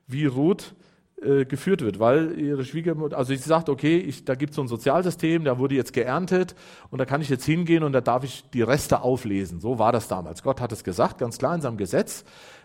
wie 0.06 0.26
Ruth 0.26 0.76
äh, 1.22 1.46
geführt 1.46 1.82
wird, 1.82 2.00
weil 2.00 2.40
ihre 2.40 2.64
Schwiegermutter, 2.64 3.18
also 3.18 3.34
sie 3.34 3.38
sagt, 3.38 3.70
okay, 3.70 3.98
ich, 3.98 4.26
da 4.26 4.36
gibt 4.36 4.52
es 4.52 4.58
so 4.58 4.62
ein 4.62 4.68
Sozialsystem, 4.68 5.44
da 5.44 5.58
wurde 5.58 5.74
jetzt 5.74 5.94
geerntet 5.94 6.54
und 6.92 7.00
da 7.00 7.06
kann 7.06 7.22
ich 7.22 7.30
jetzt 7.30 7.46
hingehen 7.46 7.84
und 7.84 7.94
da 7.94 8.02
darf 8.02 8.24
ich 8.24 8.44
die 8.54 8.62
Reste 8.62 9.02
auflesen. 9.02 9.60
So 9.60 9.80
war 9.80 9.92
das 9.92 10.08
damals. 10.08 10.44
Gott 10.44 10.62
hat 10.62 10.72
es 10.72 10.84
gesagt, 10.84 11.18
ganz 11.18 11.40
klar 11.40 11.56
in 11.56 11.62
seinem 11.62 11.78
Gesetz. 11.78 12.24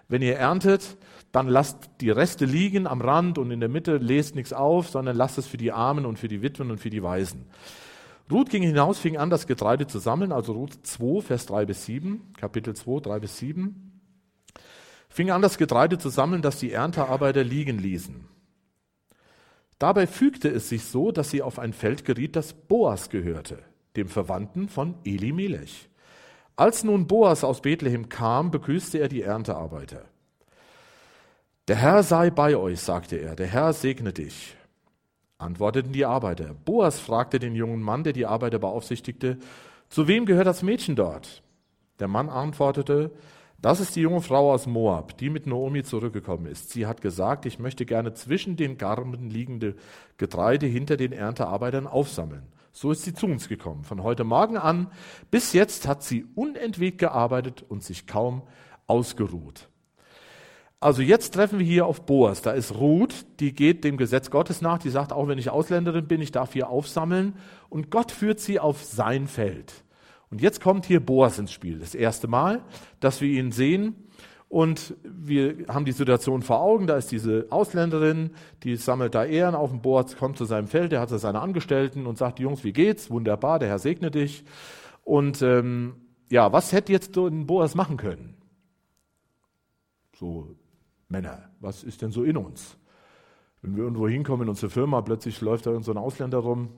Wenn 0.09 0.21
ihr 0.21 0.37
erntet, 0.37 0.99
dann 1.33 1.49
lasst 1.49 1.91
die 2.01 2.11
Reste 2.11 2.45
liegen 2.45 2.87
am 2.87 3.01
Rand 3.01 3.39
und 3.39 3.51
in 3.51 3.61
der 3.61 3.70
Mitte, 3.70 3.97
lest 3.97 4.35
nichts 4.35 4.53
auf, 4.53 4.91
sondern 4.91 5.16
lasst 5.16 5.39
es 5.39 5.47
für 5.47 5.57
die 5.57 5.72
Armen 5.72 6.05
und 6.05 6.18
für 6.18 6.28
die 6.28 6.43
Witwen 6.43 6.70
und 6.70 6.78
für 6.78 6.91
die 6.91 7.03
Waisen. 7.03 7.47
Ruth 8.30 8.51
ging 8.51 8.62
hinaus, 8.62 8.99
fing 8.99 9.16
an, 9.16 9.30
das 9.30 9.47
Getreide 9.47 9.87
zu 9.87 9.99
sammeln, 9.99 10.30
also 10.30 10.53
Ruth 10.53 10.87
2, 10.87 11.22
Vers 11.22 11.47
3 11.47 11.66
bis 11.66 11.87
7, 11.87 12.35
Kapitel 12.37 12.74
2, 12.74 13.01
3 13.01 13.18
bis 13.18 13.39
7. 13.39 14.01
Fing 15.09 15.30
an, 15.30 15.43
das 15.43 15.59
Getreide 15.59 15.99
zu 15.99 16.11
sammeln, 16.11 16.43
das 16.43 16.59
die 16.59 16.72
Erntearbeiter 16.72 17.45
liegen 17.45 17.78
ließen. 17.78 18.28
Dabei 19.78 20.07
fügte 20.07 20.49
es 20.49 20.68
sich 20.68 20.85
so, 20.85 21.12
dass 21.12 21.30
sie 21.30 21.43
auf 21.43 21.59
ein 21.59 21.72
Feld 21.72 22.05
geriet, 22.05 22.37
das 22.37 22.53
Boas 22.53 23.11
gehörte, 23.11 23.59
dem 23.97 24.09
Verwandten 24.09 24.68
von 24.68 24.95
Elimelech. 25.05 25.89
Als 26.57 26.85
nun 26.85 27.07
Boas 27.07 27.43
aus 27.43 27.62
Bethlehem 27.62 28.09
kam, 28.09 28.51
begrüßte 28.51 28.99
er 28.99 29.09
die 29.09 29.22
Erntearbeiter. 29.22 30.05
Der 31.69 31.77
Herr 31.77 32.03
sei 32.03 32.31
bei 32.31 32.57
euch, 32.57 32.81
sagte 32.81 33.17
er, 33.17 33.37
der 33.37 33.47
Herr 33.47 33.73
segne 33.73 34.13
dich. 34.13 34.57
Antworteten 35.39 35.93
die 35.93 36.05
Arbeiter. 36.05 36.55
Boas 36.55 36.99
fragte 36.99 37.39
den 37.39 37.55
jungen 37.55 37.81
Mann, 37.81 38.03
der 38.03 38.13
die 38.13 38.27
Arbeiter 38.27 38.59
beaufsichtigte, 38.59 39.39
Zu 39.89 40.09
wem 40.09 40.27
gehört 40.27 40.49
das 40.49 40.65
Mädchen 40.65 40.97
dort? 40.97 41.45
Der 42.01 42.09
Mann 42.09 42.29
antwortete, 42.31 43.13
das 43.61 43.79
ist 43.79 43.95
die 43.95 44.01
junge 44.01 44.23
Frau 44.23 44.53
aus 44.53 44.67
Moab, 44.67 45.17
die 45.19 45.31
mit 45.31 45.47
Naomi 45.47 45.85
zurückgekommen 45.85 46.47
ist. 46.47 46.71
Sie 46.71 46.85
hat 46.85 47.01
gesagt, 47.01 47.47
ich 47.47 47.61
möchte 47.61 47.87
gerne 47.87 48.13
zwischen 48.13 48.57
den 48.57 48.77
Garben 48.77 49.31
liegende 49.31 49.77
Getreide 50.17 50.67
hinter 50.67 50.97
den 50.97 51.13
Erntearbeitern 51.13 51.87
aufsammeln. 51.87 52.49
So 52.73 52.91
ist 52.91 53.05
sie 53.05 53.15
zu 53.15 53.27
uns 53.27 53.49
gekommen. 53.49 53.85
Von 53.85 54.03
heute 54.03 54.25
Morgen 54.25 54.57
an 54.57 54.91
bis 55.31 55.53
jetzt 55.53 55.87
hat 55.87 56.03
sie 56.03 56.27
unentwegt 56.35 56.99
gearbeitet 56.99 57.65
und 57.69 57.85
sich 57.85 58.09
kaum 58.09 58.43
ausgeruht. 58.89 59.69
Also 60.83 61.01
jetzt 61.01 61.35
treffen 61.35 61.61
wir 61.61 61.66
hier 61.66 61.87
auf 61.87 62.07
Boas. 62.07 62.43
Da 62.43 62.51
ist 62.51 62.74
Ruth, 62.74 63.24
die 63.39 63.55
geht 63.55 63.85
dem 63.85 63.97
Gesetz 63.97 64.30
Gottes 64.30 64.61
nach. 64.62 64.78
Die 64.78 64.91
sagt, 64.91 65.12
auch 65.12 65.28
wenn 65.28 65.39
ich 65.39 65.49
Ausländerin 65.49 66.09
bin, 66.09 66.20
ich 66.20 66.33
darf 66.33 66.55
hier 66.55 66.68
aufsammeln. 66.68 67.37
Und 67.68 67.91
Gott 67.91 68.11
führt 68.11 68.41
sie 68.41 68.59
auf 68.59 68.83
sein 68.83 69.28
Feld. 69.28 69.85
Und 70.28 70.41
jetzt 70.41 70.61
kommt 70.61 70.85
hier 70.85 70.99
Boas 70.99 71.39
ins 71.39 71.53
Spiel. 71.53 71.78
Das 71.78 71.95
erste 71.95 72.26
Mal, 72.26 72.62
dass 72.99 73.20
wir 73.20 73.28
ihn 73.28 73.53
sehen. 73.53 73.95
Und 74.49 74.95
wir 75.05 75.66
haben 75.68 75.85
die 75.85 75.93
Situation 75.93 76.43
vor 76.43 76.61
Augen. 76.61 76.89
Da 76.89 76.97
ist 76.97 77.12
diese 77.12 77.47
Ausländerin, 77.51 78.30
die 78.64 78.74
sammelt 78.74 79.14
da 79.14 79.24
Ehren 79.24 79.55
auf 79.55 79.70
dem 79.70 79.83
Boas, 79.83 80.16
kommt 80.16 80.37
zu 80.37 80.47
seinem 80.47 80.66
Feld, 80.66 80.91
der 80.91 81.01
hat 81.01 81.12
da 81.12 81.18
seine 81.18 81.41
Angestellten 81.41 82.07
und 82.07 82.18
sagt, 82.18 82.41
Jungs, 82.41 82.64
wie 82.64 82.72
geht's? 82.72 83.09
Wunderbar, 83.09 83.61
der 83.61 83.68
Herr 83.68 83.78
segne 83.78 84.11
dich. 84.11 84.43
Und 85.05 85.43
ähm, 85.43 85.95
ja, 86.28 86.53
was 86.53 86.72
hätte 86.72 86.91
jetzt 86.91 87.14
so 87.14 87.28
ein 87.28 87.47
Boas 87.47 87.76
machen 87.76 87.97
können? 87.97 88.35
So, 90.18 90.57
Männer, 91.13 91.51
was 91.61 91.85
ist 91.85 92.03
denn 92.03 92.11
so 92.11 92.25
in 92.25 92.39
uns? 92.39 92.77
Wenn 93.61 93.77
wir 93.77 93.85
irgendwo 93.85 94.09
hinkommen 94.09 94.45
in 94.45 94.49
unsere 94.49 94.71
Firma, 94.71 95.03
plötzlich 95.03 95.41
läuft 95.43 95.67
da 95.67 95.81
so 95.83 95.93
ein 95.93 95.99
Ausländer 95.99 96.39
rum, 96.39 96.71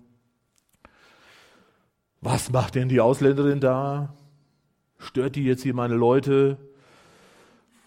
was 2.21 2.51
macht 2.51 2.75
denn 2.75 2.89
die 2.89 3.01
Ausländerin 3.01 3.61
da? 3.61 4.15
Stört 4.99 5.37
die 5.37 5.45
jetzt 5.45 5.63
hier 5.63 5.75
meine 5.75 5.95
Leute? 5.95 6.59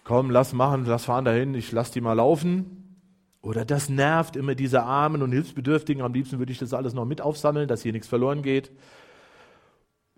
Komm, 0.04 0.30
lass 0.30 0.52
machen, 0.52 0.86
lass 0.86 1.04
fahren 1.04 1.26
dahin, 1.26 1.54
ich 1.54 1.70
lass 1.70 1.90
die 1.90 2.00
mal 2.00 2.14
laufen. 2.14 2.98
Oder 3.42 3.64
das 3.64 3.88
nervt 3.88 4.34
immer 4.34 4.54
diese 4.54 4.82
Armen 4.82 5.22
und 5.22 5.32
Hilfsbedürftigen. 5.32 6.02
Am 6.02 6.14
liebsten 6.14 6.38
würde 6.38 6.52
ich 6.52 6.58
das 6.58 6.72
alles 6.72 6.94
noch 6.94 7.04
mit 7.04 7.20
aufsammeln, 7.20 7.68
dass 7.68 7.82
hier 7.82 7.92
nichts 7.92 8.08
verloren 8.08 8.42
geht. 8.42 8.72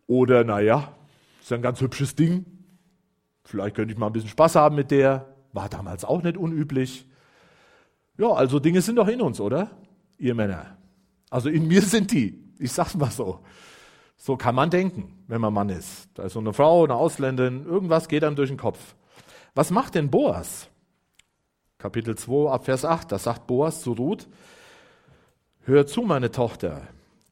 Oder, 0.06 0.44
naja, 0.44 0.92
ist 1.40 1.52
ein 1.52 1.62
ganz 1.62 1.80
hübsches 1.80 2.14
Ding. 2.14 2.46
Vielleicht 3.44 3.74
könnte 3.74 3.92
ich 3.92 3.98
mal 3.98 4.06
ein 4.06 4.12
bisschen 4.12 4.28
Spaß 4.28 4.54
haben 4.54 4.76
mit 4.76 4.90
der. 4.90 5.29
War 5.52 5.68
damals 5.68 6.04
auch 6.04 6.22
nicht 6.22 6.36
unüblich. 6.36 7.06
Ja, 8.18 8.32
also 8.32 8.58
Dinge 8.58 8.82
sind 8.82 8.96
doch 8.96 9.08
in 9.08 9.20
uns, 9.20 9.40
oder? 9.40 9.70
Ihr 10.18 10.34
Männer. 10.34 10.76
Also 11.30 11.48
in 11.48 11.66
mir 11.66 11.82
sind 11.82 12.12
die. 12.12 12.38
Ich 12.58 12.72
sag's 12.72 12.94
mal 12.94 13.10
so. 13.10 13.40
So 14.16 14.36
kann 14.36 14.54
man 14.54 14.68
denken, 14.68 15.24
wenn 15.28 15.40
man 15.40 15.54
Mann 15.54 15.70
ist. 15.70 16.08
Da 16.14 16.24
ist 16.24 16.34
so 16.34 16.40
eine 16.40 16.52
Frau, 16.52 16.84
eine 16.84 16.94
Ausländerin, 16.94 17.64
irgendwas 17.64 18.06
geht 18.06 18.22
einem 18.22 18.36
durch 18.36 18.50
den 18.50 18.58
Kopf. 18.58 18.94
Was 19.54 19.70
macht 19.70 19.94
denn 19.94 20.10
Boas? 20.10 20.68
Kapitel 21.78 22.16
2 22.16 22.50
ab 22.50 22.66
Vers 22.66 22.84
8, 22.84 23.10
da 23.10 23.18
sagt 23.18 23.46
Boas 23.46 23.80
zu 23.80 23.92
Ruth, 23.92 24.28
Hör 25.62 25.86
zu, 25.86 26.02
meine 26.02 26.30
Tochter, 26.30 26.82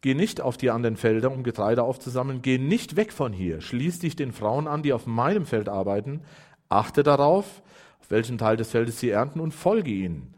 geh 0.01 0.15
nicht 0.15 0.41
auf 0.41 0.57
die 0.57 0.71
anderen 0.71 0.97
Felder, 0.97 1.31
um 1.31 1.43
Getreide 1.43 1.83
aufzusammeln, 1.83 2.41
geh 2.41 2.57
nicht 2.57 2.97
weg 2.97 3.13
von 3.13 3.35
hier, 3.35 3.61
schließ 3.61 3.99
dich 3.99 4.17
den 4.17 4.33
Frauen 4.33 4.67
an, 4.67 4.83
die 4.83 4.95
auf 4.95 5.07
meinem 5.07 5.45
Feld 5.45 5.69
arbeiten, 5.69 6.23
achte 6.71 7.03
darauf, 7.03 7.63
auf 8.09 8.13
welchem 8.13 8.39
Teil 8.39 8.57
des 8.57 8.71
Feldes 8.71 8.99
sie 8.99 9.11
ernten 9.11 9.39
und 9.39 9.53
folge 9.53 9.91
ihnen. 9.91 10.33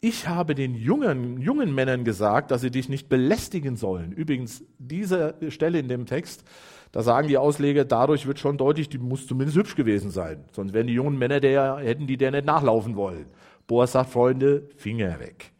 Ich 0.00 0.26
habe 0.26 0.56
den 0.56 0.74
jungen, 0.74 1.40
jungen 1.40 1.72
Männern 1.72 2.02
gesagt, 2.02 2.50
dass 2.50 2.60
sie 2.60 2.72
dich 2.72 2.88
nicht 2.88 3.08
belästigen 3.08 3.76
sollen. 3.76 4.10
Übrigens, 4.10 4.64
diese 4.78 5.36
Stelle 5.48 5.78
in 5.78 5.86
dem 5.86 6.06
Text, 6.06 6.42
da 6.90 7.02
sagen 7.02 7.28
die 7.28 7.38
Ausleger, 7.38 7.84
dadurch 7.84 8.26
wird 8.26 8.40
schon 8.40 8.58
deutlich, 8.58 8.88
die 8.88 8.98
muss 8.98 9.28
zumindest 9.28 9.56
hübsch 9.56 9.76
gewesen 9.76 10.10
sein. 10.10 10.44
Sonst 10.50 10.72
wären 10.72 10.88
die 10.88 10.94
jungen 10.94 11.16
Männer 11.16 11.38
der, 11.38 11.76
hätten 11.76 12.08
die 12.08 12.16
der 12.16 12.32
nicht 12.32 12.46
nachlaufen 12.46 12.96
wollen. 12.96 13.26
Boas 13.68 13.92
sagt, 13.92 14.10
Freunde, 14.10 14.68
Finger 14.76 15.20
weg. 15.20 15.52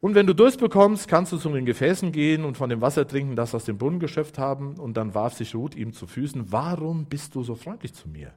Und 0.00 0.16
wenn 0.16 0.26
du 0.26 0.34
Durst 0.34 0.58
bekommst, 0.58 1.06
kannst 1.06 1.30
du 1.30 1.36
zu 1.36 1.48
den 1.50 1.64
Gefäßen 1.64 2.10
gehen 2.10 2.44
und 2.44 2.56
von 2.56 2.70
dem 2.70 2.80
Wasser 2.80 3.06
trinken, 3.06 3.36
das 3.36 3.54
aus 3.54 3.66
dem 3.66 3.78
Brunnen 3.78 4.00
geschöpft 4.00 4.36
haben. 4.36 4.80
Und 4.80 4.96
dann 4.96 5.14
warf 5.14 5.34
sich 5.34 5.54
Ruth 5.54 5.76
ihm 5.76 5.92
zu 5.92 6.08
Füßen. 6.08 6.50
Warum 6.50 7.04
bist 7.04 7.36
du 7.36 7.44
so 7.44 7.54
freundlich 7.54 7.94
zu 7.94 8.08
mir? 8.08 8.32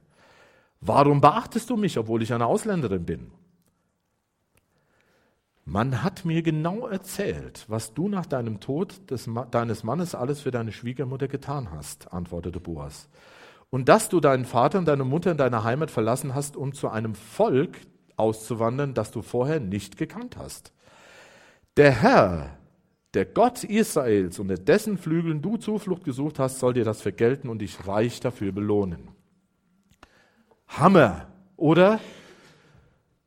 Warum 0.86 1.22
beachtest 1.22 1.70
du 1.70 1.78
mich, 1.78 1.98
obwohl 1.98 2.22
ich 2.22 2.34
eine 2.34 2.44
Ausländerin 2.44 3.06
bin? 3.06 3.30
Man 5.64 6.02
hat 6.02 6.26
mir 6.26 6.42
genau 6.42 6.86
erzählt, 6.86 7.64
was 7.68 7.94
du 7.94 8.06
nach 8.06 8.26
deinem 8.26 8.60
Tod 8.60 9.10
des, 9.10 9.30
deines 9.50 9.82
Mannes 9.82 10.14
alles 10.14 10.42
für 10.42 10.50
deine 10.50 10.72
Schwiegermutter 10.72 11.26
getan 11.26 11.70
hast, 11.70 12.12
antwortete 12.12 12.60
Boas. 12.60 13.08
Und 13.70 13.88
dass 13.88 14.10
du 14.10 14.20
deinen 14.20 14.44
Vater 14.44 14.78
und 14.78 14.84
deine 14.84 15.04
Mutter 15.04 15.30
in 15.30 15.38
deiner 15.38 15.64
Heimat 15.64 15.90
verlassen 15.90 16.34
hast, 16.34 16.54
um 16.54 16.74
zu 16.74 16.90
einem 16.90 17.14
Volk 17.14 17.78
auszuwandern, 18.16 18.92
das 18.92 19.10
du 19.10 19.22
vorher 19.22 19.60
nicht 19.60 19.96
gekannt 19.96 20.36
hast. 20.36 20.74
Der 21.78 21.92
Herr, 21.92 22.58
der 23.14 23.24
Gott 23.24 23.64
Israels, 23.64 24.38
unter 24.38 24.56
dessen 24.56 24.98
Flügeln 24.98 25.40
du 25.40 25.56
Zuflucht 25.56 26.04
gesucht 26.04 26.38
hast, 26.38 26.58
soll 26.58 26.74
dir 26.74 26.84
das 26.84 27.00
vergelten 27.00 27.48
und 27.48 27.60
dich 27.60 27.86
reich 27.86 28.20
dafür 28.20 28.52
belohnen. 28.52 29.13
Hammer, 30.78 31.26
oder? 31.56 32.00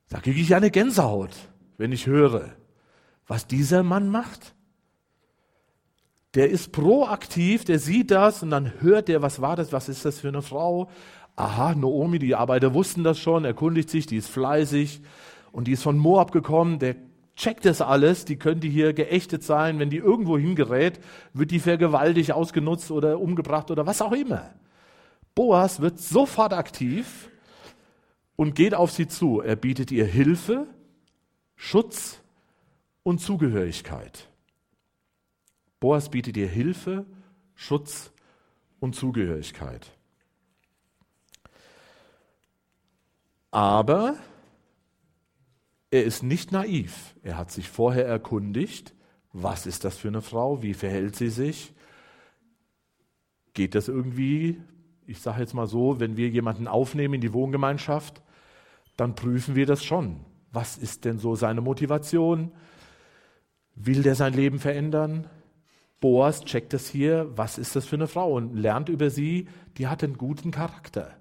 Da 0.09 0.19
kriege 0.19 0.39
ich 0.39 0.55
eine 0.55 0.71
Gänsehaut 0.71 1.31
wenn 1.77 1.91
ich 1.91 2.07
höre, 2.07 2.51
was 3.27 3.47
dieser 3.47 3.83
Mann 3.83 4.09
macht. 4.09 4.55
Der 6.33 6.49
ist 6.49 6.71
proaktiv, 6.71 7.65
der 7.65 7.79
sieht 7.79 8.11
das 8.11 8.43
und 8.43 8.51
dann 8.51 8.73
hört 8.81 9.09
er, 9.09 9.21
was 9.21 9.41
war 9.41 9.55
das, 9.55 9.71
was 9.71 9.89
ist 9.89 10.05
das 10.05 10.19
für 10.19 10.27
eine 10.27 10.41
Frau? 10.41 10.89
Aha, 11.35 11.73
Naomi, 11.75 12.19
die 12.19 12.35
Arbeiter 12.35 12.73
wussten 12.73 13.03
das 13.03 13.19
schon, 13.19 13.45
erkundigt 13.45 13.89
sich, 13.89 14.07
die 14.07 14.17
ist 14.17 14.29
fleißig 14.29 15.01
und 15.51 15.67
die 15.67 15.73
ist 15.73 15.83
von 15.83 15.97
Moab 15.97 16.31
gekommen, 16.31 16.79
der 16.79 16.95
checkt 17.35 17.65
das 17.65 17.81
alles, 17.81 18.25
die 18.25 18.37
könnte 18.37 18.67
hier 18.67 18.93
geächtet 18.93 19.43
sein, 19.43 19.77
wenn 19.79 19.91
die 19.91 19.97
irgendwo 19.97 20.37
hingerät, 20.37 20.99
wird 21.33 21.51
die 21.51 21.59
vergewaltigt, 21.59 22.31
ausgenutzt 22.31 22.89
oder 22.89 23.19
umgebracht 23.19 23.69
oder 23.69 23.85
was 23.85 24.01
auch 24.01 24.11
immer. 24.11 24.49
Boas 25.35 25.79
wird 25.79 25.99
sofort 25.99 26.53
aktiv 26.53 27.29
und 28.37 28.55
geht 28.55 28.73
auf 28.73 28.91
sie 28.91 29.07
zu. 29.09 29.41
Er 29.41 29.57
bietet 29.57 29.91
ihr 29.91 30.05
Hilfe, 30.05 30.67
Schutz 31.57 32.21
und 33.03 33.19
Zugehörigkeit. 33.19 34.29
Boas 35.81 36.09
bietet 36.09 36.37
dir 36.37 36.47
Hilfe, 36.47 37.05
Schutz 37.55 38.13
und 38.79 38.95
Zugehörigkeit. 38.95 39.91
Aber 43.51 44.15
er 45.89 46.03
ist 46.03 46.21
nicht 46.21 46.51
naiv. 46.51 47.15
Er 47.23 47.37
hat 47.37 47.51
sich 47.51 47.69
vorher 47.69 48.05
erkundigt, 48.05 48.93
was 49.33 49.65
ist 49.65 49.83
das 49.83 49.97
für 49.97 50.09
eine 50.09 50.21
Frau, 50.21 50.61
wie 50.61 50.73
verhält 50.73 51.15
sie 51.15 51.29
sich. 51.29 51.73
Geht 53.53 53.73
das 53.73 53.87
irgendwie, 53.87 54.61
ich 55.07 55.21
sage 55.21 55.41
jetzt 55.41 55.53
mal 55.53 55.65
so, 55.65 55.99
wenn 55.99 56.17
wir 56.17 56.29
jemanden 56.29 56.67
aufnehmen 56.67 57.15
in 57.15 57.21
die 57.21 57.33
Wohngemeinschaft, 57.33 58.21
dann 58.97 59.15
prüfen 59.15 59.55
wir 59.55 59.65
das 59.65 59.83
schon. 59.83 60.19
Was 60.51 60.77
ist 60.77 61.05
denn 61.05 61.19
so 61.19 61.35
seine 61.35 61.61
Motivation? 61.61 62.51
Will 63.75 64.01
der 64.01 64.15
sein 64.15 64.33
Leben 64.33 64.59
verändern? 64.59 65.27
Boas 65.99 66.43
checkt 66.43 66.73
das 66.73 66.87
hier, 66.87 67.27
was 67.35 67.57
ist 67.57 67.75
das 67.75 67.85
für 67.85 67.95
eine 67.95 68.07
Frau 68.07 68.33
und 68.33 68.55
lernt 68.55 68.89
über 68.89 69.09
sie, 69.09 69.47
die 69.77 69.87
hat 69.87 70.03
einen 70.03 70.17
guten 70.17 70.51
Charakter. 70.51 71.15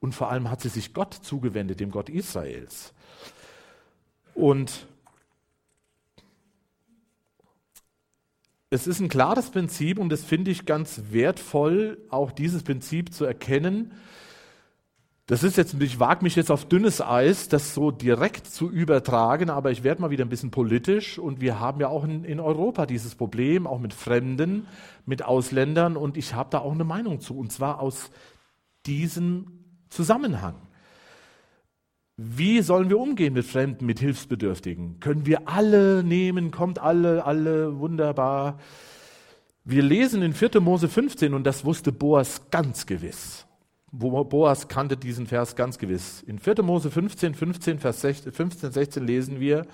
Und 0.00 0.14
vor 0.14 0.30
allem 0.30 0.50
hat 0.50 0.60
sie 0.60 0.68
sich 0.68 0.94
Gott 0.94 1.14
zugewendet, 1.14 1.80
dem 1.80 1.90
Gott 1.90 2.08
Israels. 2.08 2.94
Und 4.34 4.86
es 8.70 8.86
ist 8.86 9.00
ein 9.00 9.10
klares 9.10 9.50
Prinzip 9.50 9.98
und 9.98 10.08
das 10.08 10.24
finde 10.24 10.50
ich 10.50 10.64
ganz 10.64 11.02
wertvoll, 11.10 11.98
auch 12.08 12.32
dieses 12.32 12.62
Prinzip 12.62 13.12
zu 13.12 13.24
erkennen, 13.24 13.92
das 15.26 15.44
ist 15.44 15.56
jetzt, 15.56 15.74
ich 15.80 16.00
wage 16.00 16.24
mich 16.24 16.34
jetzt 16.34 16.50
auf 16.50 16.66
dünnes 16.66 17.00
Eis, 17.00 17.48
das 17.48 17.74
so 17.74 17.92
direkt 17.92 18.46
zu 18.46 18.68
übertragen, 18.68 19.50
aber 19.50 19.70
ich 19.70 19.84
werde 19.84 20.00
mal 20.02 20.10
wieder 20.10 20.24
ein 20.24 20.28
bisschen 20.28 20.50
politisch 20.50 21.18
und 21.18 21.40
wir 21.40 21.60
haben 21.60 21.80
ja 21.80 21.88
auch 21.88 22.04
in, 22.04 22.24
in 22.24 22.40
Europa 22.40 22.86
dieses 22.86 23.14
Problem, 23.14 23.66
auch 23.66 23.78
mit 23.78 23.94
Fremden, 23.94 24.66
mit 25.06 25.24
Ausländern 25.24 25.96
und 25.96 26.16
ich 26.16 26.34
habe 26.34 26.50
da 26.50 26.58
auch 26.58 26.72
eine 26.72 26.84
Meinung 26.84 27.20
zu 27.20 27.38
und 27.38 27.52
zwar 27.52 27.80
aus 27.80 28.10
diesem 28.84 29.64
Zusammenhang. 29.90 30.56
Wie 32.16 32.60
sollen 32.60 32.90
wir 32.90 32.98
umgehen 32.98 33.32
mit 33.32 33.46
Fremden, 33.46 33.86
mit 33.86 34.00
Hilfsbedürftigen? 34.00 35.00
Können 35.00 35.24
wir 35.24 35.48
alle 35.48 36.02
nehmen? 36.02 36.50
Kommt 36.50 36.78
alle, 36.78 37.24
alle, 37.24 37.78
wunderbar. 37.78 38.58
Wir 39.64 39.82
lesen 39.82 40.20
in 40.22 40.32
4. 40.32 40.60
Mose 40.60 40.88
15 40.88 41.32
und 41.32 41.44
das 41.44 41.64
wusste 41.64 41.92
Boas 41.92 42.50
ganz 42.50 42.86
gewiss. 42.86 43.46
Boas 43.92 44.68
kannte 44.68 44.96
diesen 44.96 45.26
Vers 45.26 45.54
ganz 45.54 45.78
gewiss. 45.78 46.22
In 46.22 46.38
4. 46.38 46.62
Mose 46.62 46.90
15, 46.90 47.34
15, 47.34 47.78
Vers 47.78 48.00
16, 48.00 48.32
15, 48.32 48.72
16 48.72 49.06
lesen 49.06 49.38
wir, 49.38 49.66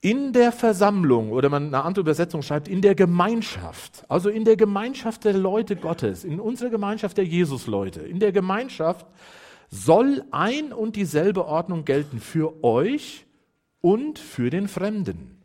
in 0.00 0.32
der 0.32 0.52
Versammlung, 0.52 1.32
oder 1.32 1.48
man 1.48 1.66
eine 1.66 1.82
andere 1.82 2.02
Übersetzung 2.02 2.42
schreibt, 2.42 2.68
in 2.68 2.80
der 2.80 2.94
Gemeinschaft, 2.94 4.04
also 4.08 4.28
in 4.28 4.44
der 4.44 4.56
Gemeinschaft 4.56 5.24
der 5.24 5.32
Leute 5.32 5.74
Gottes, 5.74 6.22
in 6.22 6.38
unserer 6.38 6.70
Gemeinschaft 6.70 7.18
der 7.18 7.24
Jesus-Leute, 7.24 8.00
in 8.02 8.20
der 8.20 8.30
Gemeinschaft 8.30 9.06
soll 9.70 10.24
ein 10.30 10.72
und 10.72 10.94
dieselbe 10.94 11.46
Ordnung 11.46 11.84
gelten 11.84 12.20
für 12.20 12.62
euch 12.62 13.26
und 13.80 14.18
für 14.18 14.50
den 14.50 14.68
Fremden, 14.68 15.42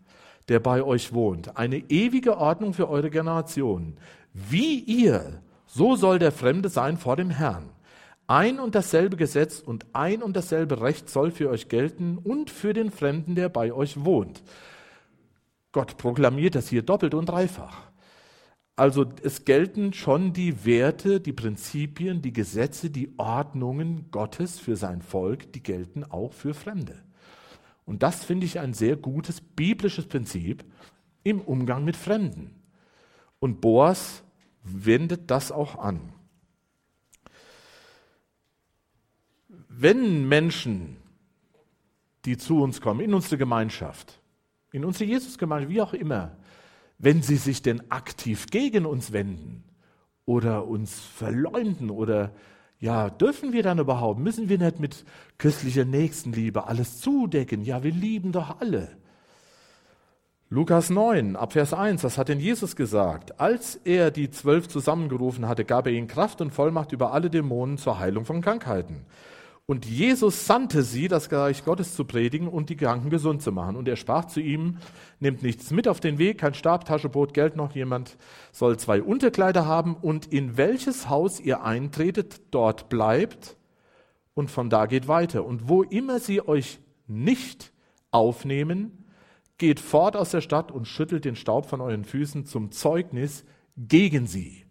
der 0.48 0.60
bei 0.60 0.84
euch 0.84 1.14
wohnt. 1.14 1.58
Eine 1.58 1.78
ewige 1.90 2.38
Ordnung 2.38 2.74
für 2.74 2.90
eure 2.90 3.10
Generation. 3.10 3.98
Wie 4.34 4.80
ihr, 4.80 5.42
so 5.74 5.96
soll 5.96 6.20
der 6.20 6.32
Fremde 6.32 6.70
sein 6.70 6.98
vor 6.98 7.16
dem 7.16 7.32
Herrn. 7.32 7.70
Ein 8.28 8.60
und 8.60 8.76
dasselbe 8.76 9.18
Gesetz 9.18 9.60
und 9.60 9.88
ein 9.94 10.22
und 10.22 10.36
dasselbe 10.36 10.82
Recht 10.82 11.10
soll 11.10 11.32
für 11.32 11.50
euch 11.50 11.68
gelten 11.68 12.20
und 12.20 12.52
für 12.52 12.74
den 12.74 12.92
Fremden, 12.92 13.34
der 13.34 13.50
bei 13.50 13.74
euch 13.74 14.06
wohnt. 14.06 14.44
Gott 15.72 15.98
proklamiert 15.98 16.54
das 16.54 16.70
hier 16.70 16.84
doppelt 16.84 17.16
und 17.16 17.26
dreifach. 17.26 17.82
Also 18.76 19.06
es 19.24 19.46
gelten 19.46 19.94
schon 19.94 20.34
die 20.34 20.64
Werte, 20.64 21.20
die 21.20 21.34
Prinzipien, 21.34 22.22
die 22.22 22.34
Gesetze, 22.34 22.92
die 22.92 23.14
Ordnungen 23.18 24.12
Gottes 24.12 24.60
für 24.60 24.76
sein 24.76 25.02
Volk, 25.02 25.52
die 25.54 25.64
gelten 25.64 26.04
auch 26.04 26.34
für 26.34 26.54
Fremde. 26.54 27.04
Und 27.86 28.04
das 28.04 28.24
finde 28.24 28.46
ich 28.46 28.60
ein 28.60 28.74
sehr 28.74 28.96
gutes 28.96 29.42
biblisches 29.42 30.06
Prinzip 30.06 30.64
im 31.24 31.42
Umgang 31.42 31.84
mit 31.84 31.98
Fremden. 31.98 32.56
Und 33.40 33.60
Boas 33.60 34.23
wendet 34.64 35.30
das 35.30 35.52
auch 35.52 35.78
an. 35.78 36.14
wenn 39.76 40.28
Menschen, 40.28 40.98
die 42.26 42.38
zu 42.38 42.62
uns 42.62 42.80
kommen, 42.80 43.00
in 43.00 43.14
unsere 43.14 43.38
Gemeinschaft, 43.38 44.22
in 44.72 44.86
unsere 44.86 45.06
Jesusgemeinde, 45.06 45.70
wie 45.70 45.82
auch 45.82 45.94
immer, 45.94 46.38
wenn 47.00 47.22
sie 47.22 47.36
sich 47.36 47.62
denn 47.62 47.92
aktiv 47.92 48.48
gegen 48.48 48.86
uns 48.86 49.12
wenden 49.12 49.64
oder 50.26 50.68
uns 50.68 51.00
verleumden 51.00 51.90
oder 51.90 52.34
ja, 52.80 53.10
dürfen 53.10 53.54
wir 53.54 53.64
dann 53.64 53.80
überhaupt, 53.80 54.20
müssen 54.20 54.50
wir 54.50 54.58
nicht 54.58 54.80
mit 54.80 55.06
christlicher 55.38 55.86
Nächstenliebe 55.86 56.68
alles 56.68 57.00
zudecken? 57.00 57.64
Ja, 57.64 57.84
wir 57.84 57.92
lieben 57.92 58.32
doch 58.32 58.60
alle. 58.60 58.98
Lukas 60.54 60.92
9, 60.92 61.36
Abvers 61.36 61.74
1, 61.74 62.04
was 62.04 62.20
hat 62.20 62.30
denn 62.30 62.40
Jesus 62.40 62.76
gesagt? 62.76 63.40
Als 63.40 63.74
er 63.74 64.12
die 64.12 64.30
zwölf 64.30 64.68
zusammengerufen 64.68 65.48
hatte, 65.48 65.66
gab 65.66 65.88
er 65.88 65.94
ihnen 65.94 66.06
Kraft 66.06 66.42
und 66.42 66.52
Vollmacht 66.52 66.92
über 66.92 67.12
alle 67.12 67.32
Dämonen 67.32 67.80
zur 67.80 67.98
Heilung 67.98 68.24
von 68.24 68.40
Krankheiten. 68.42 69.08
Und 69.66 69.88
Jesus 69.88 70.46
sandte 70.46 70.84
sie, 70.84 71.08
das 71.08 71.32
Reich 71.32 71.66
Gottes 71.66 71.96
zu 71.96 72.06
predigen 72.06 72.48
und 72.48 72.70
die 72.70 72.76
Kranken 72.76 73.10
gesund 73.10 73.42
zu 73.42 73.52
machen. 73.52 73.76
Und 73.76 73.88
er 73.88 73.96
sprach 73.96 74.26
zu 74.26 74.42
ihm, 74.42 74.78
nehmt 75.20 75.42
nichts 75.42 75.72
mit 75.72 75.88
auf 75.88 76.00
den 76.00 76.20
Weg, 76.20 76.38
kein 76.38 76.54
Stab, 76.54 76.86
Tasche, 76.86 77.10
Brot, 77.10 77.34
Geld 77.34 77.56
noch. 77.56 77.74
Jemand 77.74 78.16
soll 78.52 78.78
zwei 78.78 79.02
Unterkleider 79.02 79.66
haben 79.66 79.96
und 79.96 80.28
in 80.28 80.56
welches 80.56 81.10
Haus 81.10 81.40
ihr 81.40 81.64
eintretet, 81.64 82.42
dort 82.52 82.90
bleibt 82.90 83.58
und 84.36 84.52
von 84.52 84.70
da 84.70 84.86
geht 84.86 85.08
weiter. 85.08 85.46
Und 85.46 85.68
wo 85.68 85.82
immer 85.82 86.20
sie 86.20 86.48
euch 86.48 86.78
nicht 87.08 87.74
aufnehmen, 88.12 89.03
geht 89.58 89.80
fort 89.80 90.16
aus 90.16 90.32
der 90.32 90.42
Stadt 90.42 90.72
und 90.72 90.88
schüttelt 90.88 91.26
den 91.26 91.36
Staub 91.36 91.68
von 91.68 91.82
euren 91.82 92.06
Füßen 92.06 92.46
zum 92.46 92.72
Zeugnis 92.72 93.46
gegen 93.78 94.28
sie. 94.28 94.66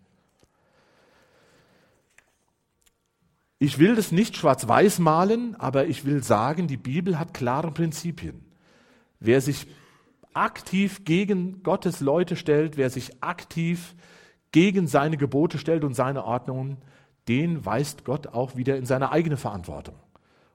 Ich 3.58 3.78
will 3.78 3.94
das 3.94 4.10
nicht 4.10 4.36
schwarz-weiß 4.36 4.98
malen, 4.98 5.54
aber 5.54 5.86
ich 5.86 6.04
will 6.04 6.22
sagen, 6.24 6.66
die 6.66 6.76
Bibel 6.76 7.18
hat 7.18 7.32
klare 7.32 7.70
Prinzipien. 7.70 8.44
Wer 9.20 9.40
sich 9.40 9.68
aktiv 10.34 11.04
gegen 11.04 11.62
Gottes 11.62 12.00
Leute 12.00 12.34
stellt, 12.34 12.76
wer 12.76 12.90
sich 12.90 13.22
aktiv 13.22 13.94
gegen 14.50 14.88
seine 14.88 15.16
Gebote 15.16 15.58
stellt 15.58 15.84
und 15.84 15.94
seine 15.94 16.24
Ordnungen, 16.24 16.78
den 17.28 17.64
weist 17.64 18.04
Gott 18.04 18.26
auch 18.26 18.56
wieder 18.56 18.76
in 18.76 18.84
seine 18.84 19.12
eigene 19.12 19.36
Verantwortung 19.36 19.94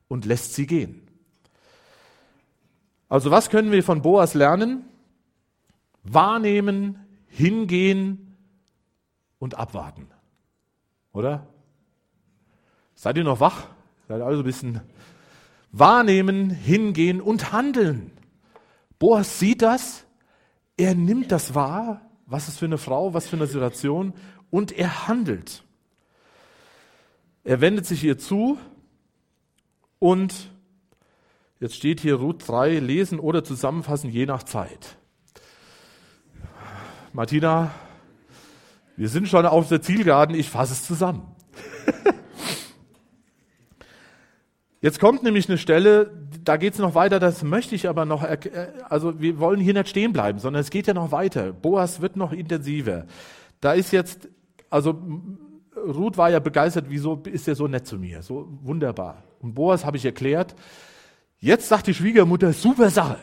und 0.10 0.26
lässt 0.26 0.54
sie 0.54 0.68
gehen. 0.68 1.07
Also 3.10 3.32
was 3.32 3.50
können 3.50 3.72
wir 3.72 3.84
von 3.84 4.02
Boas 4.02 4.34
lernen? 4.34 4.86
Wahrnehmen, 6.04 7.00
hingehen 7.28 8.36
und 9.40 9.56
abwarten. 9.56 10.08
Oder? 11.14 11.48
Seid 12.96 13.18
ihr 13.18 13.24
noch 13.24 13.40
wach? 13.40 13.68
Seid 14.08 14.22
also 14.22 14.42
ein 14.42 14.46
bisschen 14.46 14.82
wahrnehmen, 15.72 16.50
hingehen 16.50 17.22
und 17.22 17.52
handeln. 17.52 18.12
Boas 19.00 19.40
sieht 19.40 19.62
das, 19.62 20.06
er 20.78 20.96
nimmt 20.96 21.32
das 21.32 21.54
wahr, 21.54 22.02
was 22.26 22.48
ist 22.48 22.60
für 22.60 22.66
eine 22.66 22.78
Frau, 22.78 23.14
was 23.14 23.28
für 23.28 23.36
eine 23.36 23.48
Situation, 23.48 24.14
und 24.50 24.72
er 24.72 25.08
handelt. 25.08 25.64
Er 27.44 27.62
wendet 27.62 27.86
sich 27.86 28.04
ihr 28.04 28.18
zu 28.18 28.58
und 30.00 30.52
jetzt 31.60 31.76
steht 31.76 32.00
hier 32.00 32.16
Ruth 32.16 32.48
3, 32.48 32.80
lesen 32.80 33.20
oder 33.20 33.44
zusammenfassen, 33.44 34.10
je 34.10 34.26
nach 34.26 34.44
Zeit. 34.44 34.98
Martina, 37.14 37.72
wir 38.96 39.10
sind 39.10 39.28
schon 39.28 39.46
auf 39.46 39.68
der 39.70 39.82
Zielgeraden, 39.82 40.36
ich 40.36 40.50
fasse 40.50 40.74
es 40.74 40.84
zusammen. 40.84 41.36
Jetzt 44.82 45.00
kommt 45.00 45.24
nämlich 45.24 45.50
eine 45.50 45.58
Stelle, 45.58 46.12
da 46.44 46.58
geht 46.58 46.74
es 46.74 46.80
noch 46.80 46.94
weiter, 46.94 47.20
das 47.20 47.44
möchte 47.44 47.74
ich 47.74 47.90
aber 47.90 48.06
noch, 48.06 48.24
also 48.88 49.20
wir 49.20 49.40
wollen 49.40 49.60
hier 49.60 49.74
nicht 49.74 49.90
stehen 49.90 50.14
bleiben, 50.14 50.38
sondern 50.38 50.62
es 50.62 50.70
geht 50.70 50.86
ja 50.86 50.94
noch 50.94 51.12
weiter. 51.12 51.52
Boas 51.52 52.02
wird 52.02 52.16
noch 52.16 52.32
intensiver. 52.32 53.06
Da 53.60 53.74
ist 53.74 53.92
jetzt, 53.92 54.30
also 54.70 55.02
Ruth 55.76 56.18
war 56.18 56.30
ja 56.30 56.40
begeistert, 56.40 56.86
wieso 56.90 57.22
ist 57.26 57.48
er 57.48 57.56
so 57.56 57.68
nett 57.68 57.88
zu 57.88 57.98
mir, 57.98 58.22
so 58.22 58.48
wunderbar. 58.62 59.24
Und 59.40 59.56
Boas 59.56 59.84
habe 59.84 59.98
ich 59.98 60.06
erklärt, 60.06 60.56
jetzt 61.40 61.68
sagt 61.68 61.88
die 61.88 61.94
Schwiegermutter, 61.94 62.54
super 62.54 62.90
Sache. 62.90 63.18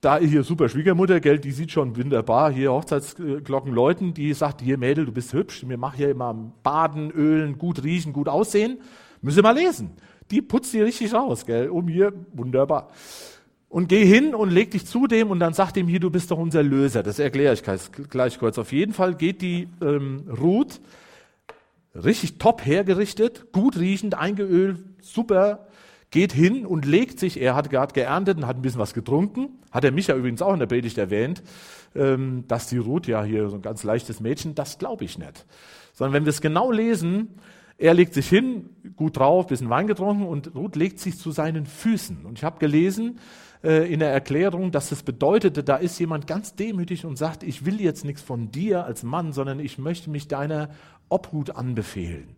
Da 0.00 0.18
hier 0.18 0.44
super 0.44 0.68
Schwiegermutter, 0.68 1.18
gell, 1.18 1.38
die 1.40 1.50
sieht 1.50 1.72
schon 1.72 1.96
wunderbar, 1.96 2.52
hier 2.52 2.72
Hochzeitsglocken 2.72 3.72
läuten, 3.72 4.14
die 4.14 4.32
sagt, 4.32 4.60
hier 4.60 4.78
Mädel, 4.78 5.06
du 5.06 5.12
bist 5.12 5.32
hübsch, 5.32 5.64
wir 5.66 5.76
machen 5.76 5.96
hier 5.96 6.10
immer 6.10 6.32
Baden, 6.62 7.10
Ölen, 7.10 7.58
gut 7.58 7.82
riechen, 7.82 8.12
gut 8.12 8.28
aussehen. 8.28 8.78
Müssen 9.20 9.38
wir 9.38 9.42
mal 9.42 9.56
lesen 9.56 9.96
die 10.30 10.42
putzt 10.42 10.72
die 10.72 10.80
richtig 10.80 11.12
raus, 11.14 11.46
gell, 11.46 11.68
um 11.68 11.88
hier, 11.88 12.12
wunderbar. 12.32 12.90
Und 13.68 13.88
geh 13.88 14.04
hin 14.04 14.34
und 14.34 14.50
leg 14.50 14.70
dich 14.70 14.86
zu 14.86 15.06
dem 15.06 15.30
und 15.30 15.40
dann 15.40 15.52
sagt 15.52 15.76
ihm 15.76 15.88
hier, 15.88 16.00
du 16.00 16.10
bist 16.10 16.30
doch 16.30 16.38
unser 16.38 16.62
Löser. 16.62 17.02
Das 17.02 17.18
erkläre 17.18 17.54
ich 17.54 17.62
gleich 18.08 18.38
kurz. 18.38 18.58
Auf 18.58 18.72
jeden 18.72 18.94
Fall 18.94 19.14
geht 19.14 19.42
die 19.42 19.68
ähm, 19.82 20.24
Ruth 20.40 20.80
richtig 21.94 22.38
top 22.38 22.64
hergerichtet, 22.64 23.52
gut 23.52 23.78
riechend, 23.78 24.14
eingeölt, 24.14 24.78
super, 25.02 25.67
geht 26.10 26.32
hin 26.32 26.64
und 26.64 26.84
legt 26.84 27.18
sich, 27.18 27.40
er 27.40 27.54
hat 27.54 27.70
gerade 27.70 27.92
geerntet 27.92 28.38
und 28.38 28.46
hat 28.46 28.56
ein 28.56 28.62
bisschen 28.62 28.80
was 28.80 28.94
getrunken, 28.94 29.58
hat 29.70 29.84
er 29.84 29.92
mich 29.92 30.06
ja 30.06 30.16
übrigens 30.16 30.42
auch 30.42 30.52
in 30.52 30.60
der 30.60 30.66
Predigt 30.66 30.96
erwähnt, 30.98 31.42
ähm, 31.94 32.44
dass 32.48 32.68
die 32.68 32.78
Ruth 32.78 33.06
ja 33.06 33.22
hier 33.22 33.48
so 33.48 33.56
ein 33.56 33.62
ganz 33.62 33.84
leichtes 33.84 34.20
Mädchen, 34.20 34.54
das 34.54 34.78
glaube 34.78 35.04
ich 35.04 35.18
nicht. 35.18 35.44
Sondern 35.92 36.14
wenn 36.14 36.24
wir 36.24 36.30
es 36.30 36.40
genau 36.40 36.70
lesen, 36.70 37.34
er 37.76 37.94
legt 37.94 38.14
sich 38.14 38.28
hin, 38.28 38.70
gut 38.96 39.18
drauf, 39.18 39.46
bisschen 39.46 39.70
Wein 39.70 39.86
getrunken 39.86 40.26
und 40.26 40.54
Ruth 40.54 40.76
legt 40.76 40.98
sich 40.98 41.18
zu 41.18 41.30
seinen 41.30 41.66
Füßen. 41.66 42.24
Und 42.24 42.38
ich 42.38 42.44
habe 42.44 42.58
gelesen 42.58 43.18
äh, 43.62 43.92
in 43.92 44.00
der 44.00 44.10
Erklärung, 44.10 44.72
dass 44.72 44.90
es 44.90 45.02
bedeutete, 45.02 45.62
da 45.62 45.76
ist 45.76 45.98
jemand 45.98 46.26
ganz 46.26 46.54
demütig 46.54 47.04
und 47.04 47.16
sagt, 47.16 47.42
ich 47.42 47.64
will 47.64 47.80
jetzt 47.80 48.04
nichts 48.04 48.22
von 48.22 48.50
dir 48.50 48.84
als 48.84 49.02
Mann, 49.02 49.32
sondern 49.32 49.60
ich 49.60 49.78
möchte 49.78 50.10
mich 50.10 50.26
deiner 50.26 50.70
Obhut 51.08 51.50
anbefehlen. 51.50 52.36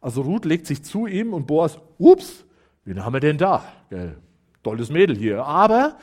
Also 0.00 0.22
Ruth 0.22 0.44
legt 0.44 0.66
sich 0.66 0.82
zu 0.82 1.06
ihm 1.06 1.32
und 1.32 1.46
Boas, 1.46 1.78
ups, 1.98 2.44
wen 2.84 3.04
haben 3.04 3.12
wir 3.12 3.20
denn 3.20 3.38
da? 3.38 3.64
Gell, 3.90 4.16
tolles 4.62 4.90
Mädel 4.90 5.16
hier. 5.16 5.44
Aber 5.44 5.96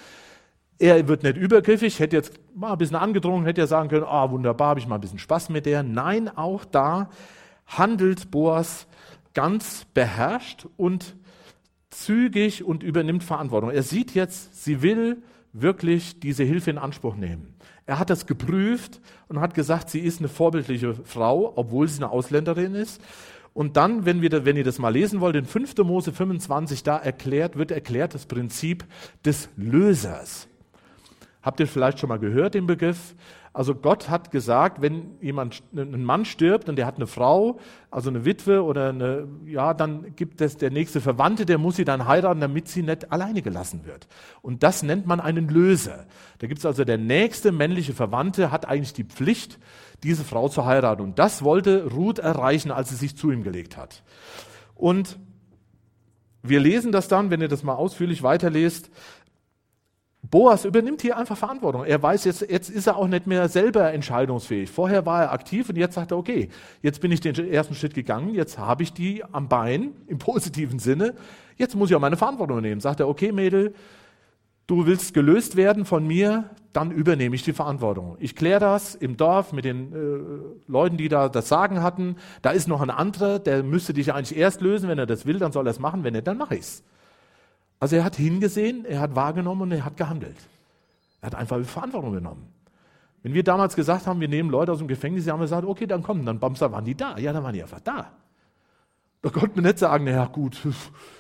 er 0.79 1.07
wird 1.07 1.23
nicht 1.23 1.37
übergriffig, 1.37 1.99
hätte 1.99 2.15
jetzt 2.15 2.39
mal 2.55 2.71
ein 2.71 2.77
bisschen 2.77 2.95
angedrungen, 2.95 3.45
hätte 3.45 3.61
ja 3.61 3.67
sagen 3.67 3.89
können, 3.89 4.05
ah, 4.05 4.31
wunderbar, 4.31 4.69
habe 4.69 4.79
ich 4.79 4.87
mal 4.87 4.95
ein 4.95 5.01
bisschen 5.01 5.19
Spaß 5.19 5.49
mit 5.49 5.65
der. 5.65 5.83
Nein, 5.83 6.29
auch 6.29 6.65
da 6.65 7.09
handelt 7.67 8.31
Boas 8.31 8.87
ganz 9.33 9.85
beherrscht 9.93 10.67
und 10.77 11.15
zügig 11.89 12.63
und 12.63 12.83
übernimmt 12.83 13.23
Verantwortung. 13.23 13.71
Er 13.71 13.83
sieht 13.83 14.13
jetzt, 14.13 14.63
sie 14.63 14.81
will 14.81 15.21
wirklich 15.53 16.19
diese 16.19 16.43
Hilfe 16.43 16.69
in 16.69 16.77
Anspruch 16.77 17.15
nehmen. 17.15 17.55
Er 17.85 17.99
hat 17.99 18.09
das 18.09 18.27
geprüft 18.27 19.01
und 19.27 19.39
hat 19.39 19.55
gesagt, 19.55 19.89
sie 19.89 19.99
ist 19.99 20.19
eine 20.19 20.29
vorbildliche 20.29 20.93
Frau, 20.93 21.53
obwohl 21.55 21.87
sie 21.87 21.97
eine 21.97 22.11
Ausländerin 22.11 22.75
ist. 22.75 23.01
Und 23.53 23.77
dann, 23.77 24.05
wenn, 24.05 24.21
wir, 24.21 24.45
wenn 24.45 24.57
ihr 24.57 24.63
das 24.63 24.79
mal 24.79 24.89
lesen 24.89 25.21
wollt, 25.21 25.35
in 25.35 25.45
5. 25.45 25.77
Mose 25.79 26.11
25, 26.11 26.83
da 26.83 26.97
erklärt, 26.97 27.57
wird 27.57 27.71
erklärt 27.71 28.13
das 28.13 28.25
Prinzip 28.25 28.85
des 29.25 29.49
Lösers. 29.57 30.47
Habt 31.41 31.59
ihr 31.59 31.67
vielleicht 31.67 31.99
schon 31.99 32.09
mal 32.09 32.19
gehört, 32.19 32.53
den 32.53 32.67
Begriff? 32.67 33.15
Also 33.51 33.73
Gott 33.73 34.09
hat 34.09 34.29
gesagt, 34.29 34.81
wenn 34.81 35.17
jemand, 35.21 35.63
ein 35.75 36.03
Mann 36.03 36.23
stirbt 36.25 36.69
und 36.69 36.75
der 36.75 36.85
hat 36.85 36.97
eine 36.97 37.07
Frau, 37.07 37.59
also 37.89 38.09
eine 38.09 38.23
Witwe 38.23 38.63
oder 38.63 38.89
eine, 38.89 39.27
ja, 39.45 39.73
dann 39.73 40.15
gibt 40.15 40.39
es 40.41 40.57
der 40.57 40.69
nächste 40.69 41.01
Verwandte, 41.01 41.45
der 41.45 41.57
muss 41.57 41.75
sie 41.75 41.85
dann 41.85 42.07
heiraten, 42.07 42.41
damit 42.41 42.67
sie 42.67 42.83
nicht 42.83 43.11
alleine 43.11 43.41
gelassen 43.41 43.85
wird. 43.85 44.07
Und 44.41 44.61
das 44.61 44.83
nennt 44.83 45.07
man 45.07 45.19
einen 45.19 45.49
Löser. 45.49 46.05
Da 46.37 46.47
gibt 46.47 46.59
es 46.59 46.65
also 46.65 46.83
der 46.85 46.99
nächste 46.99 47.51
männliche 47.51 47.93
Verwandte 47.93 48.51
hat 48.51 48.67
eigentlich 48.67 48.93
die 48.93 49.03
Pflicht, 49.03 49.57
diese 50.03 50.23
Frau 50.23 50.49
zu 50.49 50.65
heiraten. 50.65 51.01
Und 51.01 51.19
das 51.19 51.43
wollte 51.43 51.85
Ruth 51.91 52.19
erreichen, 52.19 52.71
als 52.71 52.89
sie 52.89 52.95
sich 52.95 53.15
zu 53.17 53.31
ihm 53.31 53.43
gelegt 53.43 53.77
hat. 53.77 54.03
Und 54.75 55.17
wir 56.41 56.59
lesen 56.59 56.91
das 56.91 57.07
dann, 57.07 57.29
wenn 57.29 57.41
ihr 57.41 57.47
das 57.47 57.63
mal 57.63 57.75
ausführlich 57.75 58.23
weiterlest, 58.23 58.89
Boas 60.21 60.65
übernimmt 60.65 61.01
hier 61.01 61.17
einfach 61.17 61.37
Verantwortung. 61.37 61.85
Er 61.85 62.03
weiß, 62.03 62.25
jetzt, 62.25 62.41
jetzt 62.41 62.69
ist 62.69 62.87
er 62.87 62.97
auch 62.97 63.07
nicht 63.07 63.25
mehr 63.25 63.47
selber 63.47 63.91
entscheidungsfähig. 63.93 64.69
Vorher 64.69 65.05
war 65.05 65.23
er 65.23 65.31
aktiv 65.31 65.69
und 65.69 65.77
jetzt 65.77 65.95
sagt 65.95 66.11
er, 66.11 66.17
okay, 66.17 66.49
jetzt 66.81 67.01
bin 67.01 67.11
ich 67.11 67.21
den 67.21 67.35
ersten 67.35 67.73
Schritt 67.73 67.93
gegangen, 67.93 68.35
jetzt 68.35 68.57
habe 68.57 68.83
ich 68.83 68.93
die 68.93 69.23
am 69.23 69.47
Bein 69.47 69.93
im 70.07 70.19
positiven 70.19 70.77
Sinne, 70.77 71.15
jetzt 71.55 71.75
muss 71.75 71.89
ich 71.89 71.95
auch 71.95 72.01
meine 72.01 72.17
Verantwortung 72.17 72.57
übernehmen. 72.57 72.81
Sagt 72.81 72.99
er, 72.99 73.07
okay 73.07 73.31
Mädel, 73.31 73.73
du 74.69 74.85
willst 74.85 75.15
gelöst 75.15 75.55
werden 75.55 75.83
von 75.83 76.05
mir, 76.05 76.51
dann 76.73 76.91
übernehme 76.91 77.35
ich 77.35 77.43
die 77.43 77.53
Verantwortung. 77.53 78.17
Ich 78.19 78.35
kläre 78.35 78.59
das 78.59 78.93
im 78.93 79.17
Dorf 79.17 79.51
mit 79.51 79.65
den 79.65 79.91
äh, 79.91 80.71
Leuten, 80.71 80.97
die 80.97 81.09
da 81.09 81.27
das 81.27 81.49
Sagen 81.49 81.81
hatten. 81.81 82.17
Da 82.43 82.51
ist 82.51 82.67
noch 82.67 82.81
ein 82.81 82.91
anderer, 82.91 83.39
der 83.39 83.63
müsste 83.63 83.93
dich 83.93 84.13
eigentlich 84.13 84.37
erst 84.37 84.61
lösen. 84.61 84.87
Wenn 84.87 84.99
er 84.99 85.07
das 85.07 85.25
will, 85.25 85.39
dann 85.39 85.51
soll 85.51 85.65
er 85.67 85.71
es 85.71 85.79
machen. 85.79 86.03
Wenn 86.03 86.13
nicht, 86.13 86.27
dann 86.27 86.37
mache 86.37 86.53
ich 86.55 86.61
es. 86.61 86.83
Also 87.79 87.95
er 87.95 88.03
hat 88.03 88.15
hingesehen, 88.15 88.85
er 88.85 88.99
hat 88.99 89.15
wahrgenommen 89.15 89.63
und 89.63 89.71
er 89.71 89.85
hat 89.85 89.97
gehandelt. 89.97 90.37
Er 91.21 91.27
hat 91.27 91.35
einfach 91.35 91.59
Verantwortung 91.63 92.13
genommen. 92.13 92.53
Wenn 93.23 93.33
wir 93.33 93.43
damals 93.43 93.75
gesagt 93.75 94.05
haben, 94.05 94.21
wir 94.21 94.27
nehmen 94.27 94.51
Leute 94.51 94.71
aus 94.71 94.77
dem 94.77 94.87
Gefängnis, 94.87 95.27
haben 95.27 95.39
wir 95.39 95.45
gesagt, 95.45 95.65
okay, 95.65 95.87
dann 95.87 96.03
kommen, 96.03 96.25
dann 96.25 96.39
Bamsa 96.39 96.71
waren 96.71 96.85
die 96.85 96.95
da. 96.95 97.17
Ja, 97.17 97.33
dann 97.33 97.43
waren 97.43 97.53
die 97.53 97.63
einfach 97.63 97.79
da. 97.79 98.11
Da 99.21 99.29
konnte 99.29 99.55
man 99.55 99.65
nicht 99.65 99.79
sagen, 99.79 100.05
naja, 100.05 100.25
gut, 100.25 100.61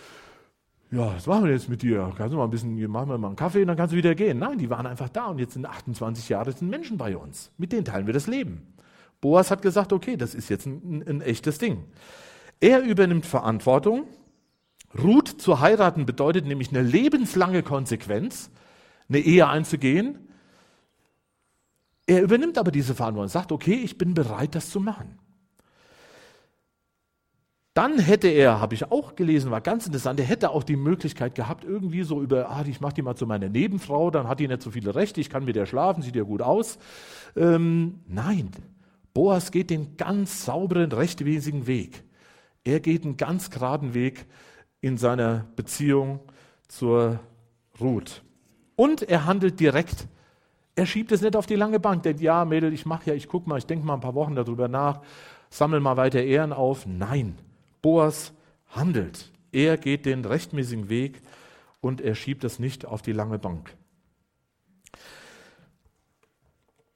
ja, 0.91 1.15
was 1.15 1.27
machen 1.27 1.45
wir 1.45 1.51
jetzt 1.51 1.69
mit 1.69 1.81
dir? 1.81 2.11
Kannst 2.17 2.33
du 2.33 2.37
mal 2.37 2.45
ein 2.45 2.49
bisschen, 2.49 2.75
machen 2.89 3.09
wir 3.09 3.17
mal 3.17 3.27
einen 3.27 3.35
Kaffee 3.35 3.61
und 3.61 3.67
dann 3.67 3.77
kannst 3.77 3.93
du 3.93 3.97
wieder 3.97 4.15
gehen. 4.15 4.39
Nein, 4.39 4.57
die 4.57 4.69
waren 4.69 4.85
einfach 4.85 5.09
da 5.09 5.27
und 5.27 5.37
jetzt 5.37 5.53
sind 5.53 5.65
28 5.65 6.29
Jahre 6.29 6.51
sind 6.51 6.69
Menschen 6.69 6.97
bei 6.97 7.15
uns. 7.15 7.51
Mit 7.57 7.71
denen 7.71 7.85
teilen 7.85 8.07
wir 8.07 8.13
das 8.13 8.27
Leben. 8.27 8.73
Boas 9.21 9.51
hat 9.51 9.61
gesagt, 9.61 9.93
okay, 9.93 10.17
das 10.17 10.33
ist 10.33 10.49
jetzt 10.49 10.65
ein, 10.65 11.03
ein, 11.07 11.21
echtes 11.21 11.57
Ding. 11.57 11.83
Er 12.59 12.81
übernimmt 12.81 13.25
Verantwortung 13.25 14.05
Ruth 14.97 15.39
zu 15.39 15.59
heiraten 15.59 16.05
bedeutet 16.05 16.45
nämlich 16.45 16.69
eine 16.69 16.81
lebenslange 16.81 17.63
Konsequenz, 17.63 18.49
eine 19.07 19.19
Ehe 19.19 19.47
einzugehen. 19.47 20.29
Er 22.07 22.23
übernimmt 22.23 22.57
aber 22.57 22.71
diese 22.71 22.95
Verantwortung 22.95 23.25
und 23.25 23.29
sagt, 23.31 23.51
okay, 23.51 23.75
ich 23.75 23.97
bin 23.97 24.13
bereit, 24.13 24.55
das 24.55 24.71
zu 24.71 24.79
machen. 24.79 25.19
Dann 27.79 27.97
hätte 27.97 28.27
er, 28.27 28.59
habe 28.59 28.75
ich 28.75 28.91
auch 28.91 29.15
gelesen, 29.15 29.51
war 29.51 29.61
ganz 29.61 29.85
interessant, 29.85 30.19
er 30.19 30.25
hätte 30.25 30.49
auch 30.49 30.63
die 30.63 30.75
Möglichkeit 30.75 31.33
gehabt, 31.33 31.63
irgendwie 31.63 32.03
so 32.03 32.21
über, 32.21 32.49
ah, 32.49 32.65
ich 32.67 32.81
mache 32.81 32.95
die 32.95 33.01
mal 33.01 33.15
zu 33.15 33.25
meiner 33.25 33.47
Nebenfrau, 33.47 34.11
dann 34.11 34.27
hat 34.27 34.41
die 34.41 34.49
nicht 34.49 34.61
so 34.61 34.71
viele 34.71 34.95
Rechte, 34.95 35.21
ich 35.21 35.29
kann 35.29 35.45
mit 35.45 35.55
der 35.55 35.65
schlafen, 35.65 36.03
sieht 36.03 36.17
ja 36.17 36.23
gut 36.23 36.41
aus. 36.41 36.77
Ähm, 37.37 38.01
nein, 38.05 38.51
Boas 39.13 39.51
geht 39.51 39.69
den 39.69 39.95
ganz 39.95 40.43
sauberen, 40.43 40.91
rechtmäßigen 40.91 41.67
Weg. 41.67 42.03
Er 42.65 42.81
geht 42.81 43.05
einen 43.05 43.15
ganz 43.15 43.49
geraden 43.49 43.93
Weg 43.93 44.25
in 44.81 44.97
seiner 44.97 45.45
Beziehung 45.55 46.19
zur 46.67 47.21
Ruth. 47.79 48.23
Und 48.75 49.03
er 49.03 49.25
handelt 49.25 49.57
direkt. 49.57 50.09
Er 50.75 50.85
schiebt 50.85 51.13
es 51.13 51.21
nicht 51.21 51.37
auf 51.37 51.45
die 51.45 51.55
lange 51.55 51.79
Bank, 51.79 52.03
denkt, 52.03 52.19
ja, 52.19 52.43
Mädel, 52.43 52.73
ich 52.73 52.85
mache 52.85 53.11
ja, 53.11 53.13
ich 53.13 53.29
gucke 53.29 53.47
mal, 53.47 53.57
ich 53.57 53.67
denke 53.67 53.85
mal 53.85 53.93
ein 53.93 54.01
paar 54.01 54.15
Wochen 54.15 54.35
darüber 54.35 54.67
nach, 54.67 54.99
sammle 55.49 55.79
mal 55.79 55.95
weiter 55.95 56.21
Ehren 56.21 56.51
auf. 56.51 56.85
Nein, 56.85 57.37
Boas 57.81 58.33
handelt. 58.67 59.31
Er 59.51 59.77
geht 59.77 60.05
den 60.05 60.25
rechtmäßigen 60.25 60.89
Weg 60.89 61.21
und 61.81 62.01
er 62.01 62.15
schiebt 62.15 62.43
es 62.43 62.59
nicht 62.59 62.85
auf 62.85 63.01
die 63.01 63.13
lange 63.13 63.39
Bank. 63.39 63.75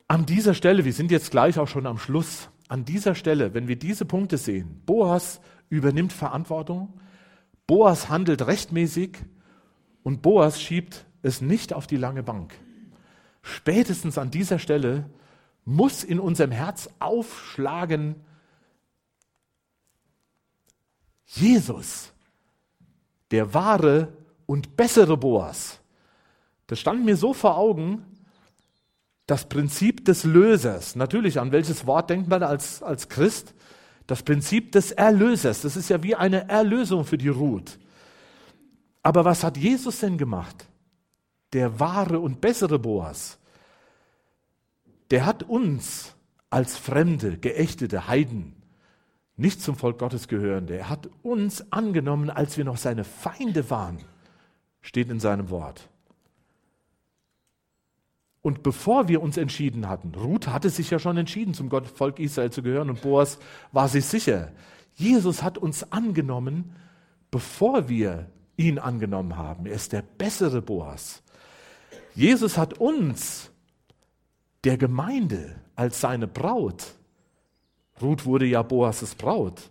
An 0.07 0.25
dieser 0.25 0.53
Stelle, 0.53 0.86
wir 0.86 0.93
sind 0.93 1.11
jetzt 1.11 1.31
gleich 1.31 1.57
auch 1.57 1.67
schon 1.67 1.88
am 1.88 1.97
Schluss, 1.97 2.49
an 2.67 2.86
dieser 2.86 3.15
Stelle, 3.15 3.53
wenn 3.53 3.67
wir 3.67 3.77
diese 3.77 4.05
Punkte 4.05 4.38
sehen, 4.38 4.81
Boas 4.86 5.41
übernimmt 5.69 6.13
Verantwortung, 6.13 6.99
Boas 7.65 8.09
handelt 8.09 8.45
rechtmäßig 8.45 9.17
und 10.03 10.21
Boas 10.21 10.61
schiebt 10.61 11.05
es 11.21 11.41
nicht 11.41 11.73
auf 11.73 11.88
die 11.88 11.97
lange 11.97 12.23
Bank. 12.23 12.53
Spätestens 13.41 14.17
an 14.17 14.31
dieser 14.31 14.59
Stelle 14.59 15.09
muss 15.65 16.03
in 16.03 16.19
unserem 16.19 16.51
Herz 16.51 16.89
aufschlagen, 16.99 18.15
Jesus, 21.36 22.11
der 23.31 23.53
wahre 23.53 24.13
und 24.45 24.75
bessere 24.75 25.17
Boas. 25.17 25.79
Das 26.67 26.79
stand 26.79 27.05
mir 27.05 27.17
so 27.17 27.34
vor 27.34 27.57
Augen, 27.57 28.05
das 29.25 29.47
Prinzip 29.49 30.05
des 30.05 30.23
Lösers. 30.25 30.95
Natürlich, 30.95 31.39
an 31.39 31.51
welches 31.51 31.88
Wort 31.88 32.09
denkt 32.09 32.27
man 32.29 32.43
als, 32.43 32.84
als 32.84 33.09
Christ? 33.09 33.53
Das 34.05 34.21
Prinzip 34.21 34.73
des 34.73 34.91
Erlösers, 34.91 35.61
das 35.61 35.77
ist 35.77 35.89
ja 35.89 36.03
wie 36.03 36.15
eine 36.15 36.49
Erlösung 36.49 37.05
für 37.05 37.17
die 37.17 37.29
Ruth. 37.29 37.79
Aber 39.01 39.25
was 39.25 39.43
hat 39.43 39.57
Jesus 39.57 39.99
denn 39.99 40.17
gemacht? 40.17 40.67
Der 41.53 41.79
wahre 41.79 42.19
und 42.19 42.41
bessere 42.41 42.79
Boas. 42.79 43.39
Der 45.09 45.25
hat 45.25 45.43
uns 45.43 46.15
als 46.49 46.77
Fremde, 46.77 47.38
geächtete 47.38 48.07
Heiden, 48.07 48.55
nicht 49.36 49.61
zum 49.61 49.75
Volk 49.75 49.97
Gottes 49.97 50.27
gehörende, 50.27 50.77
er 50.77 50.89
hat 50.89 51.09
uns 51.23 51.71
angenommen, 51.71 52.29
als 52.29 52.57
wir 52.57 52.65
noch 52.65 52.77
seine 52.77 53.03
Feinde 53.03 53.69
waren, 53.69 53.99
steht 54.81 55.09
in 55.09 55.19
seinem 55.19 55.49
Wort. 55.49 55.89
Und 58.41 58.61
bevor 58.61 59.07
wir 59.07 59.21
uns 59.21 59.38
entschieden 59.38 59.88
hatten, 59.88 60.13
Ruth 60.15 60.49
hatte 60.49 60.69
sich 60.69 60.89
ja 60.89 60.99
schon 60.99 61.15
entschieden, 61.15 61.53
zum 61.53 61.69
Gott, 61.69 61.88
Volk 61.88 62.19
Israel 62.19 62.51
zu 62.51 62.61
gehören 62.61 62.89
und 62.89 63.01
Boas 63.01 63.39
war 63.71 63.88
sich 63.88 64.05
sicher. 64.05 64.51
Jesus 64.95 65.41
hat 65.41 65.57
uns 65.57 65.91
angenommen, 65.91 66.75
bevor 67.31 67.88
wir 67.88 68.29
ihn 68.57 68.79
angenommen 68.79 69.38
haben. 69.38 69.65
Er 69.65 69.75
ist 69.75 69.93
der 69.93 70.01
bessere 70.01 70.61
Boas. 70.61 71.23
Jesus 72.13 72.57
hat 72.57 72.73
uns, 72.79 73.49
der 74.65 74.77
Gemeinde, 74.77 75.55
als 75.75 76.01
seine 76.01 76.27
Braut, 76.27 76.95
Ruth 78.01 78.25
wurde 78.25 78.45
ja 78.45 78.61
Boas' 78.61 79.15
Braut, 79.15 79.69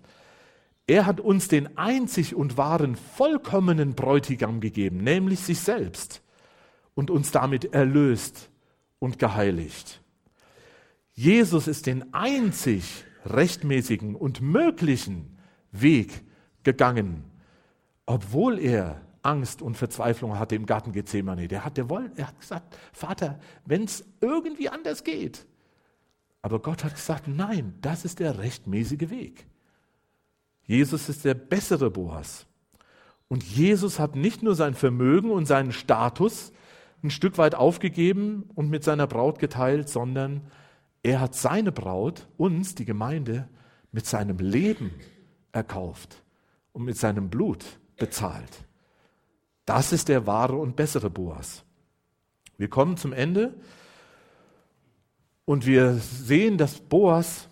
er 0.86 1.06
hat 1.06 1.20
uns 1.20 1.48
den 1.48 1.78
einzig 1.78 2.34
und 2.34 2.56
wahren, 2.56 2.96
vollkommenen 2.96 3.94
Bräutigam 3.94 4.60
gegeben, 4.60 4.98
nämlich 4.98 5.40
sich 5.40 5.60
selbst, 5.60 6.22
und 6.94 7.10
uns 7.10 7.30
damit 7.30 7.72
erlöst 7.72 8.50
und 8.98 9.18
geheiligt. 9.18 10.02
Jesus 11.14 11.68
ist 11.68 11.86
den 11.86 12.12
einzig 12.12 13.04
rechtmäßigen 13.24 14.14
und 14.16 14.40
möglichen 14.40 15.38
Weg 15.70 16.22
gegangen, 16.62 17.24
obwohl 18.06 18.58
er 18.58 19.00
Angst 19.22 19.62
und 19.62 19.76
Verzweiflung 19.76 20.38
hatte 20.38 20.56
im 20.56 20.66
Garten 20.66 20.92
Gethsemane. 20.92 21.46
Der 21.48 21.64
hat, 21.64 21.76
der 21.76 21.88
wollte, 21.88 22.18
er 22.18 22.28
hat 22.28 22.40
gesagt, 22.40 22.76
Vater, 22.92 23.38
wenn 23.64 23.84
es 23.84 24.04
irgendwie 24.20 24.68
anders 24.68 25.04
geht. 25.04 25.46
Aber 26.43 26.61
Gott 26.61 26.84
hat 26.84 26.95
gesagt, 26.95 27.28
nein, 27.28 27.74
das 27.80 28.05
ist 28.05 28.18
der 28.18 28.38
rechtmäßige 28.38 29.11
Weg. 29.11 29.47
Jesus 30.64 31.09
ist 31.09 31.24
der 31.24 31.34
bessere 31.34 31.90
Boas. 31.90 32.47
Und 33.28 33.45
Jesus 33.45 33.99
hat 33.99 34.16
nicht 34.16 34.43
nur 34.43 34.55
sein 34.55 34.74
Vermögen 34.74 35.30
und 35.30 35.47
seinen 35.47 35.72
Status 35.72 36.53
ein 37.03 37.11
Stück 37.11 37.38
weit 37.38 37.55
aufgegeben 37.55 38.49
und 38.55 38.68
mit 38.68 38.84
seiner 38.84 39.07
Braut 39.07 39.38
geteilt, 39.38 39.88
sondern 39.88 40.43
er 41.03 41.20
hat 41.20 41.34
seine 41.34 41.72
Braut, 41.72 42.28
uns, 42.36 42.74
die 42.74 42.84
Gemeinde, 42.84 43.49
mit 43.90 44.07
seinem 44.07 44.38
Leben 44.38 44.93
erkauft 45.53 46.22
und 46.72 46.84
mit 46.84 46.97
seinem 46.97 47.28
Blut 47.28 47.64
bezahlt. 47.97 48.64
Das 49.64 49.93
ist 49.93 50.09
der 50.09 50.26
wahre 50.26 50.57
und 50.57 50.76
bessere 50.76 51.11
Boas. 51.11 51.64
Wir 52.57 52.68
kommen 52.68 52.97
zum 52.97 53.12
Ende 53.12 53.55
und 55.45 55.66
wir 55.66 55.95
sehen, 55.95 56.59
dass 56.59 56.80
Boas 56.80 57.49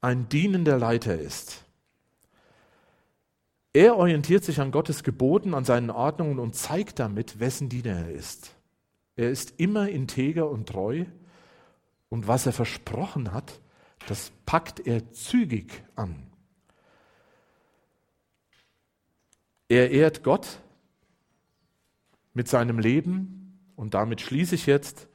ein 0.00 0.28
dienender 0.28 0.78
Leiter 0.78 1.18
ist. 1.18 1.64
Er 3.72 3.96
orientiert 3.96 4.44
sich 4.44 4.60
an 4.60 4.70
Gottes 4.70 5.02
Geboten, 5.02 5.52
an 5.52 5.64
seinen 5.64 5.90
Ordnungen 5.90 6.38
und 6.38 6.54
zeigt 6.54 6.98
damit, 6.98 7.40
wessen 7.40 7.68
Diener 7.68 8.06
er 8.06 8.10
ist. 8.10 8.54
Er 9.16 9.30
ist 9.30 9.54
immer 9.58 9.88
integer 9.88 10.48
und 10.48 10.68
treu 10.68 11.04
und 12.08 12.26
was 12.28 12.46
er 12.46 12.52
versprochen 12.52 13.32
hat, 13.32 13.60
das 14.08 14.30
packt 14.44 14.86
er 14.86 15.10
zügig 15.12 15.82
an. 15.94 16.30
Er 19.68 19.90
ehrt 19.90 20.22
Gott 20.22 20.60
mit 22.32 22.48
seinem 22.48 22.78
Leben 22.78 23.58
und 23.74 23.94
damit 23.94 24.20
schließe 24.20 24.54
ich 24.54 24.66
jetzt 24.66 25.08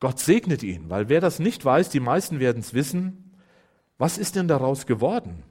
Gott 0.00 0.18
segnet 0.18 0.62
ihn, 0.62 0.88
weil 0.90 1.08
wer 1.08 1.20
das 1.20 1.38
nicht 1.38 1.64
weiß, 1.64 1.90
die 1.90 2.00
meisten 2.00 2.38
werden 2.38 2.60
es 2.60 2.74
wissen, 2.74 3.34
was 3.98 4.16
ist 4.16 4.36
denn 4.36 4.46
daraus 4.46 4.86
geworden? 4.86 5.42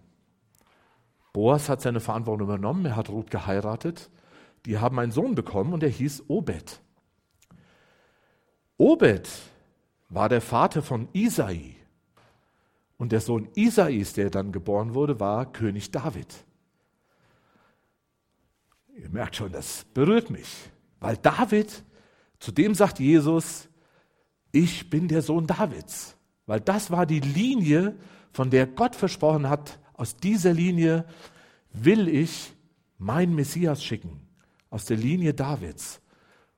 Boas 1.33 1.69
hat 1.69 1.81
seine 1.81 1.99
Verantwortung 1.99 2.47
übernommen, 2.47 2.85
er 2.85 2.95
hat 2.95 3.09
Ruth 3.09 3.29
geheiratet, 3.29 4.09
die 4.65 4.79
haben 4.79 4.97
einen 4.99 5.11
Sohn 5.11 5.35
bekommen 5.35 5.73
und 5.73 5.83
er 5.83 5.89
hieß 5.89 6.23
Obed. 6.29 6.81
Obed 8.77 9.29
war 10.09 10.29
der 10.29 10.41
Vater 10.41 10.81
von 10.81 11.09
Isai. 11.13 11.75
Und 12.97 13.11
der 13.11 13.21
Sohn 13.21 13.49
Isais, 13.55 14.13
der 14.13 14.29
dann 14.29 14.51
geboren 14.51 14.93
wurde, 14.93 15.19
war 15.19 15.51
König 15.51 15.91
David. 15.91 16.33
Ihr 18.95 19.09
merkt 19.09 19.35
schon, 19.35 19.51
das 19.51 19.85
berührt 19.93 20.31
mich, 20.31 20.71
weil 20.99 21.17
David, 21.17 21.83
zu 22.39 22.51
dem 22.51 22.73
sagt 22.73 22.99
Jesus, 22.99 23.66
ich 24.63 24.89
bin 24.89 25.07
der 25.07 25.21
Sohn 25.21 25.45
Davids, 25.45 26.15
weil 26.47 26.59
das 26.59 26.89
war 26.89 27.05
die 27.05 27.19
Linie, 27.19 27.95
von 28.31 28.49
der 28.49 28.67
Gott 28.67 28.95
versprochen 28.95 29.49
hat, 29.49 29.79
aus 29.93 30.17
dieser 30.17 30.53
Linie 30.53 31.05
will 31.73 32.07
ich 32.07 32.53
meinen 32.97 33.35
Messias 33.35 33.83
schicken, 33.83 34.19
aus 34.69 34.85
der 34.85 34.97
Linie 34.97 35.33
Davids. 35.33 36.01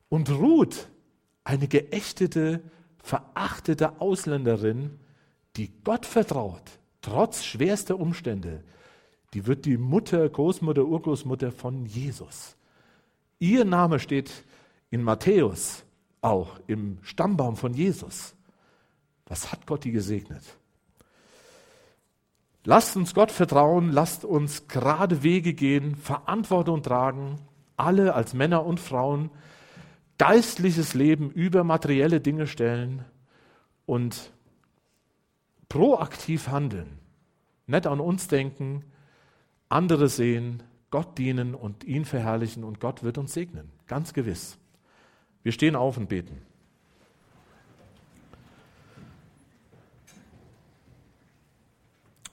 Und 0.07 0.29
Ruth, 0.29 0.87
eine 1.43 1.67
geächtete, 1.67 2.61
verachtete 3.03 4.01
Ausländerin, 4.01 4.99
die 5.55 5.71
Gott 5.83 6.05
vertraut, 6.05 6.63
trotz 7.01 7.43
schwerster 7.43 7.99
Umstände, 7.99 8.63
die 9.33 9.45
wird 9.45 9.65
die 9.65 9.77
Mutter, 9.77 10.27
Großmutter, 10.27 10.85
Urgroßmutter 10.85 11.51
von 11.51 11.85
Jesus. 11.85 12.55
Ihr 13.39 13.63
Name 13.63 13.99
steht 13.99 14.31
in 14.89 15.03
Matthäus 15.03 15.83
auch 16.21 16.59
im 16.67 16.99
Stammbaum 17.01 17.55
von 17.55 17.73
Jesus. 17.73 18.35
Was 19.25 19.51
hat 19.51 19.65
Gott 19.65 19.83
die 19.83 19.91
gesegnet? 19.91 20.43
Lasst 22.63 22.95
uns 22.95 23.13
Gott 23.13 23.31
vertrauen, 23.31 23.91
lasst 23.91 24.25
uns 24.25 24.67
gerade 24.67 25.23
Wege 25.23 25.53
gehen, 25.53 25.95
Verantwortung 25.95 26.83
tragen, 26.83 27.39
alle 27.77 28.13
als 28.13 28.33
Männer 28.33 28.63
und 28.65 28.79
Frauen, 28.79 29.31
geistliches 30.19 30.93
Leben 30.93 31.31
über 31.31 31.63
materielle 31.63 32.19
Dinge 32.19 32.45
stellen 32.45 33.05
und 33.87 34.31
proaktiv 35.67 36.49
handeln. 36.49 36.99
Nicht 37.65 37.87
an 37.87 37.99
uns 37.99 38.27
denken, 38.27 38.83
andere 39.69 40.09
sehen, 40.09 40.61
Gott 40.91 41.17
dienen 41.17 41.55
und 41.55 41.83
ihn 41.83 42.05
verherrlichen 42.05 42.63
und 42.63 42.79
Gott 42.79 43.01
wird 43.01 43.17
uns 43.17 43.33
segnen, 43.33 43.71
ganz 43.87 44.13
gewiss. 44.13 44.58
Wir 45.49 45.53
stehen 45.53 45.75
auf 45.75 45.97
und 45.97 46.09
beten. 46.09 46.43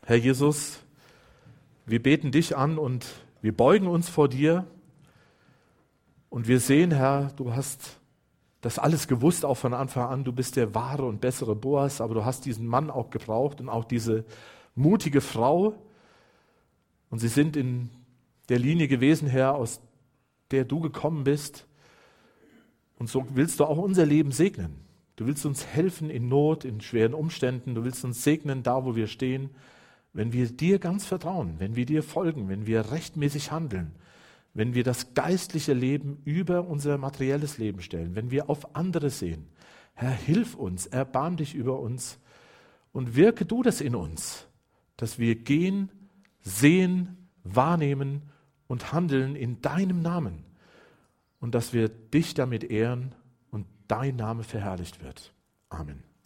Herr 0.04 0.16
Jesus, 0.16 0.80
wir 1.86 2.02
beten 2.02 2.30
dich 2.30 2.54
an 2.54 2.76
und 2.76 3.06
wir 3.40 3.56
beugen 3.56 3.86
uns 3.86 4.10
vor 4.10 4.28
dir 4.28 4.66
und 6.28 6.46
wir 6.46 6.60
sehen, 6.60 6.90
Herr, 6.90 7.32
du 7.36 7.54
hast 7.54 8.00
das 8.60 8.78
alles 8.78 9.08
gewusst, 9.08 9.46
auch 9.46 9.56
von 9.56 9.72
Anfang 9.72 10.10
an. 10.10 10.24
Du 10.24 10.32
bist 10.34 10.56
der 10.56 10.74
wahre 10.74 11.06
und 11.06 11.22
bessere 11.22 11.56
Boas, 11.56 12.02
aber 12.02 12.12
du 12.12 12.26
hast 12.26 12.44
diesen 12.44 12.66
Mann 12.66 12.90
auch 12.90 13.08
gebraucht 13.08 13.62
und 13.62 13.70
auch 13.70 13.84
diese 13.84 14.26
mutige 14.74 15.22
Frau. 15.22 15.72
Und 17.08 17.20
sie 17.20 17.28
sind 17.28 17.56
in 17.56 17.88
der 18.50 18.58
Linie 18.58 18.88
gewesen, 18.88 19.26
Herr, 19.26 19.54
aus 19.54 19.80
der 20.50 20.66
du 20.66 20.80
gekommen 20.80 21.24
bist. 21.24 21.66
Und 22.98 23.08
so 23.08 23.26
willst 23.34 23.60
du 23.60 23.64
auch 23.64 23.78
unser 23.78 24.06
Leben 24.06 24.32
segnen. 24.32 24.74
Du 25.16 25.26
willst 25.26 25.46
uns 25.46 25.66
helfen 25.66 26.10
in 26.10 26.28
Not, 26.28 26.64
in 26.64 26.80
schweren 26.80 27.14
Umständen. 27.14 27.74
Du 27.74 27.84
willst 27.84 28.04
uns 28.04 28.22
segnen 28.22 28.62
da, 28.62 28.84
wo 28.84 28.96
wir 28.96 29.06
stehen, 29.06 29.50
wenn 30.12 30.32
wir 30.32 30.48
dir 30.48 30.78
ganz 30.78 31.06
vertrauen, 31.06 31.56
wenn 31.58 31.76
wir 31.76 31.86
dir 31.86 32.02
folgen, 32.02 32.48
wenn 32.48 32.66
wir 32.66 32.90
rechtmäßig 32.90 33.50
handeln, 33.50 33.92
wenn 34.54 34.74
wir 34.74 34.82
das 34.82 35.12
geistliche 35.14 35.74
Leben 35.74 36.18
über 36.24 36.66
unser 36.66 36.96
materielles 36.96 37.58
Leben 37.58 37.82
stellen, 37.82 38.14
wenn 38.14 38.30
wir 38.30 38.48
auf 38.48 38.74
andere 38.74 39.10
sehen. 39.10 39.46
Herr, 39.94 40.10
hilf 40.10 40.54
uns, 40.54 40.86
erbarm 40.86 41.36
dich 41.36 41.54
über 41.54 41.80
uns 41.80 42.18
und 42.92 43.14
wirke 43.14 43.44
du 43.44 43.62
das 43.62 43.82
in 43.82 43.94
uns, 43.94 44.46
dass 44.96 45.18
wir 45.18 45.34
gehen, 45.34 45.90
sehen, 46.40 47.28
wahrnehmen 47.44 48.22
und 48.66 48.92
handeln 48.92 49.36
in 49.36 49.60
deinem 49.60 50.00
Namen 50.00 50.44
und 51.46 51.54
dass 51.54 51.72
wir 51.72 51.88
dich 51.88 52.34
damit 52.34 52.64
ehren 52.64 53.14
und 53.52 53.68
dein 53.86 54.16
Name 54.16 54.42
verherrlicht 54.42 55.00
wird. 55.00 55.32
Amen. 55.68 56.02